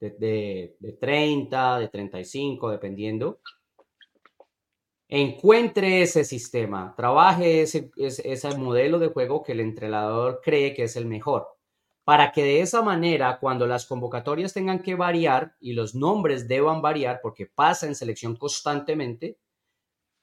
de, 0.00 0.10
de, 0.10 0.76
de 0.80 0.92
30, 0.94 1.78
de 1.78 1.88
35, 1.88 2.70
dependiendo, 2.70 3.40
encuentre 5.10 6.02
ese 6.02 6.24
sistema, 6.24 6.94
trabaje 6.96 7.62
ese, 7.62 7.90
ese, 7.96 8.56
modelo 8.56 9.00
de 9.00 9.08
juego 9.08 9.42
que 9.42 9.52
el 9.52 9.60
entrenador 9.60 10.40
cree 10.42 10.72
que 10.72 10.84
es 10.84 10.94
el 10.94 11.04
mejor, 11.04 11.48
para 12.04 12.30
que 12.30 12.44
de 12.44 12.60
esa 12.60 12.80
manera, 12.80 13.38
cuando 13.40 13.66
las 13.66 13.86
convocatorias 13.86 14.54
tengan 14.54 14.78
que 14.80 14.94
variar 14.94 15.56
y 15.58 15.72
los 15.72 15.96
nombres 15.96 16.46
deban 16.46 16.80
variar, 16.80 17.18
porque 17.22 17.46
pasa 17.46 17.88
en 17.88 17.96
selección 17.96 18.36
constantemente, 18.36 19.36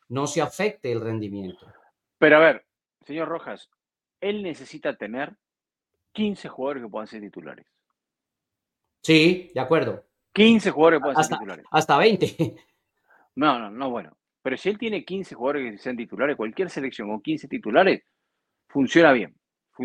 no 0.08 0.26
se 0.26 0.42
afecte 0.42 0.90
el 0.92 1.02
rendimiento. 1.02 1.68
Pero 2.18 2.38
a 2.38 2.40
ver, 2.40 2.66
señor 3.06 3.28
Rojas, 3.28 3.70
él 4.22 4.44
necesita 4.44 4.96
tener 4.96 5.36
15 6.14 6.50
jugadores 6.50 6.84
que 6.84 6.90
puedan 6.90 7.08
ser 7.08 7.22
titulares. 7.22 7.66
Sí, 9.04 9.52
de 9.54 9.62
acuerdo. 9.62 10.04
15 10.34 10.72
jugadores 10.72 11.00
que 11.00 11.04
puedan 11.04 11.24
ser 11.24 11.38
titulares. 11.38 11.66
Hasta 11.72 11.98
20. 11.98 12.56
No, 13.36 13.60
no, 13.60 13.70
no, 13.70 13.92
bueno. 13.92 14.18
Pero 14.42 14.58
si 14.58 14.70
él 14.70 14.80
tiene 14.80 15.06
15 15.06 15.36
jugadores 15.36 15.72
que 15.72 15.78
sean 15.78 15.96
titulares, 15.96 16.36
cualquier 16.36 16.72
selección 16.72 17.08
con 17.08 17.22
15 17.22 17.48
titulares, 17.48 18.02
funciona 18.68 19.12
bien. 19.12 19.36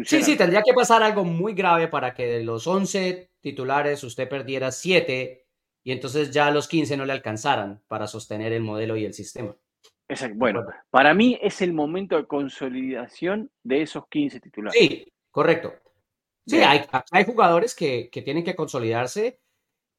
sí, 0.04 0.22
sí, 0.22 0.38
tendría 0.38 0.62
que 0.62 0.72
pasar 0.72 1.02
algo 1.02 1.22
muy 1.22 1.52
grave 1.52 1.88
para 1.88 2.14
que 2.14 2.26
de 2.26 2.44
los 2.44 2.66
11 2.66 3.30
titulares 3.42 4.02
usted 4.04 4.26
perdiera 4.26 4.72
7 4.72 5.44
y 5.84 5.92
entonces 5.92 6.30
ya 6.30 6.50
los 6.50 6.66
15 6.66 6.96
no 6.96 7.04
le 7.04 7.12
alcanzaran 7.12 7.82
para 7.88 8.06
sostener 8.06 8.54
el 8.54 8.62
modelo 8.62 8.96
y 8.96 9.04
el 9.04 9.12
sistema. 9.12 9.54
Bueno, 10.34 10.64
para 10.90 11.14
mí 11.14 11.38
es 11.40 11.60
el 11.62 11.72
momento 11.72 12.16
de 12.16 12.26
consolidación 12.26 13.50
de 13.62 13.82
esos 13.82 14.06
15 14.08 14.40
titulares. 14.40 14.78
Sí, 14.78 15.12
correcto. 15.30 15.74
Sí, 16.46 16.58
hay, 16.58 16.82
hay, 17.12 17.24
jugadores 17.24 17.74
que, 17.74 18.10
que, 18.10 18.22
tienen 18.22 18.42
que 18.42 18.56
consolidarse 18.56 19.40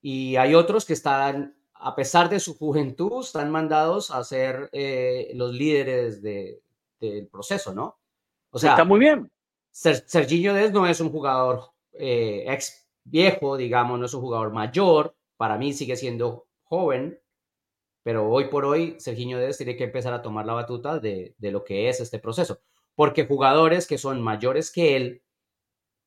y 0.02 0.36
hay 0.36 0.56
otros 0.56 0.84
que 0.84 0.94
están, 0.94 1.56
a 1.74 1.96
pesar 1.96 2.30
de 2.30 2.42
su 2.42 2.58
juventud, 2.58 3.22
están 3.24 3.50
mandados 3.50 4.12
a 4.12 4.24
ser 4.26 4.70
eh, 4.74 5.32
los 5.36 5.54
líderes 5.54 6.22
de, 6.22 6.62
del 7.00 7.28
proceso, 7.28 7.74
¿no? 7.74 7.98
O 8.52 8.60
sea, 8.60 8.72
está 8.72 8.84
muy 8.84 9.00
bien. 9.00 9.32
Ser, 9.72 10.04
Serginho 10.08 10.54
Dez 10.54 10.74
no 10.74 10.86
es 10.86 11.00
un 11.00 11.10
jugador 11.10 11.72
eh, 11.94 12.44
ex 12.48 12.88
viejo, 13.06 13.56
digamos, 13.56 13.98
no 14.00 14.06
es 14.06 14.14
un 14.14 14.22
jugador 14.22 14.52
mayor. 14.52 15.16
Para 15.38 15.58
mí 15.58 15.74
sigue 15.74 15.96
siendo 15.96 16.48
joven, 16.64 17.20
pero 18.04 18.30
hoy 18.30 18.46
por 18.50 18.66
hoy, 18.66 18.96
Serginho 19.00 19.40
Dez 19.40 19.58
tiene 19.58 19.78
que 19.78 19.86
empezar 19.86 20.14
a 20.14 20.22
tomar 20.22 20.46
la 20.46 20.54
batuta 20.54 21.00
de, 21.00 21.34
lo 21.40 21.64
que 21.64 21.88
es 21.88 22.02
este 22.02 22.20
proceso. 22.20 22.60
Porque 22.96 23.26
jugadores 23.26 23.88
que 23.88 23.98
son 23.98 24.22
mayores 24.22 24.72
que 24.72 24.96
él 24.98 25.22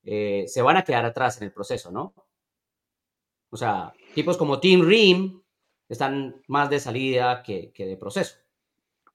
eh, 0.05 0.45
se 0.47 0.63
van 0.63 0.77
a 0.77 0.85
quedar 0.85 1.07
atrás 1.07 1.39
en 1.39 1.45
el 1.45 1.53
proceso, 1.53 1.91
¿no? 1.91 2.15
O 3.51 3.57
sea, 3.57 3.95
tipos 4.15 4.37
como 4.37 4.61
Tim 4.61 4.87
Ream 4.87 5.43
están 5.89 6.43
más 6.49 6.69
de 6.69 6.81
salida 6.81 7.43
que, 7.43 7.73
de 7.75 7.97
proceso. 7.97 8.37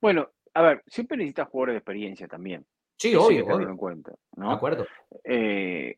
Bueno, 0.02 0.32
a 0.56 0.62
ver, 0.63 0.84
siempre 0.88 1.17
necesitas 1.17 1.50
jugadores 1.50 1.74
de 1.74 1.78
experiencia 1.78 2.28
también. 2.28 2.65
Sí, 2.98 3.15
obvio, 3.15 3.46
obvio. 3.46 3.70
En 3.70 3.78
cuenta, 3.78 4.15
¿no? 4.36 4.50
De 4.50 4.56
acuerdo. 4.56 4.88
Eh, 5.24 5.98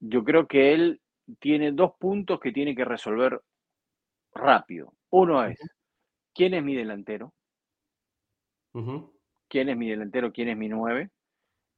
yo 0.00 0.24
creo 0.24 0.46
que 0.48 0.72
él 0.72 1.00
tiene 1.38 1.72
dos 1.72 1.92
puntos 1.98 2.40
que 2.40 2.52
tiene 2.52 2.74
que 2.74 2.84
resolver 2.84 3.40
rápido. 4.34 4.92
Uno 5.10 5.44
es 5.44 5.58
¿Quién 6.34 6.54
es 6.54 6.62
mi 6.62 6.74
delantero? 6.74 7.32
¿Quién 9.48 9.68
es 9.68 9.76
mi 9.76 9.88
delantero? 9.88 10.32
¿Quién 10.32 10.48
es 10.48 10.56
mi 10.56 10.68
nueve? 10.68 11.10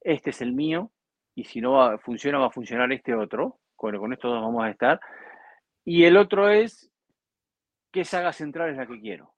Este 0.01 0.31
es 0.31 0.41
el 0.41 0.53
mío. 0.53 0.91
Y 1.35 1.43
si 1.43 1.61
no 1.61 1.97
funciona, 1.99 2.39
va 2.39 2.47
a 2.47 2.51
funcionar 2.51 2.91
este 2.91 3.13
otro. 3.13 3.59
Bueno, 3.77 3.99
con 3.99 4.11
estos 4.13 4.31
dos 4.31 4.41
vamos 4.41 4.63
a 4.63 4.71
estar. 4.71 4.99
Y 5.85 6.05
el 6.05 6.17
otro 6.17 6.49
es 6.49 6.91
qué 7.91 8.03
saga 8.03 8.33
central 8.33 8.71
es 8.71 8.77
la 8.77 8.87
que 8.87 8.99
quiero. 8.99 9.33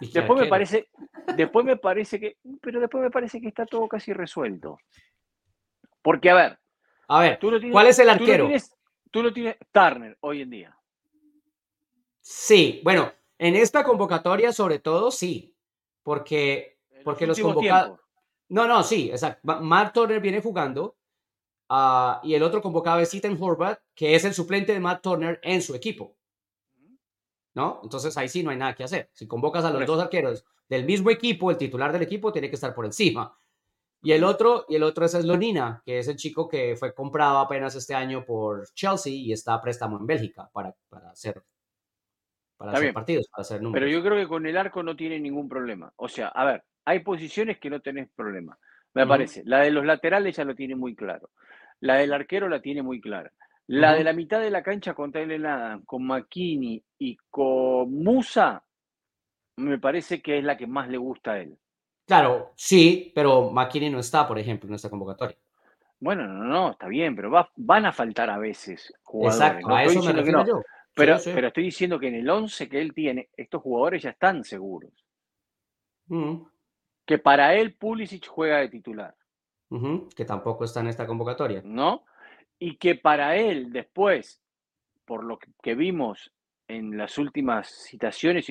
Después 0.00 0.40
me 0.40 0.46
parece, 0.46 0.88
después 1.36 1.66
me 1.66 1.76
parece 1.76 2.20
que, 2.20 2.36
pero 2.60 2.78
después 2.78 3.02
me 3.02 3.10
parece 3.10 3.40
que 3.40 3.48
está 3.48 3.66
todo 3.66 3.88
casi 3.88 4.12
resuelto. 4.12 4.78
Porque, 6.00 6.30
a 6.30 6.34
ver. 6.34 6.58
A 7.08 7.20
ver, 7.20 7.38
¿cuál 7.72 7.88
es 7.88 7.98
el 7.98 8.10
arquero? 8.10 8.44
Tú 8.44 8.48
tienes, 8.48 8.76
tú 9.10 9.22
lo 9.22 9.32
tienes 9.32 9.56
Turner 9.72 10.16
hoy 10.20 10.42
en 10.42 10.50
día. 10.50 10.78
Sí, 12.20 12.80
bueno, 12.84 13.10
en 13.38 13.54
esta 13.54 13.84
convocatoria, 13.84 14.52
sobre 14.52 14.80
todo, 14.80 15.10
sí, 15.10 15.54
porque, 16.02 16.78
porque 17.04 17.26
los 17.26 17.38
convocados. 17.38 18.00
No, 18.48 18.66
no, 18.66 18.82
sí, 18.82 19.10
exacto. 19.10 19.40
Matt 19.60 19.94
Turner 19.94 20.20
viene 20.20 20.40
jugando 20.40 20.96
ah, 21.68 22.20
y 22.24 22.34
el 22.34 22.42
otro 22.42 22.62
convocado 22.62 22.98
es 23.00 23.12
Ethan 23.12 23.36
Horvath, 23.40 23.80
que 23.94 24.14
es 24.14 24.24
el 24.24 24.34
suplente 24.34 24.72
de 24.72 24.80
Matt 24.80 25.02
Turner 25.02 25.38
en 25.42 25.62
su 25.62 25.74
equipo. 25.74 26.16
¿No? 27.54 27.80
Entonces 27.82 28.16
ahí 28.16 28.28
sí 28.28 28.42
no 28.42 28.50
hay 28.50 28.56
nada 28.56 28.74
que 28.74 28.84
hacer. 28.84 29.10
Si 29.12 29.26
convocas 29.26 29.64
a 29.64 29.70
los 29.70 29.84
dos 29.84 30.00
arqueros 30.00 30.44
del 30.68 30.84
mismo 30.84 31.10
equipo, 31.10 31.50
el 31.50 31.58
titular 31.58 31.92
del 31.92 32.02
equipo 32.02 32.32
tiene 32.32 32.48
que 32.48 32.54
estar 32.54 32.74
por 32.74 32.84
encima. 32.84 33.36
Y 34.00 34.12
el 34.12 34.22
otro, 34.22 34.64
y 34.68 34.76
el 34.76 34.84
otro 34.84 35.04
es 35.04 35.12
Slonina, 35.12 35.82
que 35.84 35.98
es 35.98 36.06
el 36.06 36.16
chico 36.16 36.48
que 36.48 36.76
fue 36.76 36.94
comprado 36.94 37.38
apenas 37.38 37.74
este 37.74 37.94
año 37.94 38.24
por 38.24 38.68
Chelsea 38.72 39.12
y 39.12 39.32
está 39.32 39.54
a 39.54 39.60
préstamo 39.60 39.98
en 39.98 40.06
Bélgica 40.06 40.48
para, 40.52 40.74
para 40.88 41.10
hacer 41.10 41.42
para 42.58 42.72
hacer 42.72 42.92
partidos, 42.92 43.28
para 43.28 43.42
hacer 43.42 43.62
números. 43.62 43.80
Pero 43.80 43.98
yo 43.98 44.04
creo 44.04 44.18
que 44.18 44.28
con 44.28 44.44
el 44.46 44.56
arco 44.56 44.82
no 44.82 44.96
tiene 44.96 45.18
ningún 45.18 45.48
problema. 45.48 45.90
O 45.96 46.08
sea, 46.08 46.28
a 46.28 46.44
ver, 46.44 46.64
hay 46.84 46.98
posiciones 47.00 47.58
que 47.58 47.70
no 47.70 47.80
tenés 47.80 48.08
problema, 48.14 48.58
me 48.94 49.06
parece. 49.06 49.42
La 49.46 49.60
de 49.60 49.70
los 49.70 49.86
laterales 49.86 50.36
ya 50.36 50.44
lo 50.44 50.54
tiene 50.54 50.74
muy 50.74 50.94
claro. 50.94 51.30
La 51.80 51.94
del 51.94 52.12
arquero 52.12 52.48
la 52.48 52.60
tiene 52.60 52.82
muy 52.82 53.00
clara. 53.00 53.32
La 53.68 53.94
de 53.94 54.02
la 54.02 54.12
mitad 54.12 54.40
de 54.40 54.50
la 54.50 54.62
cancha 54.62 54.94
con 54.94 55.12
Tyler 55.12 55.46
Adam, 55.46 55.84
con 55.84 56.04
McKinney 56.06 56.82
y 56.98 57.16
con 57.30 57.92
Musa, 58.02 58.64
me 59.56 59.78
parece 59.78 60.20
que 60.20 60.38
es 60.38 60.44
la 60.44 60.56
que 60.56 60.66
más 60.66 60.88
le 60.88 60.98
gusta 60.98 61.32
a 61.32 61.40
él. 61.40 61.56
Claro, 62.06 62.52
sí, 62.56 63.12
pero 63.14 63.50
McKinney 63.50 63.90
no 63.90 64.00
está, 64.00 64.26
por 64.26 64.38
ejemplo, 64.38 64.68
en 64.68 64.74
esta 64.74 64.88
convocatoria. 64.90 65.36
Bueno, 66.00 66.26
no, 66.26 66.44
no, 66.44 66.70
está 66.70 66.88
bien, 66.88 67.14
pero 67.14 67.30
van 67.56 67.86
a 67.86 67.92
faltar 67.92 68.30
a 68.30 68.38
veces 68.38 68.92
jugadores. 69.02 69.40
Exacto, 69.40 69.74
a 69.74 69.84
eso 69.84 70.02
me 70.02 70.12
refiero 70.12 70.46
yo. 70.46 70.62
Pero, 70.98 71.16
pero 71.24 71.48
estoy 71.48 71.64
diciendo 71.64 71.98
que 71.98 72.08
en 72.08 72.16
el 72.16 72.28
11 72.28 72.68
que 72.68 72.80
él 72.80 72.92
tiene, 72.92 73.30
estos 73.36 73.62
jugadores 73.62 74.02
ya 74.02 74.10
están 74.10 74.44
seguros. 74.44 74.92
Que 77.06 77.18
para 77.18 77.54
él 77.54 77.74
Pulisic 77.74 78.26
juega 78.26 78.58
de 78.58 78.68
titular. 78.68 79.16
Que 80.14 80.24
tampoco 80.24 80.64
está 80.64 80.80
en 80.80 80.88
esta 80.88 81.06
convocatoria. 81.06 81.62
¿No? 81.64 82.04
Y 82.58 82.76
que 82.76 82.96
para 82.96 83.36
él 83.36 83.72
después, 83.72 84.42
por 85.04 85.24
lo 85.24 85.38
que 85.38 85.74
vimos 85.74 86.34
en 86.66 86.98
las 86.98 87.16
últimas 87.18 87.68
citaciones, 87.68 88.46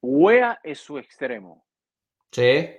Wea 0.00 0.60
es 0.62 0.78
su 0.78 0.98
extremo. 0.98 1.64
Sí. 2.30 2.70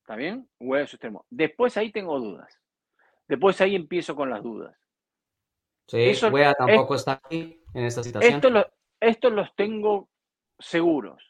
¿Está 0.00 0.16
bien? 0.16 0.48
Wea 0.58 0.84
es 0.84 0.90
su 0.90 0.96
extremo. 0.96 1.26
Después 1.28 1.76
ahí 1.76 1.92
tengo 1.92 2.18
dudas. 2.18 2.58
Después 3.28 3.60
ahí 3.60 3.74
empiezo 3.74 4.16
con 4.16 4.30
las 4.30 4.42
dudas. 4.42 4.76
Sí, 5.88 5.98
Eso, 6.00 6.28
Wea 6.28 6.54
tampoco 6.54 6.96
está 6.96 7.20
aquí 7.24 7.62
en 7.76 7.84
esta 7.84 8.02
situación. 8.02 8.42
Estos 8.98 9.32
los 9.32 9.54
tengo 9.54 10.08
seguros. 10.58 11.22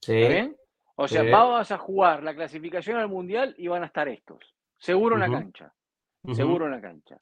Sí. 0.00 0.14
¿Está 0.14 0.32
bien? 0.32 0.56
O 0.96 1.08
sea, 1.08 1.24
vamos 1.24 1.70
a 1.72 1.78
jugar 1.78 2.22
la 2.22 2.34
clasificación 2.34 2.98
al 2.98 3.08
mundial 3.08 3.54
y 3.58 3.66
van 3.66 3.82
a 3.82 3.86
estar 3.86 4.06
estos. 4.08 4.54
Seguro 4.78 5.16
en 5.16 5.20
la 5.22 5.30
cancha. 5.30 5.74
Seguro 6.32 6.66
en 6.66 6.70
la 6.70 6.80
cancha. 6.80 7.18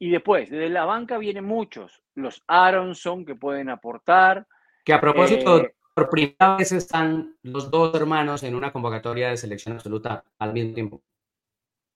Y 0.00 0.10
después, 0.10 0.50
desde 0.50 0.68
la 0.68 0.84
banca 0.84 1.16
vienen 1.18 1.44
muchos. 1.44 2.02
Los 2.16 2.42
Aronson 2.48 3.24
que 3.24 3.36
pueden 3.36 3.70
aportar. 3.70 4.48
Que 4.84 4.92
a 4.92 5.00
propósito, 5.00 5.60
eh, 5.60 5.74
por 5.94 6.10
primera 6.10 6.56
vez 6.56 6.72
están 6.72 7.36
los 7.42 7.70
dos 7.70 7.94
hermanos 7.94 8.42
en 8.42 8.56
una 8.56 8.72
convocatoria 8.72 9.30
de 9.30 9.36
selección 9.36 9.76
absoluta 9.76 10.24
al 10.40 10.52
mismo 10.52 10.74
tiempo. 10.74 11.02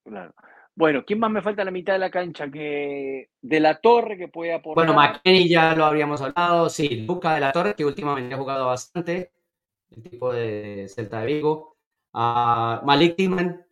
Claro. 0.05 0.33
Bueno, 0.79 1.05
¿quién 1.05 1.19
más 1.19 1.33
me 1.33 1.43
falta 1.43 1.63
a 1.63 1.65
la 1.65 1.73
mitad 1.73 1.95
de 1.95 1.99
la 1.99 2.09
cancha? 2.09 2.49
Que 2.49 3.31
de 3.43 3.59
la 3.59 3.81
Torre 3.81 4.17
que 4.17 4.29
puede 4.29 4.55
aportar. 4.55 4.87
Bueno, 4.87 4.95
McKenny 4.97 5.49
ya 5.49 5.75
lo 5.75 5.85
habríamos 5.85 6.23
hablado. 6.23 6.71
Sí, 6.71 7.05
Luca 7.05 7.35
de 7.35 7.41
la 7.41 7.51
Torre, 7.51 7.75
que 7.75 7.85
últimamente 7.85 8.33
ha 8.33 8.39
jugado 8.39 8.67
bastante. 8.67 9.33
El 9.91 10.05
tipo 10.05 10.33
de 10.33 10.87
Celta 10.89 11.23
de 11.23 11.27
Vigo. 11.27 11.79
Uh, 12.13 12.87
Malik 12.87 13.17
Timan, 13.17 13.67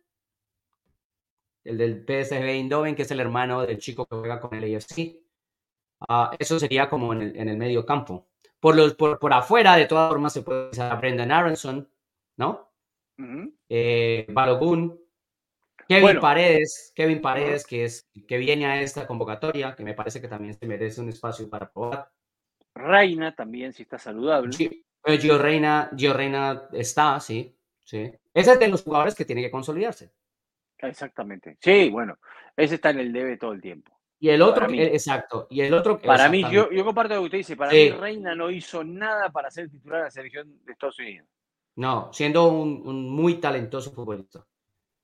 el 1.63 1.77
del 1.77 2.03
PSV 2.05 2.43
Eindhoven, 2.43 2.93
que 2.93 3.03
es 3.03 3.11
el 3.11 3.21
hermano 3.21 3.65
del 3.65 3.77
chico 3.77 4.05
que 4.05 4.17
juega 4.17 4.41
con 4.41 4.53
el 4.53 4.75
AFC. 4.75 5.17
Ah, 6.09 6.35
eso 6.37 6.59
sería 6.59 6.89
como 6.89 7.13
en 7.13 7.21
el, 7.21 7.37
en 7.37 7.47
el 7.47 7.55
medio 7.55 7.85
campo. 7.85 8.27
Por, 8.59 8.75
los, 8.75 8.95
por, 8.95 9.17
por, 9.17 9.31
afuera, 9.31 9.77
de 9.77 9.85
todas 9.85 10.09
formas, 10.09 10.33
se 10.33 10.41
puede 10.41 10.71
usar 10.71 10.91
a 10.91 10.95
Brendan 10.95 11.31
Aronson, 11.31 11.89
¿no? 12.35 12.69
Eh, 13.69 14.27
Balogun, 14.29 15.06
Kevin 15.87 16.19
Paredes, 16.19 16.91
Kevin 16.95 17.21
Paredes, 17.21 17.65
que, 17.65 17.85
es, 17.85 18.09
que 18.27 18.37
viene 18.37 18.65
a 18.65 18.81
esta 18.81 19.07
convocatoria, 19.07 19.75
que 19.75 19.83
me 19.83 19.93
parece 19.93 20.21
que 20.21 20.27
también 20.27 20.53
se 20.53 20.67
merece 20.67 21.01
un 21.01 21.09
espacio 21.09 21.49
para 21.49 21.71
probar. 21.71 22.09
Reina 22.75 23.33
también, 23.33 23.73
si 23.73 23.83
está 23.83 23.97
saludable. 23.97 24.55
Eh, 24.59 25.17
Gio, 25.17 25.37
Reina, 25.37 25.89
Gio 25.95 26.13
Reina 26.13 26.67
está, 26.73 27.19
sí, 27.19 27.55
sí. 27.83 28.11
Ese 28.33 28.51
es 28.51 28.59
de 28.59 28.67
los 28.67 28.83
jugadores 28.83 29.15
que 29.15 29.25
tiene 29.25 29.41
que 29.41 29.51
consolidarse. 29.51 30.11
Exactamente. 30.77 31.57
Sí, 31.59 31.89
bueno, 31.89 32.17
ese 32.55 32.75
está 32.75 32.91
en 32.91 32.99
el 32.99 33.13
debe 33.13 33.37
todo 33.37 33.53
el 33.53 33.61
tiempo. 33.61 33.93
Y 34.19 34.29
el 34.29 34.41
otro, 34.41 34.67
exacto. 34.69 35.47
Y 35.49 35.61
el 35.61 35.73
otro. 35.73 35.99
Para 35.99 36.27
mí, 36.27 36.43
yo, 36.51 36.71
yo 36.71 36.83
comparto 36.83 37.13
lo 37.13 37.21
que 37.21 37.25
usted 37.25 37.37
dice. 37.37 37.55
Para 37.55 37.71
mí, 37.71 37.89
Reina 37.91 38.35
no 38.35 38.49
hizo 38.49 38.83
nada 38.83 39.29
para 39.29 39.49
ser 39.51 39.69
titular 39.69 39.99
de 39.99 40.03
la 40.05 40.11
selección 40.11 40.59
de 40.65 40.71
Estados 40.71 40.99
Unidos. 40.99 41.27
No, 41.75 42.11
siendo 42.11 42.47
un 42.47 43.09
muy 43.11 43.35
talentoso 43.35 43.91
futbolista. 43.91 44.43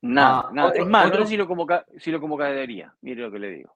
Nada, 0.04 0.48
ah, 0.48 0.52
nada. 0.52 0.74
es 0.76 0.86
más, 0.86 1.10
no 1.10 1.20
sé 1.20 1.28
si 1.28 1.38
lo, 1.38 1.48
convoca, 1.48 1.86
si 1.98 2.12
lo 2.12 2.20
convocaría. 2.20 2.94
Mire 3.00 3.22
lo 3.22 3.32
que 3.32 3.40
le 3.40 3.50
digo. 3.52 3.74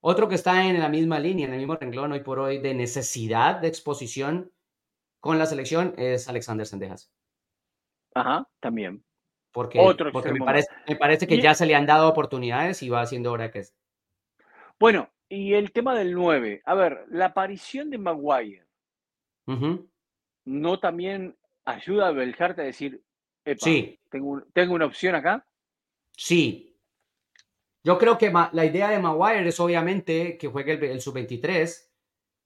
Otro 0.00 0.28
que 0.28 0.36
está 0.36 0.64
en 0.64 0.78
la 0.78 0.88
misma 0.88 1.18
línea, 1.18 1.48
en 1.48 1.54
el 1.54 1.58
mismo 1.58 1.74
renglón 1.74 2.12
hoy 2.12 2.20
por 2.20 2.38
hoy 2.38 2.58
de 2.58 2.72
necesidad 2.72 3.56
de 3.56 3.66
exposición 3.66 4.52
con 5.18 5.38
la 5.38 5.46
selección 5.46 5.94
es 5.96 6.28
Alexander 6.28 6.64
Sendejas. 6.64 7.10
Ajá, 8.14 8.48
también. 8.60 9.02
Porque, 9.50 9.80
porque 10.12 10.32
me, 10.32 10.40
parece, 10.40 10.68
me 10.86 10.94
parece 10.94 11.26
que 11.26 11.40
ya 11.40 11.54
se 11.54 11.66
le 11.66 11.74
han 11.74 11.86
dado 11.86 12.08
oportunidades 12.08 12.80
y 12.84 12.88
va 12.90 13.04
siendo 13.06 13.32
hora 13.32 13.50
que 13.50 13.58
es. 13.58 13.74
Bueno, 14.78 15.10
y 15.28 15.54
el 15.54 15.72
tema 15.72 15.96
del 15.96 16.14
9. 16.14 16.62
A 16.64 16.74
ver, 16.74 17.06
la 17.08 17.26
aparición 17.26 17.90
de 17.90 17.98
Maguire 17.98 18.66
no 20.44 20.78
también 20.78 21.36
ayuda 21.64 22.06
a 22.06 22.12
Belharte 22.12 22.62
a 22.62 22.64
decir, 22.64 23.02
sí. 23.58 23.98
Tengo, 24.10 24.42
tengo 24.52 24.74
una 24.74 24.86
opción 24.86 25.14
acá. 25.14 25.46
Sí. 26.16 26.76
Yo 27.84 27.98
creo 27.98 28.16
que 28.16 28.32
la 28.52 28.64
idea 28.64 28.90
de 28.90 28.98
Maguire 28.98 29.48
es 29.48 29.58
obviamente 29.58 30.38
que 30.38 30.48
juegue 30.48 30.74
el, 30.92 31.00
sub-23, 31.00 31.90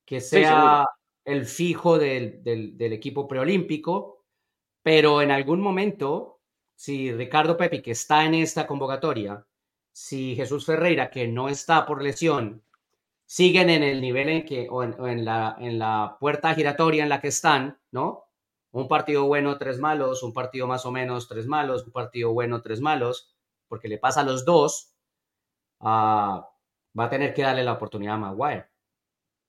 que 0.05 0.21
sea 0.21 0.87
el 1.25 1.45
fijo 1.45 1.99
del, 1.99 2.43
del, 2.43 2.93
equipo 2.93 3.29
preolímpico, 3.29 4.25
pero 4.83 5.21
en 5.21 5.31
algún 5.31 5.61
momento, 5.61 6.41
si 6.75 7.13
Ricardo 7.13 7.57
Pepi, 7.57 7.83
que 7.83 7.91
está 7.91 8.25
en 8.25 8.35
esta 8.35 8.67
convocatoria, 8.67 9.45
si 9.93 10.37
Jesús 10.37 10.65
Ferreira, 10.65 11.11
que 11.11 11.29
no 11.29 11.49
está 11.49 11.85
por 11.85 12.03
lesión, 12.03 12.63
siguen 13.27 13.69
en 13.69 13.83
el 13.83 14.01
nivel 14.01 14.29
en 14.29 14.45
que, 14.45 14.69
o 14.71 14.85
en, 14.85 15.25
la, 15.25 15.57
en 15.59 15.79
la 15.79 16.17
puerta 16.19 16.55
giratoria 16.55 17.03
en 17.03 17.09
la 17.09 17.21
que 17.21 17.29
están, 17.29 17.79
¿no? 17.91 18.26
Un 18.77 18.89
partido 18.89 19.25
bueno, 19.25 19.57
tres 19.57 19.79
malos, 19.79 20.23
un 20.23 20.35
partido 20.35 20.67
más 20.67 20.85
o 20.85 20.93
menos, 20.93 21.29
tres 21.29 21.47
malos, 21.47 21.87
un 21.87 21.93
partido 21.93 22.35
bueno, 22.35 22.61
tres 22.61 22.83
malos, 22.83 23.35
porque 23.69 23.89
le 23.89 23.97
pasa 23.97 24.21
a 24.21 24.25
los 24.25 24.45
dos, 24.45 24.95
ah, 25.81 26.47
va 26.99 27.05
a 27.05 27.09
tener 27.09 27.33
que 27.33 27.41
darle 27.41 27.65
la 27.65 27.73
oportunidad 27.73 28.17
a 28.17 28.19
Maguire. 28.19 28.67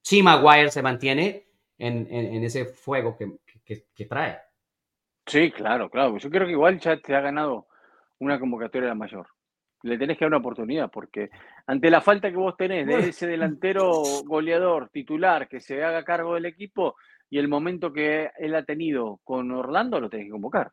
Si 0.01 0.23
Maguire 0.23 0.71
se 0.71 0.81
mantiene 0.81 1.45
en, 1.77 2.41
ese 2.41 2.67
fuego 2.67 3.17
que, 3.17 4.05
trae. 4.05 4.39
Sí, 5.25 5.51
claro, 5.51 5.89
claro. 5.89 6.17
Yo 6.17 6.29
creo 6.29 6.45
que 6.45 6.53
igual 6.53 6.79
ya 6.79 6.95
te 6.95 7.13
ha 7.13 7.19
ganado 7.19 7.67
una 8.19 8.39
convocatoria 8.39 8.95
mayor. 8.95 9.27
Le 9.83 9.97
tenés 9.97 10.17
que 10.17 10.23
dar 10.23 10.29
una 10.29 10.37
oportunidad, 10.37 10.89
porque 10.89 11.29
ante 11.65 11.89
la 11.89 11.99
falta 11.99 12.31
que 12.31 12.37
vos 12.37 12.55
tenés 12.55 12.87
de 12.87 13.09
ese 13.09 13.27
delantero 13.27 14.03
goleador 14.23 14.87
titular 14.87 15.49
que 15.49 15.59
se 15.59 15.83
haga 15.83 16.05
cargo 16.05 16.35
del 16.35 16.45
equipo, 16.45 16.95
y 17.29 17.39
el 17.39 17.47
momento 17.47 17.91
que 17.91 18.31
él 18.37 18.55
ha 18.55 18.63
tenido 18.63 19.19
con 19.23 19.51
Orlando 19.51 19.99
lo 19.99 20.09
tenés 20.09 20.27
que 20.27 20.31
convocar. 20.31 20.71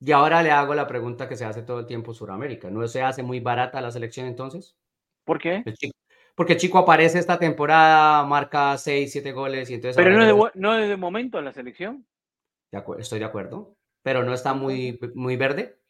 Y 0.00 0.12
ahora 0.12 0.42
le 0.42 0.50
hago 0.50 0.74
la 0.74 0.86
pregunta 0.86 1.28
que 1.28 1.36
se 1.36 1.44
hace 1.44 1.62
todo 1.62 1.80
el 1.80 1.86
tiempo 1.86 2.14
Sudamérica. 2.14 2.70
¿No 2.70 2.86
se 2.86 3.02
hace 3.02 3.22
muy 3.22 3.40
barata 3.40 3.80
la 3.80 3.90
selección 3.90 4.26
entonces? 4.26 4.76
¿Por 5.24 5.38
qué? 5.38 5.64
porque 6.34 6.52
el 6.52 6.58
chico 6.60 6.78
aparece 6.78 7.18
esta 7.18 7.36
temporada, 7.36 8.24
marca 8.24 8.78
6, 8.78 9.10
7 9.10 9.32
goles 9.32 9.68
y 9.70 9.74
entonces... 9.74 9.96
Pero 9.96 10.16
no 10.16 10.22
es, 10.22 10.28
de, 10.28 10.60
no 10.60 10.78
es 10.78 10.88
de 10.88 10.96
momento 10.96 11.40
en 11.40 11.44
la 11.44 11.52
selección. 11.52 12.06
estoy 12.98 13.18
de 13.18 13.24
acuerdo. 13.24 13.76
Pero 14.04 14.22
no 14.22 14.32
está 14.32 14.54
muy, 14.54 15.00
muy 15.14 15.36
verde. 15.36 15.80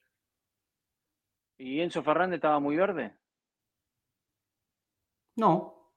¿Y 1.59 1.81
Enzo 1.81 2.03
Fernández 2.03 2.37
estaba 2.37 2.61
muy 2.61 2.77
verde? 2.77 3.15
No. 5.37 5.93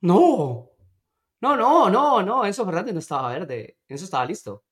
No. 0.00 0.71
No, 1.42 1.56
no, 1.56 1.90
no, 1.90 2.22
no, 2.22 2.46
Enzo 2.46 2.64
Fernández 2.64 2.94
no 2.94 3.00
estaba 3.00 3.28
verde, 3.30 3.76
Enzo 3.88 4.04
estaba 4.04 4.24
listo. 4.24 4.62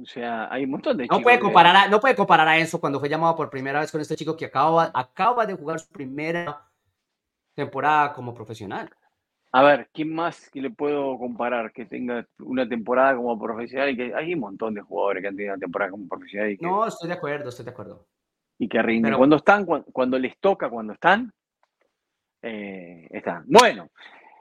O 0.00 0.06
sea, 0.06 0.50
hay 0.50 0.64
un 0.64 0.70
montón 0.70 0.96
de 0.96 1.06
no 1.06 1.20
puede 1.20 1.38
comparar 1.38 1.76
a, 1.76 1.88
No 1.88 2.00
puede 2.00 2.16
comparar 2.16 2.48
a 2.48 2.58
Enzo 2.58 2.80
cuando 2.80 2.98
fue 2.98 3.10
llamado 3.10 3.36
por 3.36 3.50
primera 3.50 3.80
vez 3.80 3.92
con 3.92 4.00
este 4.00 4.16
chico 4.16 4.36
que 4.36 4.46
acaba, 4.46 4.90
acaba 4.94 5.44
de 5.44 5.54
jugar 5.54 5.78
su 5.78 5.88
primera 5.88 6.66
temporada 7.54 8.14
como 8.14 8.32
profesional. 8.32 8.88
A 9.52 9.62
ver, 9.62 9.90
¿quién 9.92 10.14
más 10.14 10.48
que 10.48 10.62
le 10.62 10.70
puedo 10.70 11.18
comparar 11.18 11.72
que 11.72 11.84
tenga 11.84 12.26
una 12.38 12.66
temporada 12.66 13.16
como 13.16 13.38
profesional? 13.38 13.90
Y 13.90 13.96
que 13.96 14.14
hay 14.14 14.32
un 14.32 14.40
montón 14.40 14.72
de 14.72 14.80
jugadores 14.80 15.20
que 15.20 15.28
han 15.28 15.36
tenido 15.36 15.52
una 15.54 15.60
temporada 15.60 15.90
como 15.90 16.08
profesional. 16.08 16.56
No, 16.60 16.86
estoy 16.86 17.08
de 17.08 17.14
acuerdo, 17.14 17.50
estoy 17.50 17.66
de 17.66 17.70
acuerdo. 17.72 18.06
Y 18.58 18.66
que 18.66 18.80
rinden. 18.80 19.14
cuando 19.14 19.36
están, 19.36 19.66
cuando, 19.66 20.18
les 20.18 20.38
toca, 20.38 20.70
cuando 20.70 20.94
están, 20.94 21.30
eh, 22.40 23.08
están. 23.10 23.44
Bueno. 23.46 23.90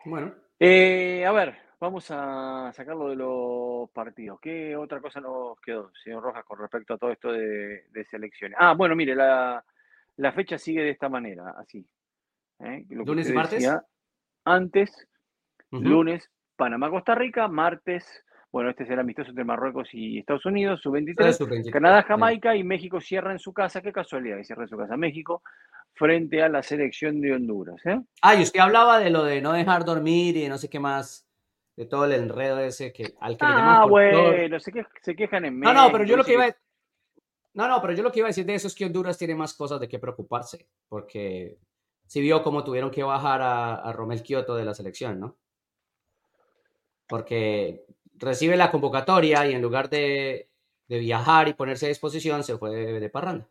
Bueno. 0.06 0.49
Eh, 0.62 1.26
a 1.26 1.32
ver, 1.32 1.56
vamos 1.80 2.12
a 2.12 2.70
sacarlo 2.74 3.10
de 3.10 3.16
los 3.16 3.90
partidos. 3.92 4.42
¿Qué 4.42 4.76
otra 4.76 5.00
cosa 5.00 5.22
nos 5.22 5.58
quedó, 5.62 5.92
señor 6.04 6.22
Rojas, 6.22 6.44
con 6.44 6.60
respecto 6.60 6.94
a 6.94 6.98
todo 6.98 7.12
esto 7.12 7.32
de, 7.32 7.86
selecciones? 8.10 8.58
Ah, 8.60 8.74
bueno, 8.74 8.94
mire, 8.94 9.16
la, 9.16 9.64
fecha 10.36 10.58
sigue 10.58 10.82
de 10.82 10.90
esta 10.90 11.08
manera, 11.08 11.56
así. 11.58 11.88
¿eh? 12.60 12.86
¿Lunes 12.90 13.30
y 13.30 13.34
martes? 13.34 13.72
Antes, 14.44 15.08
lunes, 15.72 16.30
Panamá-Costa 16.58 17.16
Rica, 17.16 17.48
martes, 17.48 18.26
Bueno, 18.52 18.72
este 18.72 18.84
es 18.84 18.90
el 18.90 19.00
amistoso 19.00 19.30
entre 19.30 19.44
Marruecos 19.44 19.90
y 19.94 20.20
Estados 20.20 20.46
Unidos, 20.46 20.82
sub-23. 20.82 21.72
Canadá, 21.72 22.02
Jamaica 22.04 22.56
y 22.56 22.64
México 22.64 23.00
cierra 23.00 23.32
en 23.32 23.40
su 23.40 23.54
casa. 23.54 23.82
Qué 23.82 23.92
casualidad 23.94 24.38
que 24.38 24.44
cierra 24.44 24.64
en 24.64 24.70
su 24.70 24.78
casa 24.78 24.98
México 24.98 25.44
frente 25.94 26.42
a 26.42 26.50
la 26.50 26.64
selección 26.64 27.22
de 27.22 27.34
Honduras. 27.34 27.80
¿eh? 27.86 28.00
Ah, 28.22 28.36
y 28.36 28.42
usted 28.42 28.60
hablaba 28.60 29.00
de 29.00 29.12
lo 29.12 29.24
de 29.24 29.42
no 29.42 29.54
dejar 29.54 29.86
dormir 29.86 30.36
y 30.38 30.48
no 30.48 30.58
sé 30.58 30.70
qué 30.70 30.80
más, 30.80 31.28
de 31.76 31.86
todo 31.86 32.06
el 32.06 32.14
enredo 32.14 32.60
ese 32.60 32.92
que 32.92 33.14
al 33.20 33.38
que 33.38 33.46
Ah, 33.46 33.86
bueno, 33.88 34.60
se, 34.60 34.72
se, 35.02 35.16
quejan 35.16 35.46
en 35.46 35.60
México. 35.60 35.74
No, 35.74 35.86
no, 35.86 35.92
pero 35.92 36.06
yo 36.06 36.18
lo 36.18 36.24
que 36.24 36.34
iba 36.34 36.46
a... 36.46 36.56
No, 37.54 37.68
no, 37.68 37.82
pero 37.82 37.94
yo 37.94 38.02
lo 38.02 38.12
que 38.12 38.20
iba 38.20 38.28
a 38.28 38.30
decir 38.30 38.46
de 38.46 38.56
eso 38.56 38.68
es 38.68 38.76
que 38.76 38.86
Honduras 38.86 39.18
tiene 39.18 39.36
más 39.36 39.54
cosas 39.54 39.80
de 39.80 39.88
qué 39.88 40.00
preocuparse, 40.00 40.68
porque 40.88 41.58
si 42.06 42.22
vio 42.22 42.42
cómo 42.42 42.64
tuvieron 42.64 42.90
que 42.90 43.04
bajar 43.04 43.42
a, 43.42 43.76
a 43.76 43.92
Romel 43.92 44.24
Kioto 44.24 44.56
de 44.56 44.66
la 44.66 44.74
selección, 44.74 45.20
¿no? 45.20 45.36
Porque 47.08 47.86
recibe 48.20 48.58
la 48.58 48.72
convocatoria 48.72 49.48
y 49.48 49.54
en 49.54 49.62
lugar 49.62 49.90
de, 49.90 50.50
de 50.88 51.00
viajar 51.00 51.48
y 51.48 51.54
ponerse 51.54 51.86
a 51.86 51.90
disposición, 51.90 52.44
se 52.44 52.58
fue 52.58 52.72
de 52.72 53.10
parranda. 53.10 53.48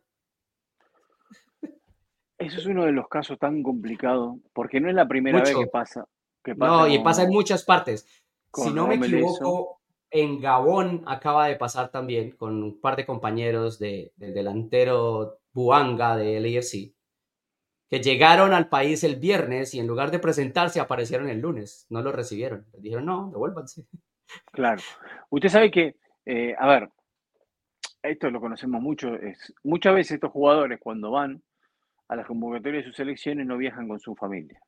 Eso 2.37 2.59
es 2.59 2.65
uno 2.65 2.85
de 2.85 2.93
los 2.93 3.09
casos 3.09 3.37
tan 3.37 3.61
complicados, 3.61 4.37
porque 4.53 4.79
no 4.79 4.87
es 4.87 4.95
la 4.95 5.07
primera 5.07 5.41
vez 5.41 5.53
que 5.53 5.67
pasa, 5.67 6.07
no, 6.55 6.87
y 6.87 6.99
pasa 6.99 7.23
en 7.23 7.31
muchas 7.31 7.63
partes. 7.63 8.07
Si 8.53 8.71
no 8.71 8.87
me 8.87 8.95
equivoco, 8.95 9.81
en 10.09 10.39
Gabón 10.39 11.03
acaba 11.05 11.47
de 11.47 11.55
pasar 11.55 11.91
también 11.91 12.31
con 12.31 12.63
un 12.63 12.79
par 12.79 12.95
de 12.95 13.05
compañeros 13.05 13.77
de, 13.77 14.13
del 14.15 14.33
delantero 14.33 15.39
Buanga 15.51 16.15
de 16.15 16.39
LAFC, 16.39 16.93
que 17.89 18.01
llegaron 18.01 18.53
al 18.53 18.69
país 18.69 19.03
el 19.03 19.17
viernes 19.17 19.73
y 19.73 19.79
en 19.79 19.87
lugar 19.87 20.09
de 20.11 20.19
presentarse 20.19 20.79
aparecieron 20.79 21.27
el 21.27 21.39
lunes. 21.39 21.87
No 21.89 22.01
lo 22.01 22.11
recibieron. 22.11 22.65
Les 22.71 22.81
dijeron, 22.81 23.05
no, 23.05 23.29
devuélvanse. 23.31 23.85
Claro. 24.51 24.81
Usted 25.29 25.49
sabe 25.49 25.71
que, 25.71 25.95
eh, 26.25 26.55
a 26.57 26.67
ver, 26.67 26.89
esto 28.01 28.29
lo 28.29 28.39
conocemos 28.39 28.81
mucho, 28.81 29.13
es, 29.15 29.53
muchas 29.63 29.93
veces 29.93 30.13
estos 30.13 30.31
jugadores 30.31 30.79
cuando 30.81 31.11
van 31.11 31.41
a 32.07 32.15
las 32.15 32.25
convocatorias 32.25 32.83
de 32.83 32.89
sus 32.89 32.95
selecciones 32.95 33.45
no 33.45 33.57
viajan 33.57 33.87
con 33.87 33.99
su 33.99 34.15
familia. 34.15 34.59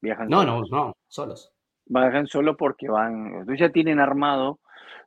Viajan 0.00 0.28
no, 0.28 0.44
no, 0.44 0.62
no, 0.70 0.96
solos. 1.06 1.52
Viajan 1.86 2.26
solo 2.26 2.56
porque 2.56 2.88
van, 2.88 3.26
entonces 3.26 3.60
ya 3.60 3.70
tienen 3.70 3.98
armado 4.00 4.60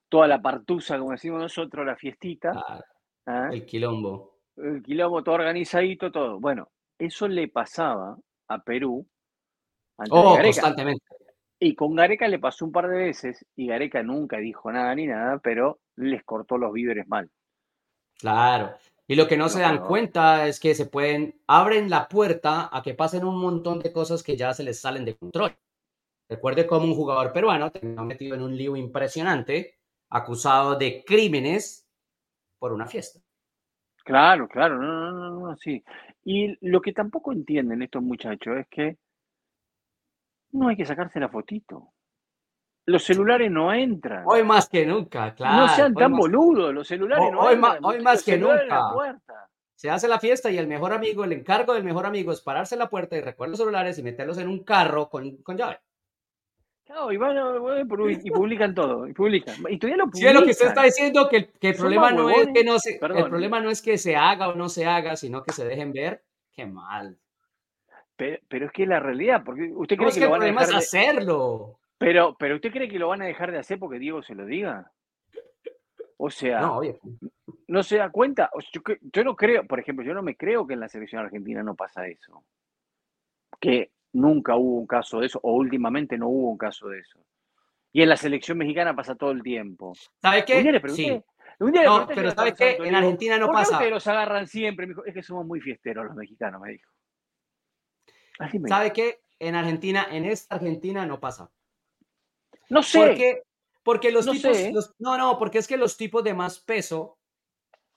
toda 0.10 0.28
la 0.28 0.42
partusa, 0.42 0.98
como 1.00 1.12
decimos 1.12 1.42
nosotros, 1.42 1.86
la 1.86 1.96
fiestita. 1.96 2.84
¿ah? 3.26 3.50
El 3.52 3.66
quilombo. 3.66 4.40
El 4.58 4.82
quilombo 4.84 5.24
todo 5.24 5.36
organizadito, 5.36 6.12
todo. 6.12 6.40
Bueno, 6.40 6.70
eso 6.98 7.28
le 7.28 7.48
pasaba 7.48 8.18
a 8.48 8.60
Perú 8.60 9.08
antes 9.98 10.14
oh, 10.14 10.38
constantemente. 10.42 11.06
Y 11.64 11.76
con 11.76 11.96
Gareca 11.96 12.28
le 12.28 12.40
pasó 12.40 12.66
un 12.66 12.72
par 12.72 12.88
de 12.88 12.98
veces 12.98 13.46
y 13.56 13.68
Gareca 13.68 14.02
nunca 14.02 14.38
dijo 14.38 14.72
nada 14.72 14.96
ni 14.96 15.06
nada, 15.06 15.38
pero 15.38 15.80
les 15.96 16.24
cortó 16.24 16.58
los 16.58 16.74
víveres 16.74 17.08
mal. 17.08 17.30
Claro. 18.18 18.74
Y 19.06 19.14
lo 19.14 19.28
que 19.28 19.38
no, 19.38 19.48
se 19.48 19.60
dan 19.60 19.86
cuenta 19.86 20.48
es 20.48 20.60
que 20.60 20.74
se 20.74 20.88
pueden, 20.88 21.40
abren 21.46 21.88
la 21.88 22.08
puerta 22.08 22.68
a 22.76 22.82
que 22.82 22.96
pasen 22.96 23.26
un 23.26 23.40
montón 23.40 23.78
de 23.80 23.94
cosas 23.94 24.24
que 24.24 24.36
ya 24.36 24.56
se 24.56 24.64
les 24.64 24.80
salen 24.80 25.06
de 25.06 25.16
control. 25.16 25.56
Recuerde 26.28 26.66
cómo 26.66 26.86
un 26.86 26.96
jugador 26.96 27.32
peruano 27.32 27.72
terminó 27.72 28.06
metido 28.06 28.34
en 28.34 28.42
un 28.42 28.58
lío 28.58 28.76
impresionante, 28.76 29.76
acusado 30.10 30.76
de 30.80 31.04
crímenes 31.06 31.88
por 32.58 32.74
una 32.74 32.88
fiesta. 32.88 33.20
Claro, 34.04 34.48
claro, 34.48 34.80
no, 34.80 35.12
no, 35.12 35.40
no, 35.40 35.56
sí. 35.58 35.84
Y 36.24 36.58
lo 36.68 36.82
que 36.82 36.92
tampoco 36.92 37.32
entienden 37.32 37.84
estos 37.84 38.02
muchachos 38.02 38.58
es 38.58 38.68
que 38.68 38.98
no 40.54 40.68
hay 40.68 40.76
que 40.76 40.86
sacarse 40.86 41.20
la 41.20 41.30
fotito. 41.30 41.94
Los 42.86 43.04
celulares 43.04 43.52
no 43.52 43.74
entran. 43.74 44.24
Hoy 44.26 44.44
más 44.44 44.68
que 44.68 44.86
nunca, 44.86 45.36
claro. 45.36 45.58
No 45.58 45.68
sean 45.70 45.94
tan 45.94 46.16
boludos, 46.16 46.74
los 46.74 46.88
celulares 46.88 47.32
no 47.32 47.40
hoy 47.40 47.54
entran. 47.54 47.82
Más, 47.82 47.84
hoy 47.84 48.02
más 48.02 48.24
que 48.24 48.38
nunca. 48.38 48.82
Se 49.76 49.90
hace 49.90 50.08
la 50.08 50.20
fiesta 50.20 50.52
y 50.52 50.58
el 50.58 50.68
mejor 50.68 50.94
amigo, 50.94 51.24
el 51.24 51.32
encargo 51.32 51.74
del 51.74 51.84
mejor 51.84 52.06
amigo 52.06 52.32
es 52.32 52.42
pararse 52.42 52.76
en 52.76 52.80
la 52.80 52.90
puerta 52.90 53.18
y 53.18 53.22
recoger 53.22 53.50
los 53.50 53.60
celulares 53.60 53.98
y 53.98 54.04
meterlos 54.04 54.38
en 54.38 54.48
un 54.48 54.64
carro 54.64 55.10
con, 55.10 55.38
con 55.38 55.58
llave. 55.58 55.80
y, 57.12 57.18
van, 57.18 57.38
y 57.84 58.30
publican 58.30 58.76
todo, 58.76 59.08
y 59.08 59.14
publican. 59.14 59.56
Y 59.70 59.80
todavía 59.80 60.04
lo 60.04 60.12
publican. 60.12 60.34
Sí, 60.34 60.40
lo 60.40 60.46
que 60.46 60.52
usted 60.52 60.68
está 60.68 60.84
diciendo, 60.84 61.28
que, 61.30 61.50
que 61.52 61.70
el 61.70 61.76
problema 61.76 62.12
no 62.12 62.30
es 62.30 62.50
que 62.54 62.64
no 62.64 62.78
se, 62.78 63.00
el 63.02 63.30
problema 63.30 63.60
no 63.60 63.72
es 63.72 63.82
que 63.82 63.98
se 63.98 64.16
haga 64.16 64.50
o 64.50 64.56
no 64.56 64.70
se 64.70 64.86
haga, 64.86 65.16
sino 65.16 65.42
que 65.44 65.52
se 65.52 65.66
dejen 65.66 65.94
ver. 65.94 66.24
Qué 66.52 66.66
mal. 66.66 67.18
Pero, 68.22 68.38
pero 68.48 68.66
es 68.68 68.72
que 68.72 68.86
la 68.86 69.00
realidad, 69.00 69.42
porque 69.44 69.72
usted 69.74 69.98
cree 69.98 70.12
que, 70.12 70.20
lo 70.20 70.30
van 70.30 70.44
a 70.44 70.46
dejar 70.46 70.64
es 70.70 70.76
hacerlo. 70.76 71.80
Pero, 71.98 72.36
pero 72.38 72.58
¿usted 72.58 72.72
cree 72.72 72.88
que 72.88 73.00
lo 73.00 73.08
van 73.08 73.24
a 73.24 73.26
dejar 73.26 73.52
de 73.52 73.58
hacer 73.58 73.80
porque 73.80 73.98
Diego 73.98 74.22
se 74.22 74.36
lo 74.36 74.46
diga? 74.46 74.92
O 76.18 76.30
sea, 76.30 76.62
no, 76.62 76.82
no 77.68 77.82
se 77.82 77.98
da 77.98 78.12
cuenta. 78.12 78.52
Yo, 79.12 79.24
no 79.24 79.36
creo, 79.36 79.66
por 79.66 79.80
ejemplo, 79.80 80.06
yo 80.06 80.14
no 80.14 80.22
me 80.22 80.38
creo 80.38 80.68
que 80.68 80.76
en 80.76 80.82
la 80.82 80.88
selección 80.88 81.26
argentina 81.26 81.64
no 81.64 81.74
pasa 81.74 82.06
eso. 82.06 82.44
Que 83.60 83.90
nunca 84.14 84.56
hubo 84.56 84.78
un 84.78 84.86
caso 84.86 85.22
de 85.22 85.26
eso, 85.26 85.40
o 85.42 85.56
últimamente 85.56 86.16
no 86.16 86.28
hubo 86.28 86.52
un 86.52 86.60
caso 86.60 86.90
de 86.90 87.00
eso. 87.00 87.26
Y 87.92 88.04
en 88.04 88.10
la 88.10 88.18
selección 88.18 88.60
mexicana 88.60 88.96
pasa 88.96 89.16
todo 89.16 89.32
el 89.32 89.42
tiempo. 89.42 89.94
¿Sabe 90.22 90.46
qué? 90.46 90.80
sí. 90.90 91.20
no, 91.60 92.08
pero 92.08 92.30
¿sabe 92.30 92.54
qué? 92.54 92.78
En 92.84 92.94
Argentina 92.94 93.40
no 93.40 93.52
pasa. 93.52 93.78
¿Por 93.78 93.86
qué 93.86 93.90
los 93.90 94.06
agarran 94.06 94.46
siempre? 94.46 94.88
es 95.08 95.14
que 95.16 95.24
somos 95.24 95.44
muy 95.44 95.60
fiesteros 95.60 96.06
los 96.06 96.16
mexicanos, 96.16 96.62
me 96.62 96.74
dijo. 96.74 96.92
¿Sabe 98.68 98.94
qué? 98.94 99.22
En 99.40 99.56
Argentina, 99.56 100.08
en 100.12 100.26
esta 100.26 100.56
Argentina 100.56 101.06
no 101.06 101.20
pasa. 101.20 101.52
No 102.70 102.84
sé. 102.84 103.00
Porque, 103.00 103.44
porque 103.84 104.12
los 104.12 104.30
tipos. 104.30 104.94
no, 105.00 105.18
no, 105.18 105.38
porque 105.38 105.58
es 105.58 105.68
que 105.68 105.78
los 105.78 105.98
tipos 105.98 106.24
de 106.24 106.34
más 106.34 106.60
peso 106.60 107.18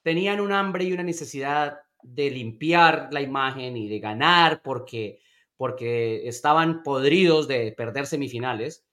tenían 0.03 0.40
un 0.40 0.53
hambre 0.53 0.84
y 0.84 0.92
una 0.92 1.03
necesidad 1.03 1.80
de 2.03 2.30
limpiar 2.30 3.09
la 3.11 3.20
imagen 3.20 3.76
y 3.76 3.88
de 3.88 3.99
ganar 3.99 4.62
porque, 4.62 5.20
porque 5.57 6.28
estaban 6.28 6.82
podridos 6.82 7.49
de 7.49 7.72
perder 7.72 8.07
semifinales. 8.07 8.84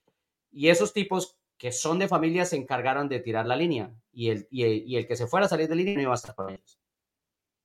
Y 0.52 0.70
esos 0.70 0.94
tipos 0.94 1.38
que 1.58 1.72
son 1.72 2.00
de 2.00 2.08
familia 2.08 2.46
se 2.46 2.56
encargaron 2.56 3.08
de 3.08 3.20
tirar 3.20 3.46
la 3.46 3.56
línea 3.56 3.94
y 4.12 4.30
el, 4.30 4.48
y 4.50 4.96
el, 4.96 5.08
que 5.08 5.16
se 5.16 5.28
fuera 5.28 5.46
a 5.46 5.50
salir 5.50 5.68
de 5.68 5.76
línea 5.76 5.96
no 5.96 6.02
iba 6.02 6.12
a 6.12 6.16
estar 6.16 6.34
con 6.34 6.50
ellos. 6.50 6.80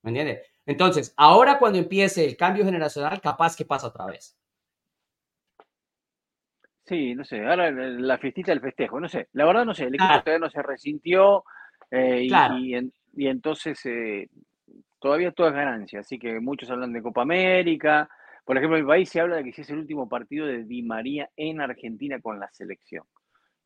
¿Me 0.02 0.10
entiendes? 0.10 0.46
Entonces, 0.66 1.14
ahora 1.16 1.58
cuando 1.58 1.78
empiece 1.78 2.24
el 2.24 2.36
cambio 2.36 2.64
generacional, 2.64 3.20
capaz 3.20 3.56
que 3.56 3.64
pasa 3.64 3.86
otra 3.86 4.06
vez. 4.06 4.36
Sí, 6.84 7.14
no 7.14 7.24
sé, 7.24 7.44
ahora 7.44 7.70
la 7.70 8.18
fiestita 8.18 8.52
del 8.52 8.60
festejo, 8.60 9.00
no 9.00 9.08
sé, 9.08 9.28
la 9.32 9.44
verdad 9.44 9.64
no 9.64 9.74
sé, 9.74 9.84
el 9.84 9.94
equipo 9.94 10.20
todavía 10.20 10.38
no 10.38 10.50
se 10.50 10.62
resintió 10.62 11.44
eh, 11.90 12.28
y, 12.28 13.26
entonces 13.26 13.84
eh, 13.86 14.28
todavía 15.00 15.32
todo 15.32 15.48
es 15.48 15.54
ganancia, 15.54 16.00
así 16.00 16.16
que 16.16 16.38
muchos 16.38 16.70
hablan 16.70 16.92
de 16.92 17.02
Copa 17.02 17.22
América, 17.22 18.08
por 18.44 18.56
ejemplo, 18.56 18.78
en 18.78 18.84
mi 18.84 18.88
país 18.88 19.08
se 19.08 19.20
habla 19.20 19.36
de 19.36 19.44
que 19.44 19.52
si 19.52 19.62
es 19.62 19.70
el 19.70 19.78
último 19.78 20.08
partido 20.08 20.46
de 20.46 20.62
Di 20.62 20.84
María 20.84 21.28
en 21.36 21.60
Argentina 21.60 22.20
con 22.20 22.38
la 22.38 22.48
selección. 22.52 23.04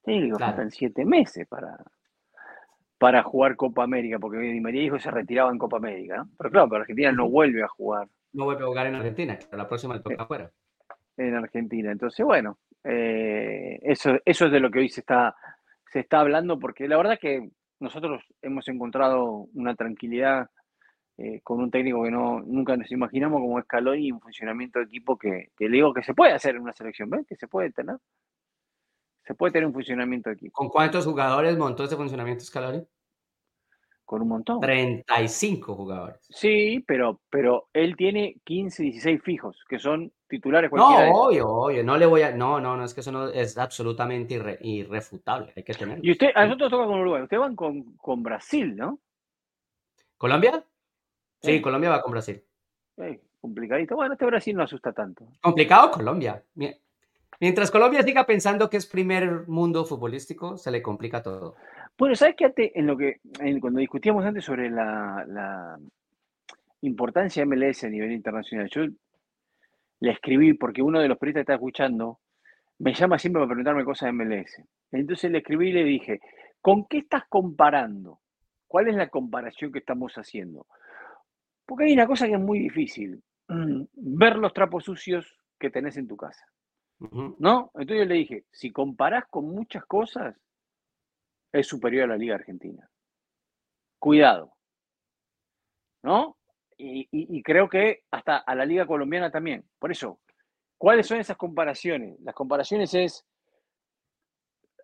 Sí, 0.03 0.19
digo, 0.19 0.39
faltan 0.39 0.71
siete 0.71 1.05
meses 1.05 1.47
para, 1.47 1.77
para 3.01 3.23
jugar 3.23 3.57
Copa 3.57 3.83
América, 3.83 4.19
porque 4.19 4.37
Di 4.37 4.61
María 4.61 4.83
dijo 4.83 4.97
que 4.97 5.03
se 5.03 5.11
retiraba 5.11 5.51
en 5.51 5.57
Copa 5.57 5.79
América, 5.79 6.19
¿no? 6.19 6.29
Pero 6.37 6.51
claro, 6.51 6.69
pero 6.69 6.81
Argentina 6.83 7.11
no 7.11 7.31
vuelve 7.31 7.63
a 7.63 7.69
jugar. 7.69 8.07
No 8.35 8.45
vuelve 8.45 8.63
a 8.63 8.67
jugar 8.67 8.89
en 8.89 8.95
Argentina, 8.97 9.39
pero 9.49 9.63
la 9.63 9.67
próxima 9.67 9.95
le 9.95 10.01
toca 10.01 10.17
eh, 10.17 10.19
afuera. 10.21 10.51
En 11.17 11.35
Argentina, 11.35 11.91
entonces 11.91 12.27
bueno, 12.27 12.59
eh, 12.85 13.79
eso, 13.85 14.19
eso 14.23 14.45
es 14.45 14.53
de 14.53 14.61
lo 14.61 14.71
que 14.71 14.81
hoy 14.81 14.91
se 14.91 15.01
está, 15.01 15.35
se 15.91 16.01
está 16.01 16.21
hablando, 16.21 16.59
porque 16.59 16.87
la 16.89 16.99
verdad 16.99 17.19
que 17.19 17.49
nosotros 17.79 18.23
hemos 18.43 18.69
encontrado 18.69 19.47
una 19.55 19.75
tranquilidad 19.75 20.51
eh, 21.17 21.41
con 21.43 21.59
un 21.61 21.71
técnico 21.71 22.05
que 22.05 22.11
no 22.11 22.41
nunca 22.41 22.77
nos 22.77 22.93
imaginamos 22.93 23.41
como 23.41 23.63
Scaloni 23.63 24.09
y 24.09 24.13
un 24.13 24.21
funcionamiento 24.21 24.79
de 24.79 24.85
equipo 24.85 25.17
que, 25.17 25.53
le 25.59 25.69
digo 25.71 25.95
que 25.95 26.03
se 26.03 26.13
puede 26.13 26.33
hacer 26.33 26.57
en 26.57 26.63
una 26.63 26.75
selección, 26.75 27.09
¿ves? 27.09 27.27
Que 27.27 27.37
se 27.37 27.49
puede 27.49 27.71
tener. 27.71 27.97
Se 29.31 29.37
puede 29.37 29.53
tener 29.53 29.69
un 29.69 29.73
funcionamiento 29.73 30.29
equipo. 30.29 30.53
¿Con 30.53 30.69
cuántos 30.69 31.07
jugadores 31.07 31.57
montó 31.57 31.85
ese 31.85 31.95
funcionamiento 31.95 32.45
Scaloni? 32.45 32.85
con 34.05 34.23
un 34.23 34.29
montón. 34.29 34.61
35 34.61 35.77
jugadores. 35.77 36.27
Sí, 36.31 36.83
pero, 36.85 37.21
pero 37.31 37.69
él 37.73 37.95
tiene 37.95 38.41
15, 38.43 38.83
16 38.83 39.23
fijos, 39.23 39.65
que 39.69 39.79
son 39.79 40.13
titulares 40.27 40.73
No, 40.73 41.13
obvio, 41.13 41.49
obvio, 41.49 41.85
no 41.85 41.97
le 41.97 42.07
voy 42.07 42.23
a, 42.23 42.33
no, 42.33 42.61
no, 42.61 42.77
no, 42.77 42.83
es 42.83 42.93
que 42.93 43.03
eso 43.03 43.13
no 43.13 43.29
es 43.29 43.57
absolutamente 43.57 44.59
irrefutable, 44.63 45.53
hay 45.55 45.63
que 45.63 45.75
tener. 45.75 46.01
Y 46.03 46.11
usted, 46.11 46.31
a 46.35 46.47
nosotros 46.47 46.71
toca 46.71 46.87
con 46.87 46.99
Uruguay, 46.99 47.23
ustedes 47.23 47.41
van 47.41 47.55
con, 47.55 47.85
con 47.99 48.25
Brasil, 48.25 48.75
¿no? 48.75 48.99
¿Colombia? 50.17 50.65
Sí, 51.41 51.61
Colombia 51.63 51.91
va 51.91 52.03
con 52.03 52.11
Brasil. 52.11 52.43
complicadito. 53.41 53.95
Bueno, 53.95 54.15
este 54.15 54.27
Brasil 54.27 54.57
no 54.57 54.65
asusta 54.65 54.93
tanto. 54.93 55.29
Complicado 55.41 55.93
Colombia. 55.93 56.43
Mientras 57.41 57.71
Colombia 57.71 58.03
siga 58.03 58.27
pensando 58.27 58.69
que 58.69 58.77
es 58.77 58.87
primer 58.87 59.49
mundo 59.49 59.85
futbolístico, 59.85 60.59
se 60.59 60.71
le 60.71 60.83
complica 60.83 61.23
todo. 61.23 61.57
Bueno, 61.97 62.15
¿sabes 62.15 62.37
qué? 62.37 62.73
En 62.75 62.87
lo 62.87 62.97
que, 62.97 63.21
cuando 63.61 63.81
discutíamos 63.81 64.25
antes 64.25 64.45
sobre 64.45 64.71
la, 64.71 65.79
importancia 66.83 67.45
de 67.45 67.47
MLS 67.47 67.85
a 67.85 67.89
nivel 67.89 68.13
internacional, 68.13 68.69
yo 68.71 68.83
le 70.01 70.13
escribí 70.13 70.55
porque 70.55 70.83
uno 70.83 71.01
de 71.01 71.09
los 71.09 71.19
periodistas 71.19 71.41
que 71.41 71.53
está 71.53 71.55
escuchando 71.55 72.21
me 72.79 72.95
llama 72.95 73.19
siempre 73.19 73.41
para 73.41 73.49
preguntarme 73.49 73.85
cosas 73.85 74.07
de 74.07 74.13
MLS. 74.13 74.63
Entonces 74.93 75.31
le 75.31 75.39
escribí 75.39 75.69
y 75.69 75.73
le 75.73 75.85
dije, 75.85 76.21
¿Con 76.61 76.87
qué 76.87 76.99
estás 76.99 77.25
comparando? 77.29 78.21
¿Cuál 78.67 78.89
es 78.89 78.97
la 78.97 79.09
comparación 79.09 79.73
que 79.73 79.79
estamos 79.79 80.15
haciendo? 80.15 80.67
Porque 81.67 81.85
hay 81.85 81.93
una 81.93 82.07
cosa 82.07 82.27
que 82.27 82.35
es 82.35 82.41
muy 82.41 82.59
difícil, 82.59 83.23
ver 83.49 84.37
los 84.37 84.53
trapos 84.53 84.85
sucios 84.85 85.39
que 85.59 85.71
tenés 85.71 85.97
en 85.97 86.07
tu 86.07 86.17
casa. 86.17 86.45
¿No? 87.01 87.71
Entonces 87.75 87.99
yo 87.99 88.05
le 88.05 88.15
dije, 88.15 88.45
si 88.51 88.71
comparás 88.71 89.25
con 89.29 89.47
muchas 89.47 89.85
cosas, 89.87 90.37
es 91.53 91.67
superior 91.67 92.05
a 92.05 92.09
la 92.09 92.17
Liga 92.17 92.35
Argentina. 92.35 92.89
Cuidado. 93.99 94.53
¿No? 96.03 96.37
Y, 96.77 97.43
creo 97.43 97.69
que 97.69 98.05
hasta 98.11 98.39
a 98.39 98.55
la 98.55 98.65
Liga 98.65 98.87
Colombiana 98.87 99.31
también. 99.31 99.65
Por 99.79 99.93
eso, 99.93 100.21
¿cuáles 100.79 101.07
son 101.07 101.19
esas 101.19 101.37
comparaciones? 101.37 102.19
Las 102.21 102.35
comparaciones 102.35 102.95
es 102.95 103.27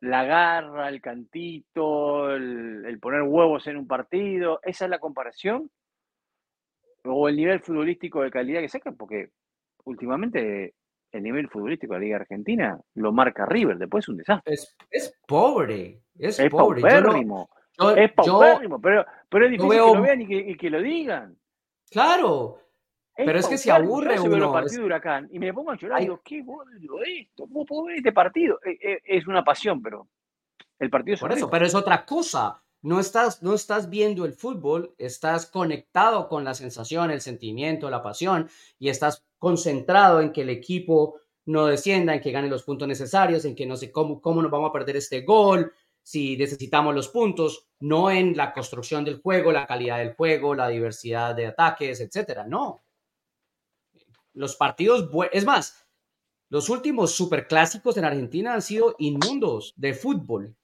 la 0.03 0.25
garra, 0.25 0.91
el 0.91 1.01
cantito, 1.01 2.35
el, 2.35 2.99
poner 3.01 3.23
huevos 3.23 3.67
en 3.67 3.79
un 3.79 3.87
partido. 3.87 4.61
¿Esa 4.63 4.85
es 4.85 4.91
la 4.91 4.99
comparación? 4.99 5.71
¿O 7.05 7.29
el 7.29 7.37
nivel 7.37 7.61
futbolístico 7.61 8.23
de 8.23 8.31
calidad 8.31 8.61
que 8.61 8.69
sacan? 8.69 8.97
Porque 8.97 9.31
últimamente 9.85 10.75
el 11.17 11.23
nivel 11.23 11.49
futbolístico 11.49 11.95
de 11.95 12.01
la 12.01 12.05
Liga 12.05 12.17
Argentina 12.17 12.81
lo 12.95 13.13
marca 13.13 13.47
River, 13.47 13.79
después 13.79 14.05
es 14.05 14.09
un 14.09 14.17
desastre. 14.19 14.55
Es, 14.55 15.19
pobre, 15.27 16.03
es, 16.19 16.41
pobre. 16.51 16.81
Paupérrimo, 16.81 17.49
es 17.97 18.13
paupérrimo, 18.13 18.81
pero, 18.81 19.05
pero 19.29 19.45
es 19.45 19.51
difícil 19.51 19.71
que 19.71 19.77
lo 19.77 20.03
vean 20.03 20.21
y 20.23 20.57
que, 20.57 20.71
lo 20.71 20.81
digan. 20.81 21.37
Claro, 21.91 22.61
pero 23.17 23.39
es 23.39 23.49
que 23.49 23.59
se 23.59 23.71
aburre 23.71 24.17
yo 24.17 24.25
uno. 24.25 24.53
partido 24.53 24.81
de 24.81 24.87
Huracán 24.87 25.29
y 25.33 25.39
me 25.39 25.53
pongo 25.53 25.71
a 25.71 25.77
llorar 25.77 26.01
digo, 26.01 26.21
qué 26.25 26.43
bollo 26.43 27.03
esto, 27.05 27.45
¿cómo 27.45 27.65
puedo 27.65 27.85
ver 27.85 27.97
este 27.97 28.13
partido? 28.13 28.59
Eh, 28.65 28.79
eh, 28.83 29.03
es 29.05 29.27
una 29.27 29.43
pasión, 29.43 29.83
pero 29.83 30.09
el 30.79 30.91
partido 30.91 31.15
es 31.15 31.21
Por 31.21 31.33
eso, 31.33 31.51
pero 31.51 31.67
es 31.67 31.75
otra 31.75 32.05
cosa. 32.05 32.63
No 32.83 33.01
estás, 33.01 33.43
no 33.43 33.55
estás 33.55 33.91
viendo 33.91 34.25
el 34.25 34.33
fútbol, 34.33 34.95
estás 34.99 35.47
conectado 35.47 36.29
con 36.29 36.45
la 36.45 36.55
sensación, 36.55 37.11
el 37.11 37.21
sentimiento, 37.21 37.91
la 37.91 38.03
pasión 38.03 38.49
y 38.79 38.91
estás 38.91 39.26
concentrado 39.39 40.21
en 40.21 40.33
que 40.33 40.43
el 40.43 40.51
equipo 40.51 41.21
no 41.47 41.67
descienda, 41.67 42.15
en 42.15 42.21
que 42.21 42.33
gane 42.33 42.49
los 42.49 42.65
puntos 42.65 42.89
necesarios, 42.89 43.45
en 43.45 43.55
que 43.55 43.67
no 43.67 43.77
sé 43.77 43.93
cómo, 43.93 44.21
cómo 44.21 44.43
nos 44.43 44.51
vamos 44.51 44.71
a 44.71 44.73
perder 44.73 44.97
este 44.97 45.23
gol, 45.23 45.73
si 46.03 46.37
necesitamos 46.37 46.95
los 46.95 47.09
puntos, 47.09 47.67
no 47.81 48.11
en 48.13 48.37
la 48.37 48.53
construcción 48.53 49.05
del 49.05 49.21
juego, 49.21 49.51
la 49.51 49.67
calidad 49.67 49.99
del 49.99 50.15
juego, 50.15 50.55
la 50.55 50.69
diversidad 50.69 51.35
de 51.35 51.47
ataques, 51.47 52.01
etcétera. 52.01 52.47
No. 52.47 52.85
Los 54.33 54.55
partidos, 54.55 55.11
es 55.33 55.45
más, 55.45 55.85
los 56.49 56.69
últimos 56.69 57.13
superclásicos 57.13 57.97
en 57.97 58.05
Argentina 58.05 58.55
han 58.55 58.63
sido 58.63 58.95
inmundos 58.99 59.75
de 59.77 59.95
fútbol. 59.95 60.55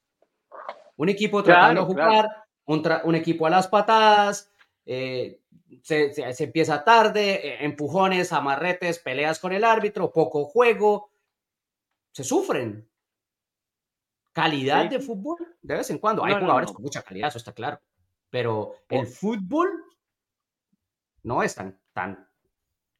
Un 0.95 1.09
equipo 1.09 1.43
tratando 1.43 1.81
de 1.81 1.87
jugar, 1.87 2.29
un, 2.65 3.15
equipo 3.15 3.45
a 3.45 3.49
las 3.49 3.67
patadas, 3.67 4.49
eh, 4.85 5.41
se, 5.83 6.13
empieza 6.43 6.83
tarde, 6.83 7.47
eh, 7.47 7.65
empujones, 7.65 8.31
amarretes, 8.33 8.99
peleas 8.99 9.39
con 9.39 9.53
el 9.53 9.63
árbitro, 9.63 10.11
poco 10.11 10.45
juego, 10.45 11.11
se 12.11 12.23
sufren. 12.23 12.89
Calidad 14.31 14.89
de 14.89 14.99
fútbol, 14.99 15.37
de 15.61 15.75
vez 15.75 15.89
en 15.89 15.99
cuando. 15.99 16.25
Hay 16.25 16.33
jugadores 16.33 16.71
con 16.71 16.81
mucha 16.81 17.03
calidad, 17.03 17.29
eso 17.29 17.37
está 17.37 17.53
claro. 17.53 17.79
Pero 18.29 18.73
el 18.89 19.05
fútbol 19.05 19.83
no 21.21 21.43
es 21.43 21.53
tan, 21.53 21.79
tan 21.93 22.27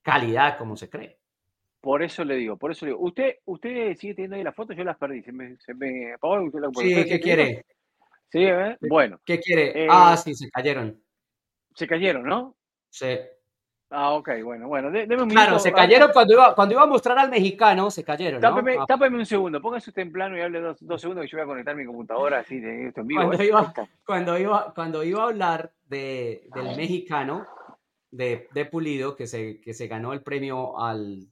calidad 0.03 0.57
como 0.57 0.77
se 0.77 0.89
cree. 0.89 1.19
Por 1.81 2.01
eso 2.01 2.23
le 2.23 2.35
digo, 2.35 2.55
por 2.55 2.71
eso 2.71 2.85
le 2.85 2.91
digo. 2.91 3.03
Usted, 3.03 3.39
usted 3.45 3.97
sigue 3.97 4.13
teniendo 4.13 4.37
ahí 4.37 4.43
las 4.43 4.55
fotos, 4.55 4.77
yo 4.77 4.83
las 4.83 4.97
perdí. 4.97 5.21
Se 5.23 5.31
me, 5.31 5.57
se 5.57 5.73
me 5.73 6.13
apagó. 6.13 6.41
Usted 6.43 6.59
la, 6.59 6.69
sí, 6.73 7.09
¿qué 7.09 7.19
quiere? 7.19 7.65
Sí, 8.31 8.43
¿eh? 8.45 8.77
bueno. 8.81 9.19
¿Qué 9.25 9.39
quiere? 9.39 9.87
ah, 9.89 10.15
eh, 10.15 10.17
sí, 10.17 10.33
se 10.33 10.49
cayeron. 10.49 11.03
Se 11.75 11.85
cayeron, 11.85 12.23
¿no? 12.23 12.55
Sí. 12.93 13.07
Ah, 13.89 14.11
ok, 14.13 14.29
bueno, 14.43 14.67
bueno. 14.67 14.91
claro, 15.27 15.57
se 15.57 15.71
cayeron 15.71 16.11
cuando 16.13 16.33
iba, 16.33 16.53
cuando 16.53 16.75
iba 16.75 16.83
a 16.83 16.87
mostrar 16.87 17.17
al 17.17 17.29
mexicano, 17.29 17.89
se 17.89 18.03
cayeron. 18.03 18.39
¿no? 18.39 18.85
Tápeme, 18.85 19.15
ah. 19.17 19.19
un 19.19 19.25
segundo, 19.25 19.61
póngase 19.61 19.89
usted 19.89 20.03
en 20.03 20.11
plano 20.11 20.37
y 20.37 20.41
hable 20.41 20.61
dos, 20.61 21.01
segundos 21.01 21.23
que 21.23 21.31
yo 21.31 21.37
voy 21.37 21.43
a 21.43 21.47
conectar 21.47 21.75
mi 21.75 21.85
computadora 21.85 22.39
así 22.39 22.59
de 22.59 22.87
esto 22.87 23.01
en 23.01 23.07
vivo. 23.07 23.23
Cuando, 23.23 23.43
¿eh? 23.43 23.47
iba, 23.47 23.73
cuando, 24.05 24.37
iba, 24.37 24.73
cuando 24.75 25.03
iba 25.03 25.23
a 25.23 25.27
hablar 25.27 25.73
de, 25.85 26.47
del 26.53 26.75
mexicano, 26.75 27.47
de, 28.11 28.47
de, 28.53 28.65
Pulido, 28.65 29.15
que 29.15 29.25
se, 29.25 29.59
que 29.59 29.73
se 29.73 29.87
ganó 29.87 30.13
el 30.13 30.21
premio 30.21 30.79
al 30.79 31.27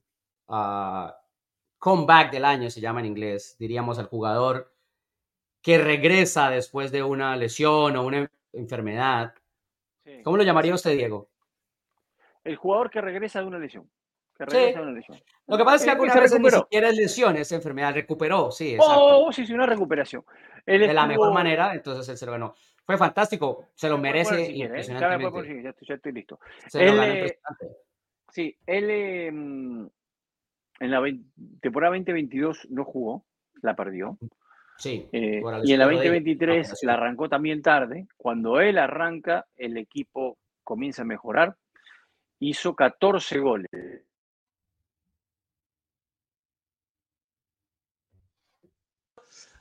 comeback 1.78 2.32
del 2.32 2.44
año, 2.44 2.70
se 2.70 2.80
llama 2.80 3.00
en 3.00 3.06
inglés, 3.06 3.56
diríamos 3.58 4.00
al 4.00 4.06
jugador 4.06 4.72
que 5.62 5.78
regresa 5.78 6.50
después 6.50 6.90
de 6.90 7.04
una 7.04 7.36
lesión 7.36 7.96
o 7.96 8.04
una 8.04 8.28
enfermedad. 8.52 9.34
¿Cómo 10.24 10.36
lo 10.36 10.42
llamaría 10.42 10.74
usted, 10.74 10.96
Diego? 10.96 11.31
El 12.44 12.56
jugador 12.56 12.90
que 12.90 13.00
regresa 13.00 13.40
de 13.40 13.46
una 13.46 13.58
lesión. 13.58 13.88
Que 14.36 14.44
regresa 14.44 14.78
de 14.78 14.84
una 14.84 14.92
lesión. 14.92 15.20
Lo 15.46 15.58
que 15.58 15.64
pasa 15.64 15.76
es 15.76 15.84
que 15.84 15.90
algunas 15.90 16.16
veces 16.16 16.40
ni 16.40 16.50
siquiera 16.50 16.88
es 16.88 16.96
lesión, 16.96 17.36
es 17.36 17.52
enfermedad. 17.52 17.94
Recuperó, 17.94 18.50
sí. 18.50 18.74
Exacto. 18.74 19.26
Oh, 19.26 19.32
sí, 19.32 19.46
sí, 19.46 19.52
una 19.52 19.66
recuperación. 19.66 20.24
de 20.66 20.92
la 20.92 21.06
mejor 21.06 21.32
manera, 21.32 21.74
entonces 21.74 22.08
él 22.08 22.16
se 22.16 22.26
lo 22.26 22.32
ganó. 22.32 22.54
Fue 22.84 22.98
fantástico, 22.98 23.68
se 23.74 23.88
lo 23.88 23.96
merece 23.96 24.42
¿eh? 24.42 24.52
impresionantemente. 24.56 25.62
ya, 25.62 25.94
estoy, 25.94 26.12
listo. 26.12 26.40
Eh, 26.74 27.38
sí, 28.28 28.56
él 28.66 28.90
em, 28.90 29.88
en 30.80 30.90
la 30.90 31.00
temporada 31.60 31.94
2022 31.94 32.66
no 32.70 32.84
jugó, 32.84 33.24
la 33.62 33.76
perdió. 33.76 34.18
Sí. 34.78 35.08
Eh, 35.12 35.40
y 35.62 35.72
en 35.72 35.78
la 35.78 35.84
2023 35.84 36.82
la 36.82 36.94
arrancó 36.94 37.28
también 37.28 37.62
tarde. 37.62 38.08
Cuando 38.16 38.60
él 38.60 38.78
arranca, 38.78 39.46
el 39.56 39.76
equipo 39.76 40.38
comienza 40.64 41.02
a 41.02 41.04
mejorar. 41.04 41.56
Hizo 42.44 42.74
14 42.74 43.38
goles. 43.38 43.70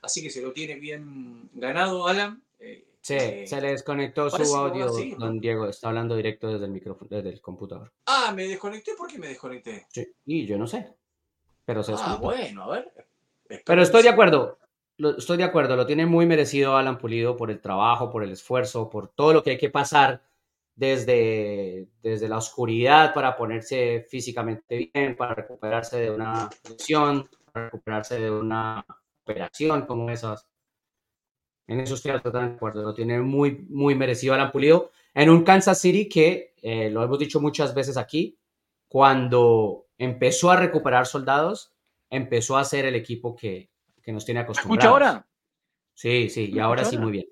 Así 0.01 0.23
que 0.23 0.32
se 0.32 0.41
lo 0.41 0.51
tiene 0.51 0.79
bien 0.79 1.51
ganado, 1.53 2.07
Alan. 2.07 2.41
Eh, 2.57 2.84
sí, 3.01 3.13
eh, 3.13 3.45
se 3.45 3.61
le 3.61 3.69
desconectó 3.69 4.32
su 4.32 4.55
audio, 4.55 4.91
don 5.19 5.39
Diego. 5.39 5.67
Está 5.67 5.89
hablando 5.89 6.15
directo 6.15 6.51
desde 6.51 6.65
el 6.65 6.71
micrófono, 6.71 7.07
desde 7.07 7.29
el 7.29 7.39
computador. 7.39 7.93
Ah, 8.07 8.34
me 8.36 8.47
desconecté. 8.47 8.95
¿Por 8.97 9.07
qué 9.07 9.19
me 9.19 9.27
desconecté? 9.27 9.86
Sí, 9.89 10.11
y 10.25 10.47
yo 10.47 10.57
no 10.57 10.65
sé. 10.65 10.91
Pero 11.63 11.84
se 11.84 11.93
Ah, 11.95 12.17
bueno, 12.19 12.63
a 12.63 12.71
ver. 12.71 12.91
Pero 13.63 13.84
estoy 13.84 14.01
de 14.01 14.09
acuerdo 14.09 14.57
estoy 15.17 15.38
de 15.38 15.43
acuerdo, 15.43 15.75
lo 15.75 15.86
tiene 15.86 16.05
muy 16.05 16.25
merecido 16.25 16.75
Alan 16.75 16.97
Pulido 16.97 17.36
por 17.36 17.49
el 17.51 17.59
trabajo, 17.59 18.11
por 18.11 18.23
el 18.23 18.32
esfuerzo, 18.32 18.89
por 18.89 19.07
todo 19.07 19.34
lo 19.34 19.43
que 19.43 19.51
hay 19.51 19.57
que 19.57 19.69
pasar 19.69 20.21
desde, 20.82 21.89
desde 22.01 22.27
la 22.27 22.38
oscuridad 22.38 23.13
para 23.13 23.38
ponerse 23.38 24.03
físicamente 24.09 24.91
bien, 24.91 25.15
para 25.15 25.36
recuperarse 25.36 25.99
de 25.99 26.09
una 26.09 26.49
lesión, 26.67 27.29
para 27.51 27.65
recuperarse 27.65 28.19
de 28.19 28.32
una 28.32 28.84
operación 29.21 29.86
como 29.86 30.09
esas. 30.09 30.47
En 31.67 31.82
eso 31.82 31.93
estoy 31.93 32.13
totalmente 32.13 32.53
de 32.53 32.55
acuerdo, 32.55 32.82
lo 32.82 32.95
tiene 32.95 33.21
muy, 33.21 33.63
muy 33.69 33.93
merecido 33.93 34.34
Alan 34.34 34.51
Pulido. 34.51 34.89
En 35.13 35.29
un 35.29 35.43
Kansas 35.43 35.79
City 35.79 36.09
que, 36.09 36.55
eh, 36.63 36.89
lo 36.89 37.03
hemos 37.03 37.19
dicho 37.19 37.39
muchas 37.39 37.75
veces 37.75 37.95
aquí, 37.95 38.39
cuando 38.88 39.86
empezó 39.99 40.49
a 40.49 40.55
recuperar 40.55 41.05
soldados, 41.05 41.75
empezó 42.09 42.57
a 42.57 42.63
ser 42.65 42.86
el 42.86 42.95
equipo 42.95 43.36
que, 43.36 43.69
que 44.01 44.11
nos 44.11 44.25
tiene 44.25 44.39
acostumbrados. 44.39 44.84
¿Escucha 44.84 44.89
ahora? 44.89 45.27
Sí, 45.93 46.27
sí, 46.32 46.49
y 46.51 46.57
ahora 46.57 46.84
sí 46.86 46.97
muy 46.97 47.11
bien. 47.11 47.27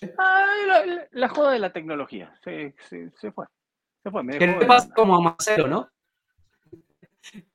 la, 1.12 1.28
joda 1.28 1.52
de 1.52 1.58
la 1.58 1.72
tecnología. 1.72 2.32
Se, 2.42 2.74
se, 2.88 3.32
fue. 3.32 3.46
Se 4.02 4.10
fue. 4.10 4.26
¿Qué 4.38 4.64
pasa 4.66 4.90
como 4.94 5.16
a 5.16 5.20
Marcelo, 5.20 5.68
no? 5.68 5.88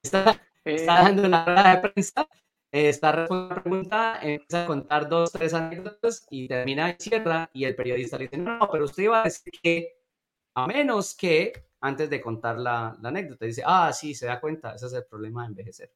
Está, 0.01 0.39
eh, 0.65 0.85
dando 0.85 1.25
una 1.25 1.45
rueda 1.45 1.75
de 1.75 1.89
prensa, 1.89 2.27
está 2.71 3.11
respondiendo 3.11 3.55
una 3.55 3.63
pregunta, 3.63 4.19
empieza 4.21 4.63
a 4.63 4.67
contar 4.67 5.09
dos, 5.09 5.31
tres 5.31 5.53
anécdotas 5.53 6.27
y 6.29 6.47
termina 6.47 6.91
y 6.91 6.95
cierra. 6.99 7.49
Y 7.53 7.65
el 7.65 7.75
periodista 7.75 8.17
le 8.17 8.25
dice: 8.25 8.37
No, 8.37 8.69
pero 8.71 8.85
usted 8.85 9.03
iba 9.03 9.21
a 9.21 9.23
decir 9.23 9.53
que, 9.61 9.93
a 10.55 10.67
menos 10.67 11.15
que, 11.15 11.53
antes 11.81 12.09
de 12.09 12.21
contar 12.21 12.57
la, 12.59 12.95
la 13.01 13.09
anécdota, 13.09 13.45
dice: 13.45 13.63
Ah, 13.65 13.91
sí, 13.93 14.13
se 14.13 14.27
da 14.27 14.39
cuenta, 14.39 14.75
ese 14.75 14.87
es 14.87 14.93
el 14.93 15.05
problema 15.05 15.43
de 15.43 15.47
envejecer. 15.47 15.91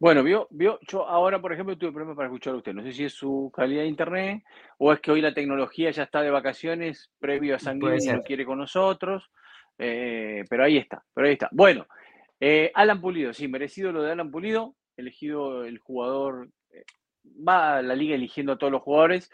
Bueno, 0.00 0.22
vio, 0.22 0.46
vio, 0.50 0.78
yo 0.86 1.08
ahora, 1.08 1.40
por 1.40 1.52
ejemplo, 1.52 1.76
tuve 1.76 1.90
problemas 1.90 2.16
para 2.16 2.28
escuchar 2.28 2.54
a 2.54 2.58
usted. 2.58 2.72
No 2.72 2.82
sé 2.82 2.92
si 2.92 3.04
es 3.04 3.14
su 3.14 3.50
calidad 3.54 3.82
de 3.82 3.88
internet 3.88 4.44
o 4.78 4.92
es 4.92 5.00
que 5.00 5.10
hoy 5.10 5.20
la 5.20 5.34
tecnología 5.34 5.90
ya 5.90 6.04
está 6.04 6.22
de 6.22 6.30
vacaciones 6.30 7.10
previo 7.18 7.56
a 7.56 7.58
San 7.58 7.78
y 7.78 8.06
no 8.06 8.22
quiere 8.22 8.44
con 8.44 8.58
nosotros. 8.58 9.28
Eh, 9.76 10.44
pero 10.48 10.64
ahí 10.64 10.76
está, 10.76 11.04
pero 11.12 11.26
ahí 11.26 11.32
está. 11.32 11.48
Bueno, 11.52 11.86
eh, 12.38 12.70
Alan 12.74 13.00
Pulido, 13.00 13.32
sí, 13.32 13.48
merecido 13.48 13.90
lo 13.90 14.02
de 14.02 14.12
Alan 14.12 14.30
Pulido, 14.30 14.76
elegido 14.96 15.64
el 15.64 15.78
jugador, 15.78 16.48
eh, 16.70 16.84
va 17.24 17.78
a 17.78 17.82
la 17.82 17.94
liga 17.94 18.14
eligiendo 18.14 18.52
a 18.52 18.58
todos 18.58 18.72
los 18.72 18.82
jugadores, 18.82 19.30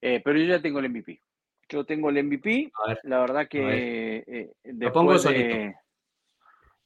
pero 0.00 0.38
yo 0.38 0.44
ya 0.46 0.62
tengo 0.62 0.80
el 0.80 0.88
MVP. 0.90 1.20
Yo 1.68 1.84
tengo 1.84 2.10
el 2.10 2.24
MVP, 2.24 2.72
la 3.04 3.20
verdad 3.20 3.48
que 3.48 4.50
Lo 4.64 4.92
pongo 4.92 5.18
solito. 5.18 5.72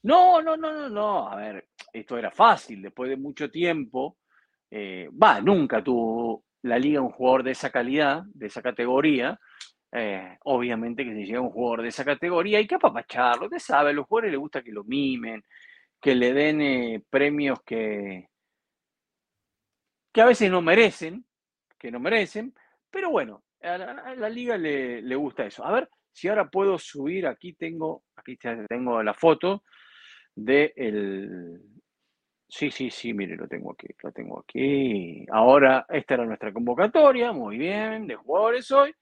No, 0.03 0.39
no, 0.39 0.55
no, 0.55 0.71
no, 0.71 0.89
no. 0.89 1.27
A 1.29 1.35
ver, 1.35 1.65
esto 1.99 2.17
era 2.17 2.31
fácil. 2.31 2.81
Después 2.81 3.09
de 3.09 3.17
mucho 3.17 3.49
tiempo, 3.49 4.17
eh, 4.69 5.09
va, 5.11 5.41
nunca 5.41 5.83
tuvo 5.83 6.43
la 6.63 6.77
liga 6.79 7.01
un 7.01 7.11
jugador 7.11 7.43
de 7.43 7.51
esa 7.51 7.69
calidad, 7.69 8.23
de 8.33 8.47
esa 8.47 8.61
categoría, 8.61 9.39
eh, 9.91 10.37
obviamente 10.43 11.05
que 11.05 11.13
si 11.13 11.25
llega 11.25 11.39
un 11.39 11.51
jugador 11.51 11.83
de 11.83 11.89
esa 11.89 12.03
categoría 12.03 12.57
hay 12.57 12.67
que 12.67 12.75
apapacharlo, 12.75 13.45
usted 13.45 13.59
sabe, 13.59 13.91
a 13.91 13.93
los 13.93 14.07
jugadores 14.07 14.31
les 14.31 14.39
gusta 14.39 14.63
que 14.63 14.71
lo 14.71 14.83
mimen, 14.83 15.43
que 16.01 16.15
le 16.15 16.33
den 16.33 16.61
eh, 16.61 17.03
premios 17.09 17.59
que, 17.63 18.27
que 20.11 20.21
a 20.21 20.25
veces 20.25 20.51
no 20.51 20.61
merecen, 20.61 21.25
que 21.77 21.91
no 21.91 21.99
merecen, 21.99 22.53
pero 22.89 23.09
bueno, 23.09 23.43
a 23.61 23.77
la, 23.77 24.29
liga 24.29 24.57
le, 24.57 25.01
le, 25.01 25.15
gusta 25.15 25.45
eso. 25.45 25.63
A 25.65 25.71
ver 25.71 25.89
si 26.11 26.27
ahora 26.27 26.49
puedo 26.49 26.77
subir, 26.77 27.27
aquí 27.27 27.53
tengo, 27.53 28.03
aquí 28.15 28.37
tengo 28.37 29.01
la 29.01 29.13
foto 29.13 29.63
de 30.35 30.73
el... 30.75 31.61
Sí, 32.47 32.71
sí, 32.71 32.89
sí, 32.91 33.13
mire, 33.13 33.35
lo 33.35 33.47
tengo 33.47 33.71
aquí, 33.71 33.87
lo 34.01 34.11
tengo 34.11 34.39
aquí. 34.39 35.25
Ahora, 35.31 35.85
esta 35.89 36.13
era 36.13 36.25
nuestra 36.25 36.53
convocatoria, 36.53 37.31
muy 37.31 37.57
bien, 37.57 38.07
de 38.07 38.15
jugadores 38.15 38.71
hoy. 38.71 38.93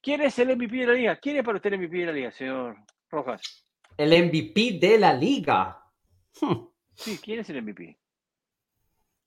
¿Quién 0.00 0.20
es 0.22 0.38
el 0.40 0.56
MVP 0.56 0.76
de 0.78 0.86
la 0.86 0.92
liga? 0.94 1.16
¿Quién 1.16 1.36
es 1.36 1.44
para 1.44 1.56
usted 1.56 1.72
el 1.72 1.80
MVP 1.80 1.98
de 1.98 2.06
la 2.06 2.12
liga, 2.12 2.30
señor 2.32 2.76
Rojas? 3.08 3.66
El 3.96 4.10
MVP 4.10 4.78
de 4.80 4.98
la 4.98 5.14
liga. 5.14 5.78
Hmm. 6.40 6.66
Sí, 6.94 7.18
¿quién 7.22 7.40
es 7.40 7.50
el 7.50 7.62
MVP? 7.62 7.98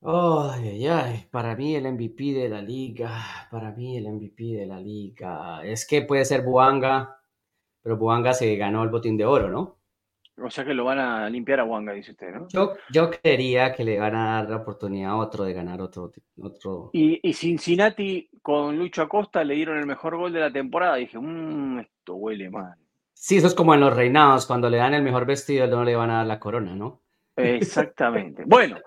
Ay, 0.01 0.68
ay, 0.68 0.88
ay, 0.88 1.28
para 1.32 1.56
mí 1.56 1.76
el 1.76 1.91
MVP 1.91 2.34
de 2.34 2.49
la 2.49 2.62
liga, 2.62 3.47
para 3.49 3.72
mí 3.72 3.97
el 3.97 4.08
MVP 4.08 4.43
de 4.53 4.66
la 4.68 4.80
liga, 4.80 5.66
es 5.66 5.88
que 5.88 6.03
puede 6.03 6.26
ser 6.26 6.43
Buanga, 6.43 7.20
pero 7.82 7.97
Buanga 7.97 8.34
se 8.34 8.56
ganó 8.56 8.84
el 8.84 8.89
botín 8.89 9.18
de 9.18 9.26
oro, 9.26 9.49
¿no? 9.49 9.80
O 10.38 10.49
sea 10.49 10.65
que 10.65 10.73
lo 10.73 10.83
van 10.83 10.99
a 10.99 11.29
limpiar 11.29 11.61
a 11.61 11.63
Buanga, 11.63 11.93
dice 11.93 12.11
usted, 12.11 12.33
¿no? 12.33 12.47
Yo, 12.49 12.73
yo 12.91 13.09
creería 13.09 13.73
que 13.73 13.86
le 13.86 13.97
van 13.97 14.15
a 14.15 14.33
dar 14.36 14.49
la 14.49 14.57
oportunidad 14.57 15.11
a 15.11 15.15
otro 15.15 15.45
de 15.45 15.53
ganar 15.53 15.81
otro. 15.81 16.11
otro... 16.41 16.89
Y, 16.91 17.33
Cincinnati 17.33 18.29
con 18.41 18.77
Lucho 18.77 19.01
Acosta 19.01 19.43
le 19.45 19.55
dieron 19.55 19.77
el 19.77 19.86
mejor 19.86 20.17
gol 20.17 20.33
de 20.33 20.41
la 20.41 20.51
temporada. 20.51 20.97
dije, 20.97 21.17
mmm, 21.17 21.79
esto 21.79 22.15
huele 22.15 22.49
mal. 22.49 22.75
Sí, 23.13 23.38
eso 23.38 23.47
es 23.47 23.55
como 23.55 23.73
en 23.73 23.79
los 23.79 23.95
reinados, 23.95 24.45
cuando 24.45 24.69
le 24.69 24.77
dan 24.77 24.93
el 24.93 25.03
mejor 25.03 25.25
vestido 25.25 25.67
no 25.67 25.86
le 25.86 25.95
van 25.95 26.09
a 26.09 26.17
dar 26.17 26.27
la 26.27 26.39
corona, 26.39 26.75
¿no? 26.75 27.01
Exactamente. 27.38 28.43
bueno, 28.45 28.77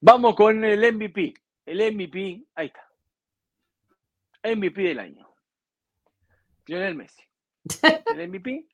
vamos 0.00 0.36
con 0.36 0.64
el 0.64 0.94
MVP. 0.94 1.34
El 1.66 1.94
MVP, 1.94 2.44
ahí 2.54 2.66
está. 2.68 2.88
MVP 4.44 4.82
del 4.82 4.98
año. 5.00 5.28
Lionel 6.66 6.94
Messi. 6.94 7.22
El 8.16 8.28
MVP 8.28 8.66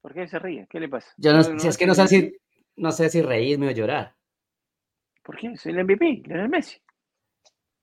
¿Por 0.00 0.14
qué 0.14 0.26
se 0.28 0.38
ríe? 0.38 0.66
¿Qué 0.68 0.80
le 0.80 0.88
pasa? 0.88 1.12
Yo 1.16 1.32
no, 1.32 1.40
es 1.40 1.76
que 1.76 1.86
no 1.86 1.94
sé 1.94 2.08
si, 2.08 2.36
no 2.76 2.90
sé 2.90 3.10
si 3.10 3.22
reírme 3.22 3.68
o 3.68 3.72
llorar. 3.72 4.14
¿Por 5.22 5.36
qué? 5.36 5.48
Es 5.48 5.66
el 5.66 5.82
MVP, 5.84 6.22
Lionel 6.24 6.48
Messi. 6.48 6.78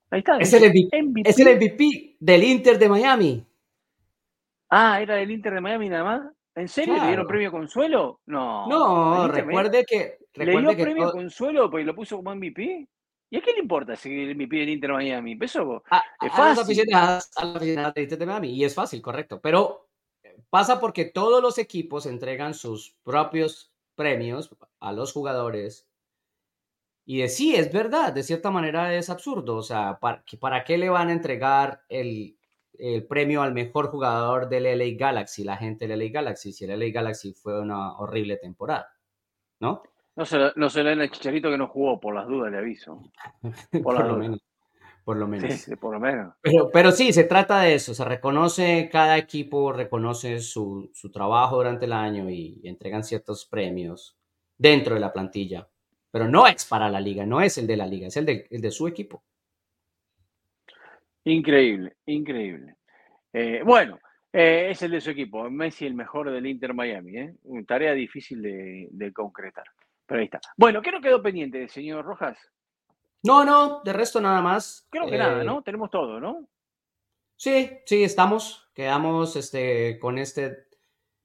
Ahí 0.09 0.19
está. 0.19 0.37
Es 0.37 0.53
el 0.53 0.71
MVP, 0.71 1.29
es 1.29 1.39
el 1.39 1.55
MVP 1.55 2.15
del 2.19 2.43
Inter 2.43 2.79
de 2.79 2.89
Miami. 2.89 3.45
Ah, 4.69 5.01
era 5.01 5.15
del 5.15 5.31
Inter 5.31 5.53
de 5.53 5.61
Miami 5.61 5.89
nada 5.89 6.03
más. 6.03 6.33
¿En 6.55 6.67
serio? 6.67 6.95
¿Le 6.95 7.07
dieron 7.07 7.27
premio 7.27 7.51
Consuelo? 7.51 8.21
No. 8.25 8.67
No, 8.67 9.27
recuerde 9.27 9.85
que. 9.85 10.17
¿Le 10.33 10.59
dio 10.59 10.75
premio 10.75 11.11
Consuelo 11.11 11.69
porque 11.69 11.85
lo 11.85 11.93
puso 11.93 12.17
como 12.17 12.33
MVP? 12.33 12.87
¿Y 13.29 13.37
a 13.37 13.41
qué 13.41 13.51
le 13.51 13.59
importa 13.59 13.95
si 13.95 14.09
el 14.09 14.35
MVP 14.35 14.57
del 14.57 14.69
Inter 14.69 14.89
de 14.89 14.95
Miami? 14.95 15.37
Eso 15.41 15.83
a, 15.89 16.01
es 16.21 16.31
fácil. 16.31 16.43
A 16.43 16.49
los 16.49 16.59
aficionados, 16.59 17.29
a 17.35 17.45
los 17.45 17.55
aficionados 17.57 17.93
del 17.93 18.03
Inter 18.05 18.17
de 18.17 18.25
Miami. 18.25 18.49
Y 18.55 18.63
es 18.63 18.73
fácil, 18.73 19.01
correcto. 19.01 19.39
Pero 19.41 19.86
pasa 20.49 20.79
porque 20.79 21.05
todos 21.05 21.41
los 21.41 21.57
equipos 21.57 22.05
entregan 22.05 22.53
sus 22.53 22.95
propios 23.03 23.71
premios 23.95 24.55
a 24.79 24.93
los 24.93 25.11
jugadores. 25.11 25.87
Y 27.05 27.19
de 27.19 27.29
sí, 27.29 27.55
es 27.55 27.71
verdad, 27.71 28.13
de 28.13 28.23
cierta 28.23 28.51
manera 28.51 28.93
es 28.93 29.09
absurdo. 29.09 29.55
O 29.55 29.63
sea, 29.63 29.99
¿para, 29.99 30.23
para 30.39 30.63
qué 30.63 30.77
le 30.77 30.89
van 30.89 31.09
a 31.09 31.13
entregar 31.13 31.83
el, 31.89 32.37
el, 32.77 33.05
premio 33.07 33.41
al 33.41 33.53
mejor 33.53 33.89
jugador 33.89 34.49
del 34.49 34.63
LA 34.63 34.97
Galaxy, 34.97 35.43
la 35.43 35.57
gente 35.57 35.87
del 35.87 35.99
LA 35.99 36.11
Galaxy, 36.11 36.51
si 36.51 36.65
el 36.65 36.77
LA 36.77 36.87
Galaxy 36.91 37.33
fue 37.33 37.59
una 37.59 37.97
horrible 37.97 38.37
temporada? 38.37 38.89
¿No? 39.59 39.83
No 40.15 40.25
se, 40.25 40.37
no 40.55 40.69
se 40.69 40.83
le 40.83 40.89
den 40.91 41.01
el 41.01 41.11
chicharito 41.11 41.49
que 41.49 41.57
no 41.57 41.67
jugó, 41.67 41.99
por 41.99 42.15
las 42.15 42.27
dudas, 42.27 42.51
le 42.51 42.57
aviso. 42.57 43.01
Por, 43.83 43.93
las 43.93 44.07
dudas 44.07 44.41
por 45.07 45.15
lo 45.15 45.25
menos. 45.25 45.53
Sí, 45.53 45.73
por 45.77 45.93
lo 45.93 46.01
menos. 46.01 46.33
Pero, 46.41 46.69
pero 46.69 46.91
sí, 46.91 47.13
se 47.13 47.23
trata 47.23 47.61
de 47.61 47.75
eso, 47.75 47.93
se 47.93 48.03
reconoce, 48.03 48.89
cada 48.91 49.17
equipo 49.17 49.71
reconoce 49.71 50.41
su, 50.41 50.91
su 50.93 51.09
trabajo 51.11 51.55
durante 51.55 51.85
el 51.85 51.93
año 51.93 52.29
y, 52.29 52.59
entregan 52.65 53.05
ciertos 53.05 53.45
premios 53.45 54.17
dentro 54.57 54.95
de 54.95 54.99
la 54.99 55.13
plantilla. 55.13 55.65
Pero 56.11 56.27
no 56.27 56.45
es 56.45 56.65
para 56.65 56.89
la 56.89 56.99
liga, 56.99 57.25
no 57.25 57.39
es 57.39 57.57
el 57.57 57.67
de 57.67 57.77
la 57.77 57.87
liga, 57.87 58.07
es 58.07 58.17
el 58.17 58.25
de, 58.25 58.47
el 58.49 58.59
de 58.59 58.69
su 58.69 58.85
equipo. 58.85 59.23
Increíble, 61.23 61.95
increíble. 62.05 62.75
Eh, 63.31 63.61
bueno, 63.63 63.99
eh, 64.33 64.71
es 64.71 64.81
el 64.81 64.91
de 64.91 64.99
su 64.99 65.11
equipo. 65.11 65.49
Messi 65.49 65.85
el 65.85 65.93
mejor 65.93 66.31
del 66.31 66.47
Inter 66.47 66.73
Miami. 66.73 67.17
¿eh? 67.17 67.33
Una 67.43 67.63
tarea 67.63 67.93
difícil 67.93 68.41
de, 68.41 68.89
de 68.91 69.13
concretar. 69.13 69.67
Pero 70.05 70.19
ahí 70.19 70.25
está. 70.25 70.41
Bueno, 70.57 70.81
¿qué 70.81 70.91
nos 70.91 71.01
quedó 71.01 71.23
pendiente, 71.23 71.69
señor 71.69 72.03
Rojas? 72.03 72.37
No, 73.23 73.43
no, 73.43 73.81
de 73.83 73.93
resto 73.93 74.21
nada 74.21 74.41
más. 74.41 74.87
Creo 74.89 75.07
que 75.07 75.17
nada, 75.17 75.41
eh, 75.41 75.45
¿no? 75.45 75.61
Tenemos 75.61 75.89
todo, 75.89 76.19
¿no? 76.19 76.47
Sí, 77.35 77.69
sí, 77.85 78.03
estamos. 78.03 78.69
Quedamos 78.73 79.35
este, 79.35 79.99
con 79.99 80.17
este 80.17 80.67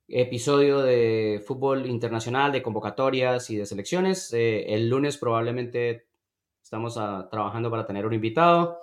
episodio 0.09 0.83
de 0.83 1.43
fútbol 1.47 1.87
internacional, 1.87 2.53
de 2.53 2.63
convocatorias 2.63 3.49
y 3.51 3.57
de 3.57 3.67
selecciones. 3.67 4.33
Eh, 4.33 4.75
el 4.75 4.89
lunes 4.89 5.17
probablemente 5.17 6.07
estamos 6.63 6.97
ah, 6.99 7.29
trabajando 7.31 7.71
para 7.71 7.87
tener 7.87 8.07
un 8.07 8.13
invitado. 8.13 8.79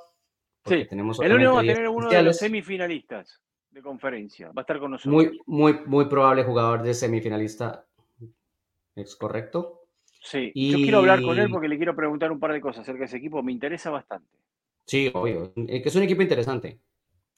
Sí, 0.65 0.85
tenemos 0.85 1.19
el 1.19 1.31
lunes 1.31 1.47
vamos 1.47 1.63
a 1.63 1.73
tener 1.73 1.87
uno 1.87 2.09
de 2.09 2.23
los 2.23 2.37
semifinalistas 2.37 3.41
de 3.71 3.81
conferencia. 3.81 4.47
Va 4.47 4.61
a 4.61 4.61
estar 4.61 4.79
con 4.79 4.91
nosotros. 4.91 5.13
Muy, 5.13 5.39
muy, 5.45 5.79
muy 5.85 6.05
probable 6.05 6.43
jugador 6.43 6.81
de 6.81 6.93
semifinalista. 6.93 7.85
¿Es 8.95 9.15
correcto? 9.15 9.78
Sí, 10.19 10.51
yo 10.53 10.77
quiero 10.77 10.99
hablar 10.99 11.21
con 11.21 11.39
él 11.39 11.49
porque 11.49 11.67
le 11.67 11.77
quiero 11.77 11.95
preguntar 11.95 12.31
un 12.31 12.39
par 12.39 12.51
de 12.51 12.61
cosas 12.61 12.81
acerca 12.81 12.99
de 12.99 13.05
ese 13.05 13.17
equipo. 13.17 13.41
Me 13.41 13.51
interesa 13.51 13.89
bastante. 13.89 14.27
Sí, 14.85 15.09
obvio. 15.13 15.53
Que 15.53 15.81
es 15.85 15.95
un 15.95 16.03
equipo 16.03 16.21
interesante. 16.21 16.79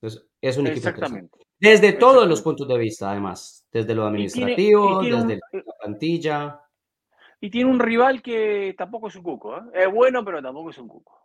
Es, 0.01 0.25
es 0.41 0.57
un 0.57 0.67
equipo 0.67 0.89
Exactamente. 0.89 1.37
Desde 1.59 1.93
todos 1.93 2.27
los 2.27 2.41
puntos 2.41 2.67
de 2.67 2.77
vista, 2.77 3.11
además. 3.11 3.67
Desde 3.71 3.93
lo 3.93 4.05
administrativo, 4.07 5.03
desde 5.03 5.39
la 5.51 5.73
plantilla. 5.79 6.61
Y 7.39 7.49
tiene 7.49 7.69
un 7.69 7.79
rival 7.79 8.21
que 8.21 8.73
tampoco 8.77 9.09
es 9.09 9.15
un 9.15 9.23
cuco. 9.23 9.57
¿eh? 9.57 9.61
Es 9.73 9.91
bueno, 9.91 10.25
pero 10.25 10.41
tampoco 10.41 10.71
es 10.71 10.77
un 10.79 10.87
cuco. 10.87 11.21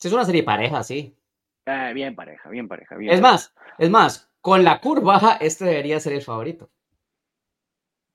Es 0.00 0.12
una 0.12 0.24
serie 0.24 0.44
pareja, 0.44 0.84
sí. 0.84 1.16
Eh, 1.64 1.92
bien 1.94 2.14
pareja, 2.14 2.48
bien 2.48 2.68
pareja. 2.68 2.96
Bien 2.96 3.12
es 3.12 3.20
más, 3.20 3.52
es 3.76 3.90
más, 3.90 4.30
con 4.40 4.62
la 4.62 4.80
curva, 4.80 5.38
este 5.40 5.64
debería 5.64 5.98
ser 5.98 6.12
el 6.12 6.22
favorito. 6.22 6.70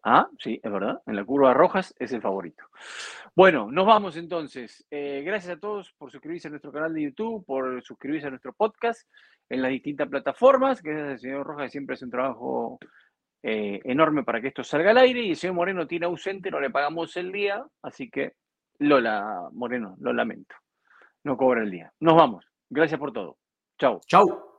Ah, 0.03 0.27
sí, 0.39 0.59
es 0.61 0.71
verdad. 0.71 1.01
En 1.05 1.15
la 1.15 1.23
curva 1.23 1.53
rojas 1.53 1.93
es 1.99 2.11
el 2.11 2.21
favorito. 2.21 2.63
Bueno, 3.35 3.71
nos 3.71 3.85
vamos 3.85 4.17
entonces. 4.17 4.85
Eh, 4.89 5.21
gracias 5.23 5.57
a 5.57 5.59
todos 5.59 5.93
por 5.97 6.11
suscribirse 6.11 6.47
a 6.47 6.51
nuestro 6.51 6.71
canal 6.71 6.93
de 6.93 7.03
YouTube, 7.03 7.45
por 7.45 7.83
suscribirse 7.83 8.27
a 8.27 8.31
nuestro 8.31 8.53
podcast 8.53 9.07
en 9.47 9.61
las 9.61 9.71
distintas 9.71 10.09
plataformas. 10.09 10.81
Gracias 10.81 11.07
al 11.07 11.19
señor 11.19 11.45
Rojas, 11.45 11.65
que 11.65 11.71
siempre 11.71 11.93
hace 11.93 12.05
un 12.05 12.11
trabajo 12.11 12.79
eh, 13.43 13.79
enorme 13.83 14.23
para 14.23 14.41
que 14.41 14.47
esto 14.47 14.63
salga 14.63 14.91
al 14.91 14.97
aire. 14.97 15.21
Y 15.21 15.29
el 15.31 15.35
señor 15.35 15.55
Moreno 15.55 15.85
tiene 15.85 16.07
ausente, 16.07 16.49
no 16.49 16.59
le 16.59 16.71
pagamos 16.71 17.15
el 17.17 17.31
día. 17.31 17.63
Así 17.83 18.09
que, 18.09 18.33
Lola 18.79 19.49
Moreno, 19.53 19.95
lo 19.99 20.13
lamento. 20.13 20.55
No 21.23 21.37
cobra 21.37 21.61
el 21.61 21.69
día. 21.69 21.93
Nos 21.99 22.15
vamos. 22.15 22.45
Gracias 22.69 22.99
por 22.99 23.13
todo. 23.13 23.37
Chao. 23.77 24.01
Chao. 24.07 24.50